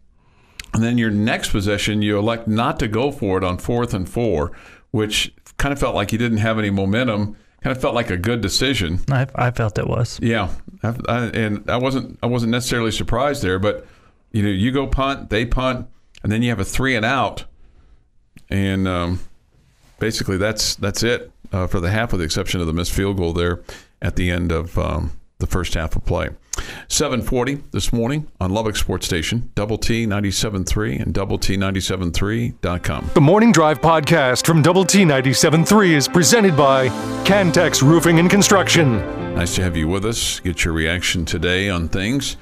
And 0.75 0.83
then 0.83 0.99
your 0.99 1.11
next 1.11 1.51
possession, 1.51 2.03
you 2.03 2.19
elect 2.19 2.49
not 2.49 2.79
to 2.81 2.89
go 2.89 3.13
for 3.13 3.39
it 3.39 3.45
on 3.45 3.59
fourth 3.59 3.95
and 3.95 4.09
four, 4.09 4.53
which 4.91 5.33
kind 5.57 5.73
of 5.73 5.79
felt 5.79 5.95
like 5.95 6.13
you 6.13 6.19
didn't 6.19 6.39
have 6.39 6.59
any 6.59 6.71
momentum. 6.71 7.37
Kind 7.63 7.75
of 7.75 7.81
felt 7.81 7.95
like 7.95 8.11
a 8.11 8.19
good 8.19 8.43
decision. 8.43 9.01
I, 9.11 9.27
I 9.35 9.51
felt 9.51 9.79
it 9.79 9.87
was. 9.87 10.19
Yeah, 10.21 10.51
I, 10.83 10.95
I, 11.09 11.19
and 11.29 11.71
I 11.71 11.79
wasn't 11.79 12.19
I 12.23 12.27
wasn't 12.27 12.51
necessarily 12.51 12.91
surprised 12.91 13.43
there, 13.43 13.59
but 13.59 13.87
you 14.33 14.43
know, 14.43 14.51
you 14.51 14.71
go 14.71 14.87
punt, 14.87 15.31
they 15.31 15.47
punt, 15.47 15.87
and 16.23 16.31
then 16.31 16.43
you 16.43 16.51
have 16.51 16.61
a 16.61 16.65
three 16.65 16.95
and 16.95 17.07
out, 17.07 17.45
and 18.51 18.87
um, 18.87 19.21
basically 19.99 20.37
that's 20.37 20.75
that's 20.75 21.03
it 21.03 21.33
uh, 21.53 21.67
for 21.67 21.81
the 21.81 21.91
half, 21.91 22.13
with 22.13 22.21
the 22.21 22.27
exception 22.27 22.61
of 22.61 22.67
the 22.67 22.75
missed 22.75 22.93
field 22.93 23.17
goal 23.17 23.33
there 23.33 23.63
at 24.03 24.17
the 24.17 24.31
end 24.31 24.53
of 24.53 24.77
um, 24.79 25.13
the 25.39 25.47
first 25.47 25.75
half 25.75 25.97
of 25.97 26.05
play. 26.05 26.31
740 26.89 27.57
this 27.73 27.93
morning 27.93 28.29
on 28.41 28.53
Lubbock 28.53 28.77
Sports 28.77 29.07
Station, 29.07 29.51
Double 29.55 29.77
T 29.79 30.07
97.3 30.07 31.03
and 31.03 31.13
Double 31.13 31.39
T 31.39 31.57
97.3.com. 31.57 33.11
The 33.15 33.21
Morning 33.21 33.53
Drive 33.53 33.81
podcast 33.81 34.47
from 34.47 34.63
Double 34.63 34.85
T 34.85 35.03
97.3 35.03 35.91
is 35.91 36.09
presented 36.09 36.57
by 36.57 36.89
Cantex 37.25 37.83
Roofing 37.83 38.19
and 38.21 38.31
Construction. 38.31 38.99
Nice 39.35 39.57
to 39.57 39.63
have 39.63 39.77
you 39.77 39.89
with 39.89 40.05
us. 40.05 40.39
Get 40.41 40.65
your 40.65 40.75
reaction 40.75 41.25
today 41.25 41.69
on 41.69 41.89
things. 41.89 42.37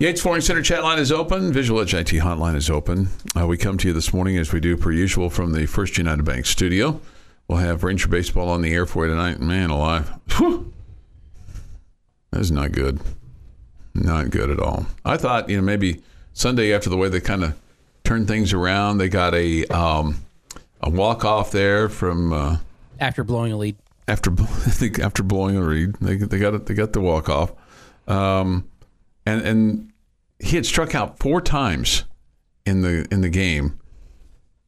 Yates 0.00 0.20
Flooring 0.20 0.40
Center 0.42 0.62
chat 0.62 0.82
line 0.82 0.98
is 0.98 1.10
open. 1.10 1.52
Visual 1.52 1.80
Edge 1.80 1.94
IT 1.94 2.06
hotline 2.08 2.54
is 2.54 2.70
open. 2.70 3.08
Uh, 3.36 3.46
we 3.46 3.56
come 3.56 3.76
to 3.78 3.88
you 3.88 3.94
this 3.94 4.12
morning 4.12 4.36
as 4.36 4.52
we 4.52 4.60
do 4.60 4.76
per 4.76 4.92
usual 4.92 5.28
from 5.28 5.52
the 5.52 5.66
First 5.66 5.98
United 5.98 6.24
Bank 6.24 6.46
studio. 6.46 7.00
We'll 7.48 7.58
have 7.58 7.82
Ranger 7.82 8.08
Baseball 8.08 8.48
on 8.48 8.62
the 8.62 8.72
air 8.72 8.86
for 8.86 9.06
you 9.06 9.10
tonight. 9.12 9.40
Man 9.40 9.70
alive. 9.70 10.12
Whew. 10.36 10.72
That's 12.30 12.50
not 12.50 12.72
good. 12.72 13.00
Not 13.94 14.30
good 14.30 14.50
at 14.50 14.60
all. 14.60 14.86
I 15.04 15.16
thought, 15.16 15.48
you 15.48 15.56
know, 15.56 15.62
maybe 15.62 16.02
Sunday 16.32 16.72
after 16.72 16.90
the 16.90 16.96
way 16.96 17.08
they 17.08 17.20
kind 17.20 17.42
of 17.42 17.58
turned 18.04 18.28
things 18.28 18.52
around, 18.52 18.98
they 18.98 19.08
got 19.08 19.34
a 19.34 19.64
um, 19.66 20.22
a 20.80 20.90
walk 20.90 21.24
off 21.24 21.50
there 21.50 21.88
from 21.88 22.32
uh, 22.32 22.58
After 23.00 23.24
blowing 23.24 23.52
a 23.52 23.56
lead. 23.56 23.76
after 24.06 24.30
I 24.38 24.44
think 24.44 24.98
after 24.98 25.22
blowing 25.22 25.56
a 25.56 25.62
read, 25.62 25.94
they 26.00 26.16
they 26.16 26.38
got 26.38 26.54
it. 26.54 26.66
They 26.66 26.74
got 26.74 26.92
the 26.92 27.00
walk 27.00 27.28
off, 27.28 27.52
um, 28.06 28.68
and 29.26 29.42
and 29.42 29.92
he 30.38 30.54
had 30.56 30.66
struck 30.66 30.94
out 30.94 31.18
four 31.18 31.40
times 31.40 32.04
in 32.64 32.82
the 32.82 33.06
in 33.10 33.22
the 33.22 33.30
game, 33.30 33.80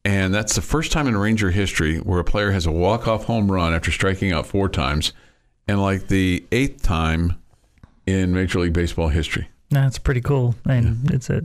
and 0.03 0.33
that's 0.33 0.55
the 0.55 0.61
first 0.61 0.91
time 0.91 1.07
in 1.07 1.15
Ranger 1.15 1.51
history 1.51 1.97
where 1.99 2.19
a 2.19 2.25
player 2.25 2.51
has 2.51 2.65
a 2.65 2.71
walk 2.71 3.07
off 3.07 3.25
home 3.25 3.49
run 3.49 3.73
after 3.73 3.91
striking 3.91 4.33
out 4.33 4.45
four 4.45 4.67
times, 4.67 5.13
and 5.69 5.81
like 5.81 6.07
the 6.07 6.43
eighth 6.51 6.81
time 6.81 7.37
in 8.11 8.33
Major 8.33 8.59
League 8.59 8.73
Baseball 8.73 9.07
history. 9.09 9.47
That's 9.69 9.97
pretty 9.97 10.21
cool, 10.21 10.55
and 10.65 11.09
it's 11.11 11.29
a 11.29 11.43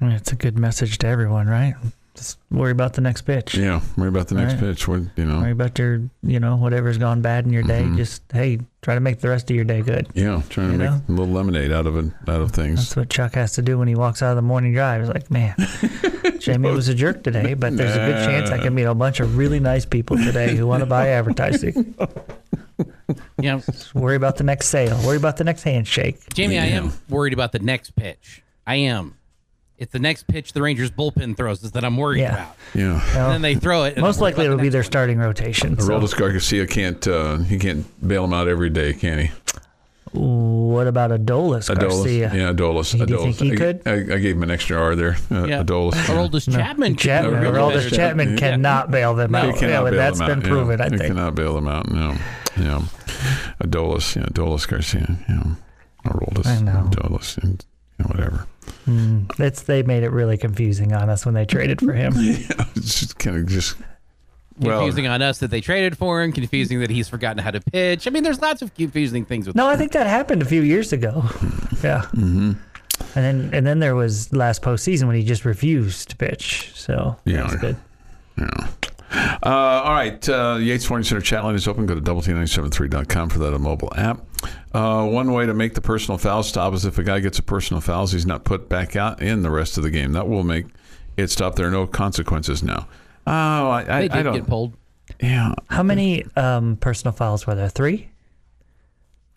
it's 0.00 0.32
a 0.32 0.36
good 0.36 0.58
message 0.58 0.98
to 0.98 1.06
everyone, 1.06 1.46
right? 1.46 1.74
Just 2.14 2.38
worry 2.50 2.70
about 2.70 2.94
the 2.94 3.02
next 3.02 3.22
pitch. 3.22 3.54
Yeah, 3.56 3.82
worry 3.96 4.08
about 4.08 4.28
the 4.28 4.36
next 4.36 4.54
Right. 4.54 4.60
pitch. 4.60 4.88
What 4.88 5.02
you 5.16 5.26
know? 5.26 5.40
Worry 5.40 5.50
about 5.50 5.78
your, 5.78 6.00
you 6.22 6.40
know, 6.40 6.56
whatever's 6.56 6.96
gone 6.96 7.20
bad 7.20 7.44
in 7.44 7.52
your 7.52 7.62
day. 7.62 7.82
Mm-hmm. 7.82 7.96
Just 7.98 8.22
hey, 8.32 8.60
try 8.80 8.94
to 8.94 9.00
make 9.00 9.20
the 9.20 9.28
rest 9.28 9.50
of 9.50 9.56
your 9.56 9.66
day 9.66 9.82
good. 9.82 10.06
Yeah, 10.14 10.40
trying 10.48 10.68
to 10.68 10.72
You 10.72 10.78
make 10.78 10.90
know? 10.90 11.02
a 11.08 11.12
little 11.12 11.34
lemonade 11.34 11.72
out 11.72 11.86
of 11.86 11.96
it, 11.98 12.06
out 12.26 12.40
of 12.40 12.52
things. 12.52 12.76
That's 12.76 12.96
what 12.96 13.10
Chuck 13.10 13.34
has 13.34 13.52
to 13.54 13.62
do 13.62 13.78
when 13.78 13.88
he 13.88 13.94
walks 13.94 14.22
out 14.22 14.30
of 14.30 14.36
the 14.36 14.42
morning 14.42 14.72
drive. 14.72 15.02
He's 15.02 15.10
like, 15.10 15.30
man, 15.30 15.54
Jamie 16.38 16.70
was 16.70 16.88
a 16.88 16.94
jerk 16.94 17.22
today, 17.22 17.52
but 17.52 17.76
there's 17.76 17.94
a 17.96 17.98
good 17.98 18.24
chance 18.24 18.50
I 18.50 18.58
can 18.58 18.74
meet 18.74 18.84
a 18.84 18.94
bunch 18.94 19.20
of 19.20 19.36
really 19.36 19.60
nice 19.60 19.84
people 19.84 20.16
today 20.16 20.56
who 20.56 20.66
want 20.66 20.80
to 20.80 20.86
buy 20.86 21.08
advertising. 21.18 21.94
Yeah, 23.40 23.60
Just 23.64 23.94
worry 23.94 24.16
about 24.16 24.36
the 24.36 24.44
next 24.44 24.66
sale. 24.68 24.98
Worry 25.06 25.16
about 25.16 25.36
the 25.36 25.44
next 25.44 25.62
handshake. 25.62 26.18
Jamie, 26.34 26.58
I 26.58 26.66
am 26.66 26.92
worried 27.08 27.32
about 27.32 27.52
the 27.52 27.58
next 27.58 27.94
pitch. 27.96 28.42
I 28.66 28.76
am. 28.76 29.16
It's 29.78 29.92
the 29.92 29.98
next 29.98 30.26
pitch 30.26 30.52
the 30.54 30.62
Rangers 30.62 30.90
bullpen 30.90 31.36
throws 31.36 31.62
is 31.62 31.72
that 31.72 31.84
I'm 31.84 31.96
worried 31.98 32.20
Yeah. 32.20 32.34
about. 32.34 32.56
Yeah. 32.74 33.24
And 33.24 33.32
then 33.34 33.42
they 33.42 33.54
throw 33.54 33.84
it. 33.84 33.94
and 33.94 34.02
Most 34.02 34.16
I'm 34.16 34.22
worried 34.22 34.30
likely 34.32 34.44
about 34.46 34.52
it'll 34.52 34.56
the 34.58 34.62
be 34.62 34.68
their 34.70 34.80
one. 34.80 34.84
starting 34.86 35.18
rotation. 35.18 35.78
So. 35.78 35.88
Aroldis 35.88 36.16
Garcia 36.16 36.66
can't 36.66 37.06
uh, 37.06 37.38
he 37.38 37.58
can't 37.58 37.84
bail 38.06 38.24
him 38.24 38.32
out 38.32 38.48
every 38.48 38.70
day, 38.70 38.94
can 38.94 39.18
he? 39.18 39.30
What 40.12 40.86
about 40.86 41.10
Adolis 41.10 41.68
Garcia? 41.78 42.30
Yeah, 42.32 42.52
Adolis. 42.52 42.92
Do 42.92 42.98
you 42.98 43.04
Adolis. 43.06 43.22
think 43.36 43.36
he 43.36 43.52
I, 43.52 43.56
could? 43.56 43.82
I, 43.86 43.92
I 44.14 44.18
gave 44.18 44.36
him 44.36 44.44
an 44.44 44.50
extra 44.50 44.80
R 44.80 44.94
there. 44.96 45.16
Uh, 45.30 45.44
Yeah. 45.46 45.62
Adolis. 45.62 45.92
Aroldis 46.06 46.50
Chapman. 46.50 46.92
could 46.94 47.00
Chapman, 47.02 47.42
go 47.42 47.52
Aroldis 47.52 47.72
Aroldis 47.72 47.80
there. 47.82 47.90
Chapman 47.90 48.30
Yeah. 48.30 48.36
cannot 48.38 48.90
bail 48.90 49.14
them 49.14 49.32
No. 49.32 49.38
out. 49.40 49.46
He 49.54 49.60
cannot 49.60 49.84
Yeah, 49.84 49.90
bail 49.90 49.98
that's 49.98 50.18
them 50.18 50.28
been 50.28 50.38
out. 50.38 50.44
proven, 50.44 50.78
yeah. 50.78 50.84
I 50.84 50.88
He 50.88 50.96
think. 50.96 51.08
cannot 51.14 51.34
bail 51.34 51.54
them 51.54 51.68
out. 51.68 51.90
No. 51.90 52.16
Yeah. 52.58 52.82
Adolis. 53.62 54.16
Yeah. 54.16 54.24
Adolis 54.26 54.66
Garcia. 54.68 55.16
Yeah. 55.28 55.42
Aroldis. 56.04 56.46
I 56.46 56.60
know. 56.62 56.88
Adolis. 56.90 57.38
And, 57.38 57.64
you 57.98 58.04
know, 58.04 58.08
whatever. 58.08 58.46
It's 59.44 59.62
they 59.62 59.82
made 59.82 60.02
it 60.02 60.10
really 60.10 60.36
confusing 60.36 60.92
on 60.92 61.10
us 61.10 61.24
when 61.26 61.34
they 61.34 61.44
traded 61.44 61.80
for 61.80 61.92
him. 61.92 62.12
Yeah. 62.16 62.64
It's 62.76 63.00
just 63.00 63.18
kind 63.18 63.36
of 63.36 63.46
just. 63.46 63.76
Well, 64.58 64.78
Confusing 64.80 65.06
on 65.06 65.20
us 65.20 65.38
that 65.40 65.48
they 65.50 65.60
traded 65.60 65.98
for 65.98 66.22
him. 66.22 66.32
Confusing 66.32 66.80
that 66.80 66.88
he's 66.88 67.08
forgotten 67.10 67.38
how 67.42 67.50
to 67.50 67.60
pitch. 67.60 68.06
I 68.06 68.10
mean, 68.10 68.22
there's 68.22 68.40
lots 68.40 68.62
of 68.62 68.72
confusing 68.74 69.26
things 69.26 69.46
with. 69.46 69.54
No, 69.54 69.66
I 69.68 69.76
think 69.76 69.92
that 69.92 70.06
happened 70.06 70.40
a 70.40 70.46
few 70.46 70.62
years 70.62 70.92
ago. 70.94 71.22
Yeah. 71.84 72.02
Mm-hmm. 72.14 72.52
And 73.14 73.24
then 73.24 73.50
and 73.52 73.66
then 73.66 73.80
there 73.80 73.94
was 73.94 74.32
last 74.32 74.62
postseason 74.62 75.06
when 75.08 75.16
he 75.16 75.22
just 75.24 75.44
refused 75.44 76.08
to 76.10 76.16
pitch. 76.16 76.70
So 76.74 77.16
Yeah. 77.26 77.42
that's 77.42 77.56
good. 77.56 77.76
Yeah. 78.38 78.68
Uh, 79.16 79.82
all 79.84 79.92
right. 79.92 80.28
Uh, 80.28 80.58
Yates 80.60 80.84
Flooring 80.84 81.04
Center 81.04 81.20
chat 81.20 81.42
line 81.44 81.54
is 81.54 81.66
open. 81.66 81.86
Go 81.86 81.94
to 81.94 82.00
double-t973.com 82.00 83.30
for 83.30 83.38
that 83.38 83.58
mobile 83.58 83.92
app. 83.96 84.24
Uh, 84.74 85.06
one 85.06 85.32
way 85.32 85.46
to 85.46 85.54
make 85.54 85.74
the 85.74 85.80
personal 85.80 86.18
foul 86.18 86.42
stop 86.42 86.74
is 86.74 86.84
if 86.84 86.98
a 86.98 87.02
guy 87.02 87.20
gets 87.20 87.38
a 87.38 87.42
personal 87.42 87.80
foul, 87.80 88.06
he's 88.06 88.26
not 88.26 88.44
put 88.44 88.68
back 88.68 88.94
out 88.96 89.22
in 89.22 89.42
the 89.42 89.50
rest 89.50 89.76
of 89.78 89.82
the 89.84 89.90
game. 89.90 90.12
That 90.12 90.28
will 90.28 90.42
make 90.42 90.66
it 91.16 91.30
stop. 91.30 91.56
There 91.56 91.66
are 91.66 91.70
no 91.70 91.86
consequences 91.86 92.62
now. 92.62 92.88
Oh, 93.26 93.32
I, 93.32 93.80
I, 93.80 93.84
they 93.84 93.92
I 93.92 94.08
did 94.08 94.22
don't. 94.24 94.34
get 94.34 94.46
pulled. 94.46 94.74
Yeah, 95.20 95.54
How 95.68 95.82
many 95.84 96.24
um, 96.36 96.76
personal 96.76 97.12
fouls 97.12 97.46
were 97.46 97.54
there? 97.54 97.68
Three? 97.68 98.10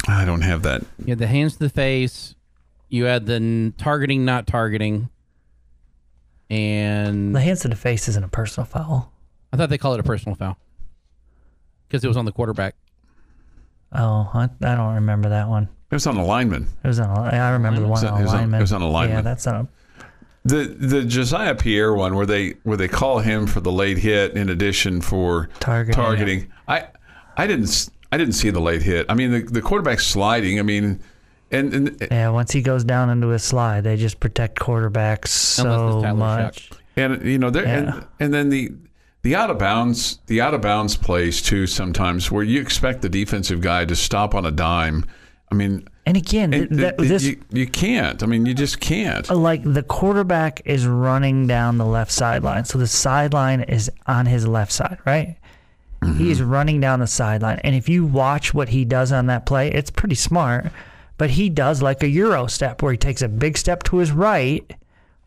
I 0.07 0.25
don't 0.25 0.41
have 0.41 0.63
that. 0.63 0.81
You 0.97 1.11
had 1.11 1.19
the 1.19 1.27
hands 1.27 1.53
to 1.53 1.59
the 1.59 1.69
face. 1.69 2.33
You 2.89 3.05
had 3.05 3.27
the 3.27 3.35
n- 3.35 3.73
targeting, 3.77 4.25
not 4.25 4.47
targeting. 4.47 5.09
And 6.49 7.35
The 7.35 7.41
hands 7.41 7.59
to 7.61 7.67
the 7.67 7.75
face 7.75 8.07
isn't 8.07 8.23
a 8.23 8.27
personal 8.27 8.65
foul. 8.65 9.11
I 9.51 9.57
thought 9.57 9.69
they 9.69 9.77
call 9.77 9.93
it 9.93 9.99
a 9.99 10.03
personal 10.03 10.35
foul 10.35 10.57
because 11.87 12.03
it 12.03 12.07
was 12.07 12.17
on 12.17 12.25
the 12.25 12.31
quarterback. 12.31 12.75
Oh, 13.91 14.29
I, 14.33 14.49
I 14.61 14.75
don't 14.75 14.95
remember 14.95 15.29
that 15.29 15.47
one. 15.49 15.63
It 15.91 15.95
was 15.95 16.05
on 16.05 16.15
the 16.15 16.21
lineman. 16.23 16.67
It 16.83 16.87
was 16.87 16.99
on. 16.99 17.09
I 17.17 17.49
remember 17.51 17.81
the 17.81 17.87
one 17.87 18.03
It 18.05 18.09
on 18.09 18.21
was 18.21 18.29
on- 18.31 18.35
alignment. 18.37 18.59
it 18.59 18.63
was 18.63 18.73
on 18.73 18.81
alignment. 18.83 19.17
Yeah, 19.17 19.21
that's 19.21 19.47
on. 19.47 19.67
The 20.45 20.65
the 20.79 21.03
Josiah 21.03 21.55
Pierre 21.55 21.93
one 21.93 22.15
where 22.15 22.25
they 22.25 22.51
where 22.63 22.77
they 22.77 22.87
call 22.87 23.19
him 23.19 23.45
for 23.47 23.59
the 23.59 23.71
late 23.71 23.97
hit 23.97 24.33
in 24.37 24.49
addition 24.49 25.01
for 25.01 25.49
Targeting. 25.59 25.95
targeting. 25.95 26.51
I 26.67 26.87
I 27.35 27.45
didn't 27.47 27.89
I 28.11 28.17
didn't 28.17 28.33
see 28.33 28.49
the 28.49 28.61
late 28.61 28.81
hit. 28.83 29.05
I 29.09 29.15
mean 29.15 29.31
the 29.31 29.41
the 29.41 29.61
quarterback 29.61 29.99
sliding. 29.99 30.57
I 30.59 30.61
mean, 30.61 31.01
and, 31.51 31.73
and 31.73 32.07
Yeah, 32.09 32.29
once 32.29 32.51
he 32.51 32.61
goes 32.61 32.83
down 32.83 33.09
into 33.09 33.31
a 33.31 33.39
slide, 33.39 33.83
they 33.83 33.97
just 33.97 34.19
protect 34.19 34.57
quarterbacks 34.59 35.27
so 35.27 36.01
Tyler 36.03 36.13
much. 36.15 36.69
and 36.95 37.21
you 37.25 37.37
know 37.39 37.49
there 37.49 37.63
Yeah. 37.65 37.77
and, 37.95 38.07
and 38.19 38.33
then 38.33 38.49
the 38.49 38.71
the 39.21 39.35
out 39.35 39.49
of 39.49 39.57
bounds 39.57 40.19
the 40.27 40.41
out 40.41 40.53
of 40.53 40.61
bounds 40.61 40.95
plays 40.95 41.41
too 41.41 41.67
sometimes 41.67 42.31
where 42.31 42.43
you 42.43 42.61
expect 42.61 43.01
the 43.01 43.09
defensive 43.09 43.61
guy 43.61 43.85
to 43.85 43.95
stop 43.95 44.33
on 44.35 44.45
a 44.45 44.51
dime. 44.51 45.05
I 45.51 45.55
mean, 45.55 45.87
And 46.05 46.15
again, 46.15 46.51
th- 46.51 46.69
and 46.69 46.79
that, 46.79 46.97
th- 46.99 47.09
this 47.09 47.23
you, 47.23 47.41
you 47.51 47.65
can't. 47.65 48.21
I 48.21 48.27
mean, 48.27 48.45
you 48.45 48.53
just 48.53 48.79
can't. 48.79 49.29
Uh, 49.29 49.35
like 49.35 49.61
the 49.63 49.81
quarterback 49.81 50.61
is 50.63 50.85
running 50.85 51.47
down 51.47 51.77
the 51.77 51.85
left 51.85 52.11
sideline. 52.11 52.65
So 52.65 52.77
the 52.77 52.85
sideline 52.87 53.61
is 53.61 53.91
on 54.05 54.27
his 54.27 54.47
left 54.47 54.71
side, 54.71 54.99
right? 55.07 55.37
Mm-hmm. 56.03 56.19
He's 56.19 56.41
running 56.41 56.79
down 56.79 56.99
the 56.99 57.07
sideline. 57.07 57.59
And 57.63 57.75
if 57.75 57.89
you 57.89 58.05
watch 58.05 58.53
what 58.53 58.69
he 58.69 58.85
does 58.85 59.11
on 59.11 59.25
that 59.25 59.45
play, 59.45 59.71
it's 59.71 59.89
pretty 59.89 60.15
smart. 60.15 60.67
But 61.17 61.31
he 61.31 61.49
does 61.49 61.81
like 61.81 62.03
a 62.03 62.07
Euro 62.07 62.45
step 62.47 62.81
where 62.81 62.91
he 62.91 62.97
takes 62.97 63.21
a 63.21 63.27
big 63.27 63.57
step 63.57 63.83
to 63.83 63.97
his 63.97 64.11
right 64.11 64.71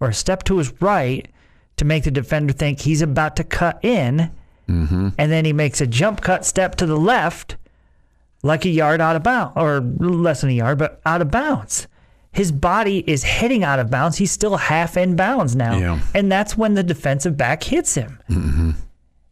or 0.01 0.09
a 0.09 0.15
step 0.15 0.45
to 0.45 0.59
his 0.59 0.73
right 0.81 1.29
to 1.77 1.85
make 1.85 2.05
the 2.05 2.11
defender 2.11 2.53
think 2.53 2.81
he's 2.81 3.03
about 3.03 3.37
to 3.37 3.45
cut 3.45 3.85
in. 3.85 4.31
Mm-hmm. 4.69 5.09
And 5.19 5.33
then 5.33 5.45
he 5.45 5.53
makes 5.53 5.81
a 5.81 5.87
jump 5.87 6.21
cut 6.21 6.45
step 6.45 6.77
to 6.77 6.87
the 6.87 6.97
left 6.97 7.57
like 8.43 8.65
a 8.65 8.69
yard 8.69 9.01
out 9.01 9.17
of 9.17 9.23
bounds, 9.23 9.53
or 9.57 9.81
less 9.81 10.41
than 10.41 10.51
a 10.51 10.55
yard, 10.55 10.79
but 10.79 11.01
out 11.07 11.23
of 11.23 11.31
bounds. 11.31 11.87
His 12.33 12.51
body 12.51 13.05
is 13.07 13.23
heading 13.23 13.63
out 13.63 13.79
of 13.79 13.91
bounds. 13.91 14.17
He's 14.17 14.33
still 14.33 14.57
half 14.57 14.97
in 14.97 15.17
bounds 15.17 15.55
now. 15.55 15.77
Yeah. 15.77 16.01
And 16.15 16.33
that's 16.33 16.57
when 16.57 16.75
the 16.75 16.83
defensive 16.83 17.37
back 17.37 17.63
hits 17.63 17.95
him. 17.95 18.19
Mm-hmm. 18.31 18.71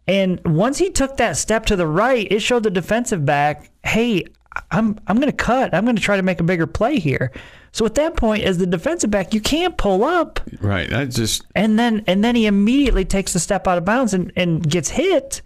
And 0.06 0.40
once 0.44 0.78
he 0.78 0.90
took 0.90 1.16
that 1.16 1.36
step 1.36 1.66
to 1.66 1.76
the 1.76 1.86
right, 1.86 2.26
it 2.30 2.40
showed 2.40 2.62
the 2.62 2.70
defensive 2.70 3.24
back, 3.24 3.70
hey, 3.84 4.24
I'm 4.70 4.98
I'm 5.06 5.16
going 5.16 5.30
to 5.30 5.36
cut. 5.36 5.72
I'm 5.72 5.84
going 5.84 5.96
to 5.96 6.02
try 6.02 6.16
to 6.16 6.22
make 6.22 6.40
a 6.40 6.44
bigger 6.44 6.66
play 6.66 6.98
here. 6.98 7.32
So 7.72 7.86
at 7.86 7.94
that 7.94 8.16
point, 8.16 8.42
as 8.44 8.58
the 8.58 8.66
defensive 8.66 9.10
back, 9.10 9.32
you 9.32 9.40
can't 9.40 9.76
pull 9.76 10.02
up. 10.02 10.40
Right. 10.60 10.92
I 10.92 11.04
just 11.04 11.44
And 11.54 11.78
then 11.78 12.04
and 12.06 12.24
then 12.24 12.34
he 12.34 12.46
immediately 12.46 13.04
takes 13.04 13.32
the 13.32 13.38
step 13.38 13.68
out 13.68 13.78
of 13.78 13.84
bounds 13.84 14.12
and, 14.12 14.32
and 14.36 14.68
gets 14.68 14.88
hit. 14.88 15.42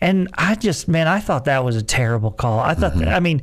And 0.00 0.28
I 0.34 0.54
just 0.54 0.88
man, 0.88 1.08
I 1.08 1.20
thought 1.20 1.44
that 1.44 1.64
was 1.64 1.76
a 1.76 1.82
terrible 1.82 2.30
call. 2.30 2.58
I 2.58 2.74
thought 2.74 2.94
mm-hmm. 2.94 3.08
I 3.08 3.20
mean, 3.20 3.42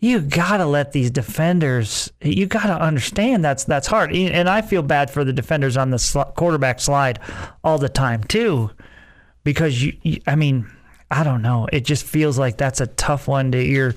you 0.00 0.20
gotta 0.20 0.66
let 0.66 0.92
these 0.92 1.10
defenders. 1.10 2.10
You 2.22 2.46
gotta 2.46 2.82
understand 2.82 3.44
that's 3.44 3.64
that's 3.64 3.86
hard. 3.86 4.14
And 4.14 4.48
I 4.48 4.62
feel 4.62 4.82
bad 4.82 5.10
for 5.10 5.22
the 5.22 5.32
defenders 5.32 5.76
on 5.76 5.90
the 5.90 5.98
sl- 5.98 6.22
quarterback 6.22 6.80
slide 6.80 7.20
all 7.62 7.78
the 7.78 7.88
time 7.88 8.24
too, 8.24 8.70
because 9.44 9.82
you, 9.82 9.96
you. 10.02 10.20
I 10.26 10.34
mean, 10.36 10.68
I 11.10 11.22
don't 11.22 11.42
know. 11.42 11.68
It 11.70 11.84
just 11.84 12.04
feels 12.04 12.38
like 12.38 12.56
that's 12.56 12.80
a 12.80 12.86
tough 12.86 13.28
one 13.28 13.52
to 13.52 13.62
you're. 13.62 13.94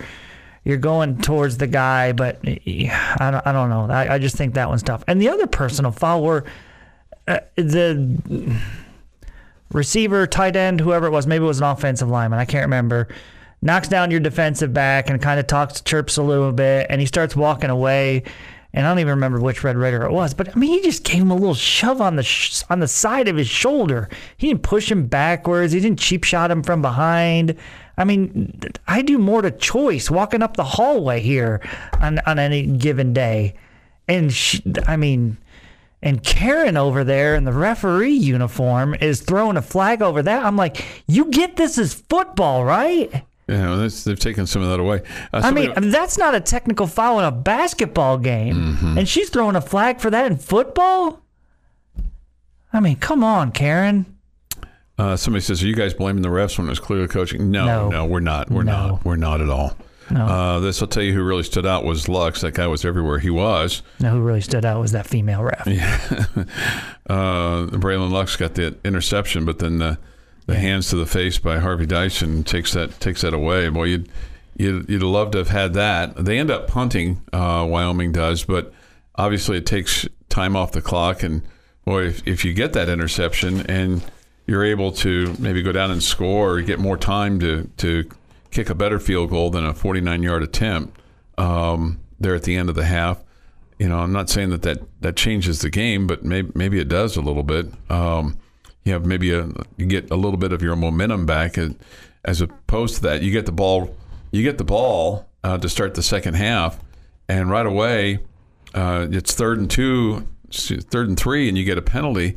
You're 0.65 0.77
going 0.77 1.19
towards 1.21 1.57
the 1.57 1.67
guy, 1.67 2.11
but 2.11 2.39
I 2.43 3.29
don't, 3.31 3.47
I 3.47 3.51
don't 3.51 3.69
know. 3.69 3.87
I, 3.89 4.15
I 4.15 4.19
just 4.19 4.35
think 4.35 4.55
that 4.55 4.67
one's 4.67 4.81
tough. 4.81 5.03
And 5.07 5.21
the 5.21 5.29
other 5.29 5.45
personal 5.45 5.91
foul 5.91 6.23
were 6.23 6.43
uh, 7.27 7.39
the 7.55 8.59
receiver, 9.71 10.25
tight 10.25 10.55
end, 10.55 10.81
whoever 10.81 11.05
it 11.05 11.11
was, 11.11 11.27
maybe 11.27 11.43
it 11.43 11.47
was 11.47 11.59
an 11.59 11.65
offensive 11.65 12.09
lineman, 12.09 12.39
I 12.39 12.45
can't 12.45 12.65
remember, 12.65 13.07
knocks 13.61 13.87
down 13.87 14.09
your 14.09 14.19
defensive 14.19 14.73
back 14.73 15.09
and 15.09 15.21
kind 15.21 15.39
of 15.39 15.45
talks, 15.45 15.81
chirps 15.81 16.17
a 16.17 16.23
little 16.23 16.51
bit, 16.51 16.87
and 16.89 16.99
he 16.99 17.05
starts 17.05 17.35
walking 17.35 17.69
away. 17.69 18.23
And 18.73 18.85
I 18.85 18.89
don't 18.89 18.99
even 18.99 19.11
remember 19.11 19.39
which 19.39 19.63
Red 19.63 19.77
Raider 19.77 20.03
it 20.03 20.11
was, 20.11 20.33
but 20.33 20.53
I 20.53 20.59
mean, 20.59 20.71
he 20.71 20.81
just 20.81 21.05
gave 21.05 21.21
him 21.21 21.31
a 21.31 21.35
little 21.35 21.53
shove 21.53 22.01
on 22.01 22.17
the 22.17 22.23
sh- 22.23 22.61
on 22.69 22.81
the 22.81 22.89
side 22.89 23.29
of 23.29 23.37
his 23.37 23.47
shoulder. 23.47 24.09
He 24.35 24.49
didn't 24.49 24.63
push 24.63 24.91
him 24.91 25.07
backwards. 25.07 25.71
He 25.71 25.79
didn't 25.79 25.99
cheap 25.99 26.25
shot 26.25 26.51
him 26.51 26.61
from 26.61 26.81
behind. 26.81 27.55
I 27.97 28.03
mean, 28.03 28.59
I 28.87 29.01
do 29.01 29.17
more 29.17 29.41
to 29.41 29.51
choice 29.51 30.11
walking 30.11 30.41
up 30.41 30.57
the 30.57 30.63
hallway 30.63 31.21
here 31.21 31.61
on 32.01 32.19
on 32.25 32.39
any 32.39 32.65
given 32.65 33.13
day, 33.13 33.55
and 34.07 34.31
she, 34.33 34.61
I 34.85 34.97
mean, 34.97 35.37
and 36.01 36.21
Karen 36.21 36.75
over 36.77 37.03
there 37.03 37.35
in 37.35 37.45
the 37.45 37.53
referee 37.53 38.11
uniform 38.13 38.95
is 38.95 39.21
throwing 39.21 39.57
a 39.57 39.61
flag 39.61 40.01
over 40.01 40.21
that. 40.23 40.45
I'm 40.45 40.57
like, 40.57 40.83
you 41.07 41.31
get 41.31 41.55
this 41.55 41.77
as 41.77 41.93
football, 41.93 42.65
right? 42.65 43.23
know 43.47 43.77
that's, 43.77 44.03
they've 44.03 44.19
taken 44.19 44.45
some 44.47 44.61
of 44.63 44.69
that 44.69 44.79
away. 44.79 45.01
Uh, 45.31 45.41
I 45.43 45.51
mean, 45.51 45.65
somebody- 45.73 45.89
that's 45.91 46.17
not 46.17 46.33
a 46.35 46.39
technical 46.41 46.87
foul 46.87 47.19
in 47.19 47.25
a 47.25 47.31
basketball 47.31 48.17
game, 48.17 48.55
Mm-hmm. 48.75 48.97
and 48.97 49.07
she's 49.07 49.29
throwing 49.29 49.55
a 49.55 49.61
flag 49.61 49.99
for 49.99 50.09
that 50.09 50.25
in 50.31 50.37
football. 50.37 51.21
I 52.73 52.79
mean, 52.81 52.97
come 52.97 53.23
on, 53.23 53.51
Karen. 53.51 54.14
Uh, 54.97 55.15
somebody 55.17 55.41
says, 55.41 55.61
"Are 55.63 55.67
you 55.67 55.75
guys 55.75 55.93
blaming 55.93 56.21
the 56.21 56.29
refs 56.29 56.57
when 56.57 56.67
it 56.67 56.69
was 56.69 56.79
clearly 56.79 57.07
coaching?" 57.07 57.51
No, 57.51 57.65
No. 57.65 57.89
no, 57.89 58.05
we're 58.05 58.19
not. 58.21 58.49
We're 58.49 58.63
No. 58.63 58.87
not. 58.91 59.05
We're 59.05 59.15
not 59.17 59.41
at 59.41 59.49
all. 59.49 59.75
Uh, 60.15 60.59
this 60.59 60.79
will 60.79 60.87
tell 60.87 61.01
you 61.01 61.13
who 61.13 61.23
really 61.23 61.41
stood 61.43 61.65
out 61.65 61.83
was 61.83 62.07
Lux. 62.07 62.41
That 62.41 62.53
guy 62.53 62.67
was 62.67 62.85
everywhere 62.85 63.17
he 63.17 63.31
was. 63.31 63.81
Now, 63.99 64.11
who 64.11 64.21
really 64.21 64.39
stood 64.41 64.63
out 64.63 64.79
was 64.79 64.91
that 64.91 65.07
female 65.07 65.43
ref. 65.43 65.65
Uh, 67.07 67.67
Braylon 67.67 68.11
Lux 68.11 68.35
got 68.35 68.55
the 68.55 68.75
interception, 68.83 69.45
but 69.45 69.59
then 69.59 69.77
the, 69.77 69.97
the 70.47 70.55
hands 70.55 70.89
to 70.89 70.95
the 70.95 71.05
face 71.05 71.37
by 71.37 71.59
Harvey 71.59 71.85
Dyson 71.85 72.43
takes 72.43 72.73
that 72.73 72.99
takes 72.99 73.21
that 73.21 73.33
away. 73.33 73.69
Boy, 73.69 73.83
you'd 73.85 74.09
you'd, 74.57 74.89
you'd 74.89 75.03
love 75.03 75.31
to 75.31 75.37
have 75.39 75.49
had 75.49 75.73
that. 75.73 76.15
They 76.25 76.39
end 76.39 76.49
up 76.49 76.67
punting. 76.67 77.21
Uh, 77.31 77.65
Wyoming 77.69 78.11
does, 78.11 78.43
but 78.43 78.73
obviously 79.15 79.57
it 79.57 79.65
takes 79.67 80.07
time 80.29 80.55
off 80.55 80.71
the 80.71 80.81
clock. 80.81 81.21
And 81.21 81.43
boy, 81.85 82.05
if, 82.07 82.27
if 82.27 82.43
you 82.45 82.53
get 82.53 82.73
that 82.73 82.89
interception 82.89 83.61
and 83.69 84.03
you're 84.47 84.63
able 84.63 84.91
to 84.91 85.35
maybe 85.39 85.61
go 85.61 85.71
down 85.71 85.91
and 85.91 86.03
score 86.03 86.55
or 86.55 86.61
get 86.61 86.79
more 86.79 86.97
time 86.97 87.39
to 87.39 87.69
to 87.77 88.09
kick 88.51 88.69
a 88.69 88.75
better 88.75 88.99
field 88.99 89.29
goal 89.29 89.49
than 89.49 89.65
a 89.65 89.73
49 89.73 90.23
yard 90.23 90.43
attempt 90.43 90.97
um, 91.37 91.99
there 92.19 92.35
at 92.35 92.43
the 92.43 92.55
end 92.55 92.69
of 92.69 92.75
the 92.75 92.85
half. 92.85 93.21
You 93.79 93.89
know, 93.89 93.99
I'm 93.99 94.13
not 94.13 94.29
saying 94.29 94.51
that 94.51 94.61
that, 94.61 94.79
that 95.01 95.17
changes 95.17 95.59
the 95.59 95.69
game, 95.69 96.07
but 96.07 96.23
maybe 96.23 96.51
maybe 96.55 96.79
it 96.79 96.87
does 96.87 97.17
a 97.17 97.21
little 97.21 97.43
bit. 97.43 97.67
Um, 97.89 98.37
you 98.83 98.93
have 98.93 99.05
maybe 99.05 99.33
a 99.33 99.49
you 99.77 99.85
get 99.85 100.11
a 100.11 100.15
little 100.15 100.37
bit 100.37 100.53
of 100.53 100.61
your 100.61 100.75
momentum 100.75 101.25
back, 101.25 101.57
as, 101.57 101.73
as 102.23 102.41
opposed 102.41 102.95
to 102.95 103.01
that 103.01 103.21
you 103.21 103.31
get 103.31 103.45
the 103.45 103.51
ball 103.51 103.95
you 104.31 104.43
get 104.43 104.57
the 104.57 104.63
ball 104.63 105.27
uh, 105.43 105.57
to 105.57 105.67
start 105.67 105.95
the 105.95 106.03
second 106.03 106.35
half, 106.35 106.79
and 107.27 107.49
right 107.49 107.65
away 107.65 108.19
uh, 108.75 109.07
it's 109.09 109.33
third 109.33 109.57
and 109.57 109.71
two, 109.71 110.27
third 110.51 111.07
and 111.07 111.17
three, 111.17 111.47
and 111.47 111.57
you 111.57 111.63
get 111.63 111.77
a 111.77 111.81
penalty, 111.81 112.35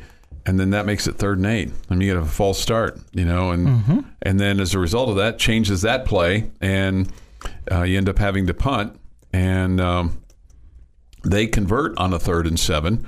and 0.49 0.59
then 0.59 0.71
that 0.71 0.87
makes 0.87 1.07
it 1.07 1.17
third 1.17 1.37
and 1.37 1.47
eight, 1.47 1.71
and 1.91 2.01
you 2.03 2.09
get 2.15 2.17
a 2.17 2.25
false 2.25 2.59
start, 2.59 2.99
you 3.13 3.27
know, 3.27 3.51
and 3.51 3.69
and 4.23 4.41
then 4.41 4.61
as 4.61 4.73
a 4.73 4.79
result 4.79 5.11
of 5.11 5.17
that, 5.17 5.39
changes 5.39 5.83
that 5.83 6.07
play, 6.07 6.51
and 6.63 7.13
uh, 7.71 7.83
you 7.83 7.99
end 7.99 8.09
up 8.09 8.19
having 8.19 8.47
to 8.47 8.55
punt, 8.55 8.99
and 9.31 9.79
um, 9.79 10.23
they 11.23 11.47
convert 11.47 11.99
on 11.99 12.15
a 12.15 12.19
third 12.19 12.47
and 12.47 12.59
seven, 12.59 13.07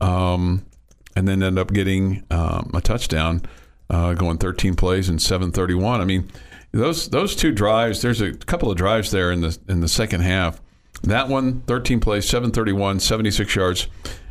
um, 0.00 0.66
and 1.14 1.28
then 1.28 1.44
end 1.44 1.60
up 1.60 1.72
getting 1.72 2.24
um, 2.32 2.72
a 2.74 2.80
touchdown, 2.80 3.42
uh, 3.88 4.14
going 4.14 4.38
13 4.38 4.74
plays 4.74 5.08
and 5.08 5.22
731. 5.22 6.00
I 6.00 6.04
mean, 6.04 6.28
those 6.72 7.08
those 7.08 7.36
two 7.36 7.52
drives. 7.52 8.02
There's 8.02 8.20
a 8.20 8.32
couple 8.32 8.68
of 8.68 8.76
drives 8.76 9.12
there 9.12 9.30
in 9.30 9.42
the 9.42 9.56
in 9.68 9.78
the 9.78 9.88
second 9.88 10.22
half. 10.22 10.60
That 11.04 11.28
one, 11.28 11.60
13 11.68 12.00
plays, 12.00 12.28
731, 12.28 12.98
76 12.98 13.54
yards, 13.54 13.86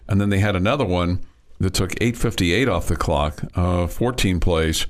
and 0.09 0.19
then 0.19 0.29
they 0.29 0.39
had 0.39 0.57
another 0.57 0.83
one 0.83 1.21
that 1.59 1.73
took 1.73 1.91
858 2.01 2.69
off 2.69 2.87
the 2.87 2.95
clock, 2.95 3.43
uh, 3.55 3.87
14 3.87 4.39
plays 4.39 4.87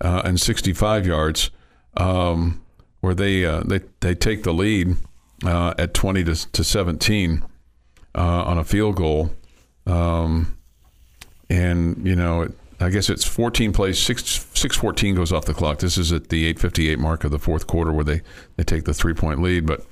uh, 0.00 0.22
and 0.24 0.40
65 0.40 1.06
yards, 1.06 1.50
um, 1.96 2.62
where 3.00 3.14
they 3.14 3.44
uh, 3.44 3.62
they 3.64 3.80
they 4.00 4.14
take 4.14 4.42
the 4.44 4.52
lead 4.52 4.96
uh, 5.44 5.74
at 5.78 5.94
20 5.94 6.24
to, 6.24 6.52
to 6.52 6.64
17 6.64 7.44
uh, 8.14 8.18
on 8.18 8.58
a 8.58 8.64
field 8.64 8.96
goal, 8.96 9.34
um, 9.86 10.56
and 11.50 12.06
you 12.06 12.16
know. 12.16 12.42
It, 12.42 12.52
I 12.80 12.90
guess 12.90 13.08
it's 13.08 13.24
14 13.24 13.72
plays, 13.72 13.98
6, 14.00 14.22
614 14.22 15.14
goes 15.14 15.32
off 15.32 15.44
the 15.44 15.54
clock. 15.54 15.78
This 15.78 15.96
is 15.96 16.12
at 16.12 16.28
the 16.28 16.44
858 16.46 16.98
mark 16.98 17.24
of 17.24 17.30
the 17.30 17.38
fourth 17.38 17.68
quarter 17.68 17.92
where 17.92 18.04
they, 18.04 18.20
they 18.56 18.64
take 18.64 18.84
the 18.84 18.92
three 18.92 19.14
point 19.14 19.40
lead. 19.40 19.64
But 19.64 19.86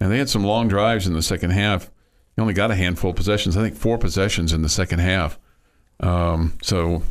and 0.00 0.10
they 0.10 0.18
had 0.18 0.30
some 0.30 0.42
long 0.42 0.66
drives 0.66 1.06
in 1.06 1.12
the 1.12 1.22
second 1.22 1.50
half. 1.50 1.90
They 2.34 2.40
only 2.40 2.54
got 2.54 2.70
a 2.70 2.74
handful 2.74 3.10
of 3.10 3.16
possessions. 3.16 3.56
I 3.56 3.62
think 3.62 3.76
four 3.76 3.98
possessions 3.98 4.52
in 4.52 4.62
the 4.62 4.68
second 4.68 5.00
half. 5.00 5.38
Um, 6.02 6.58
so 6.62 7.02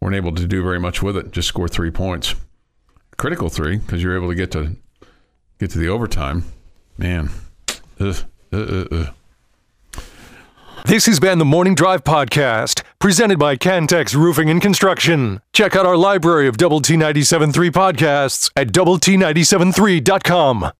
weren't 0.00 0.16
able 0.16 0.34
to 0.34 0.46
do 0.46 0.62
very 0.62 0.80
much 0.80 1.02
with 1.02 1.16
it. 1.16 1.30
Just 1.30 1.48
score 1.48 1.68
three 1.68 1.90
points, 1.90 2.34
critical 3.16 3.48
three 3.48 3.76
because 3.78 4.02
you're 4.02 4.16
able 4.16 4.28
to 4.28 4.34
get 4.34 4.50
to 4.52 4.76
get 5.58 5.70
to 5.70 5.78
the 5.78 5.88
overtime. 5.88 6.44
Man, 6.98 7.30
ugh, 8.00 8.16
ugh, 8.52 8.88
ugh, 8.92 9.08
This 10.84 11.06
has 11.06 11.20
been 11.20 11.38
the 11.38 11.44
Morning 11.44 11.74
Drive 11.74 12.04
Podcast, 12.04 12.82
presented 12.98 13.38
by 13.38 13.56
Cantex 13.56 14.14
Roofing 14.14 14.50
and 14.50 14.60
Construction. 14.60 15.40
Check 15.52 15.74
out 15.76 15.86
our 15.86 15.96
library 15.96 16.48
of 16.48 16.56
Double 16.56 16.80
T 16.80 16.94
97.3 16.94 17.70
podcasts 17.70 18.50
at 18.56 18.72
Double 18.72 18.98
T 18.98 19.16
97.3.com. 19.16 20.70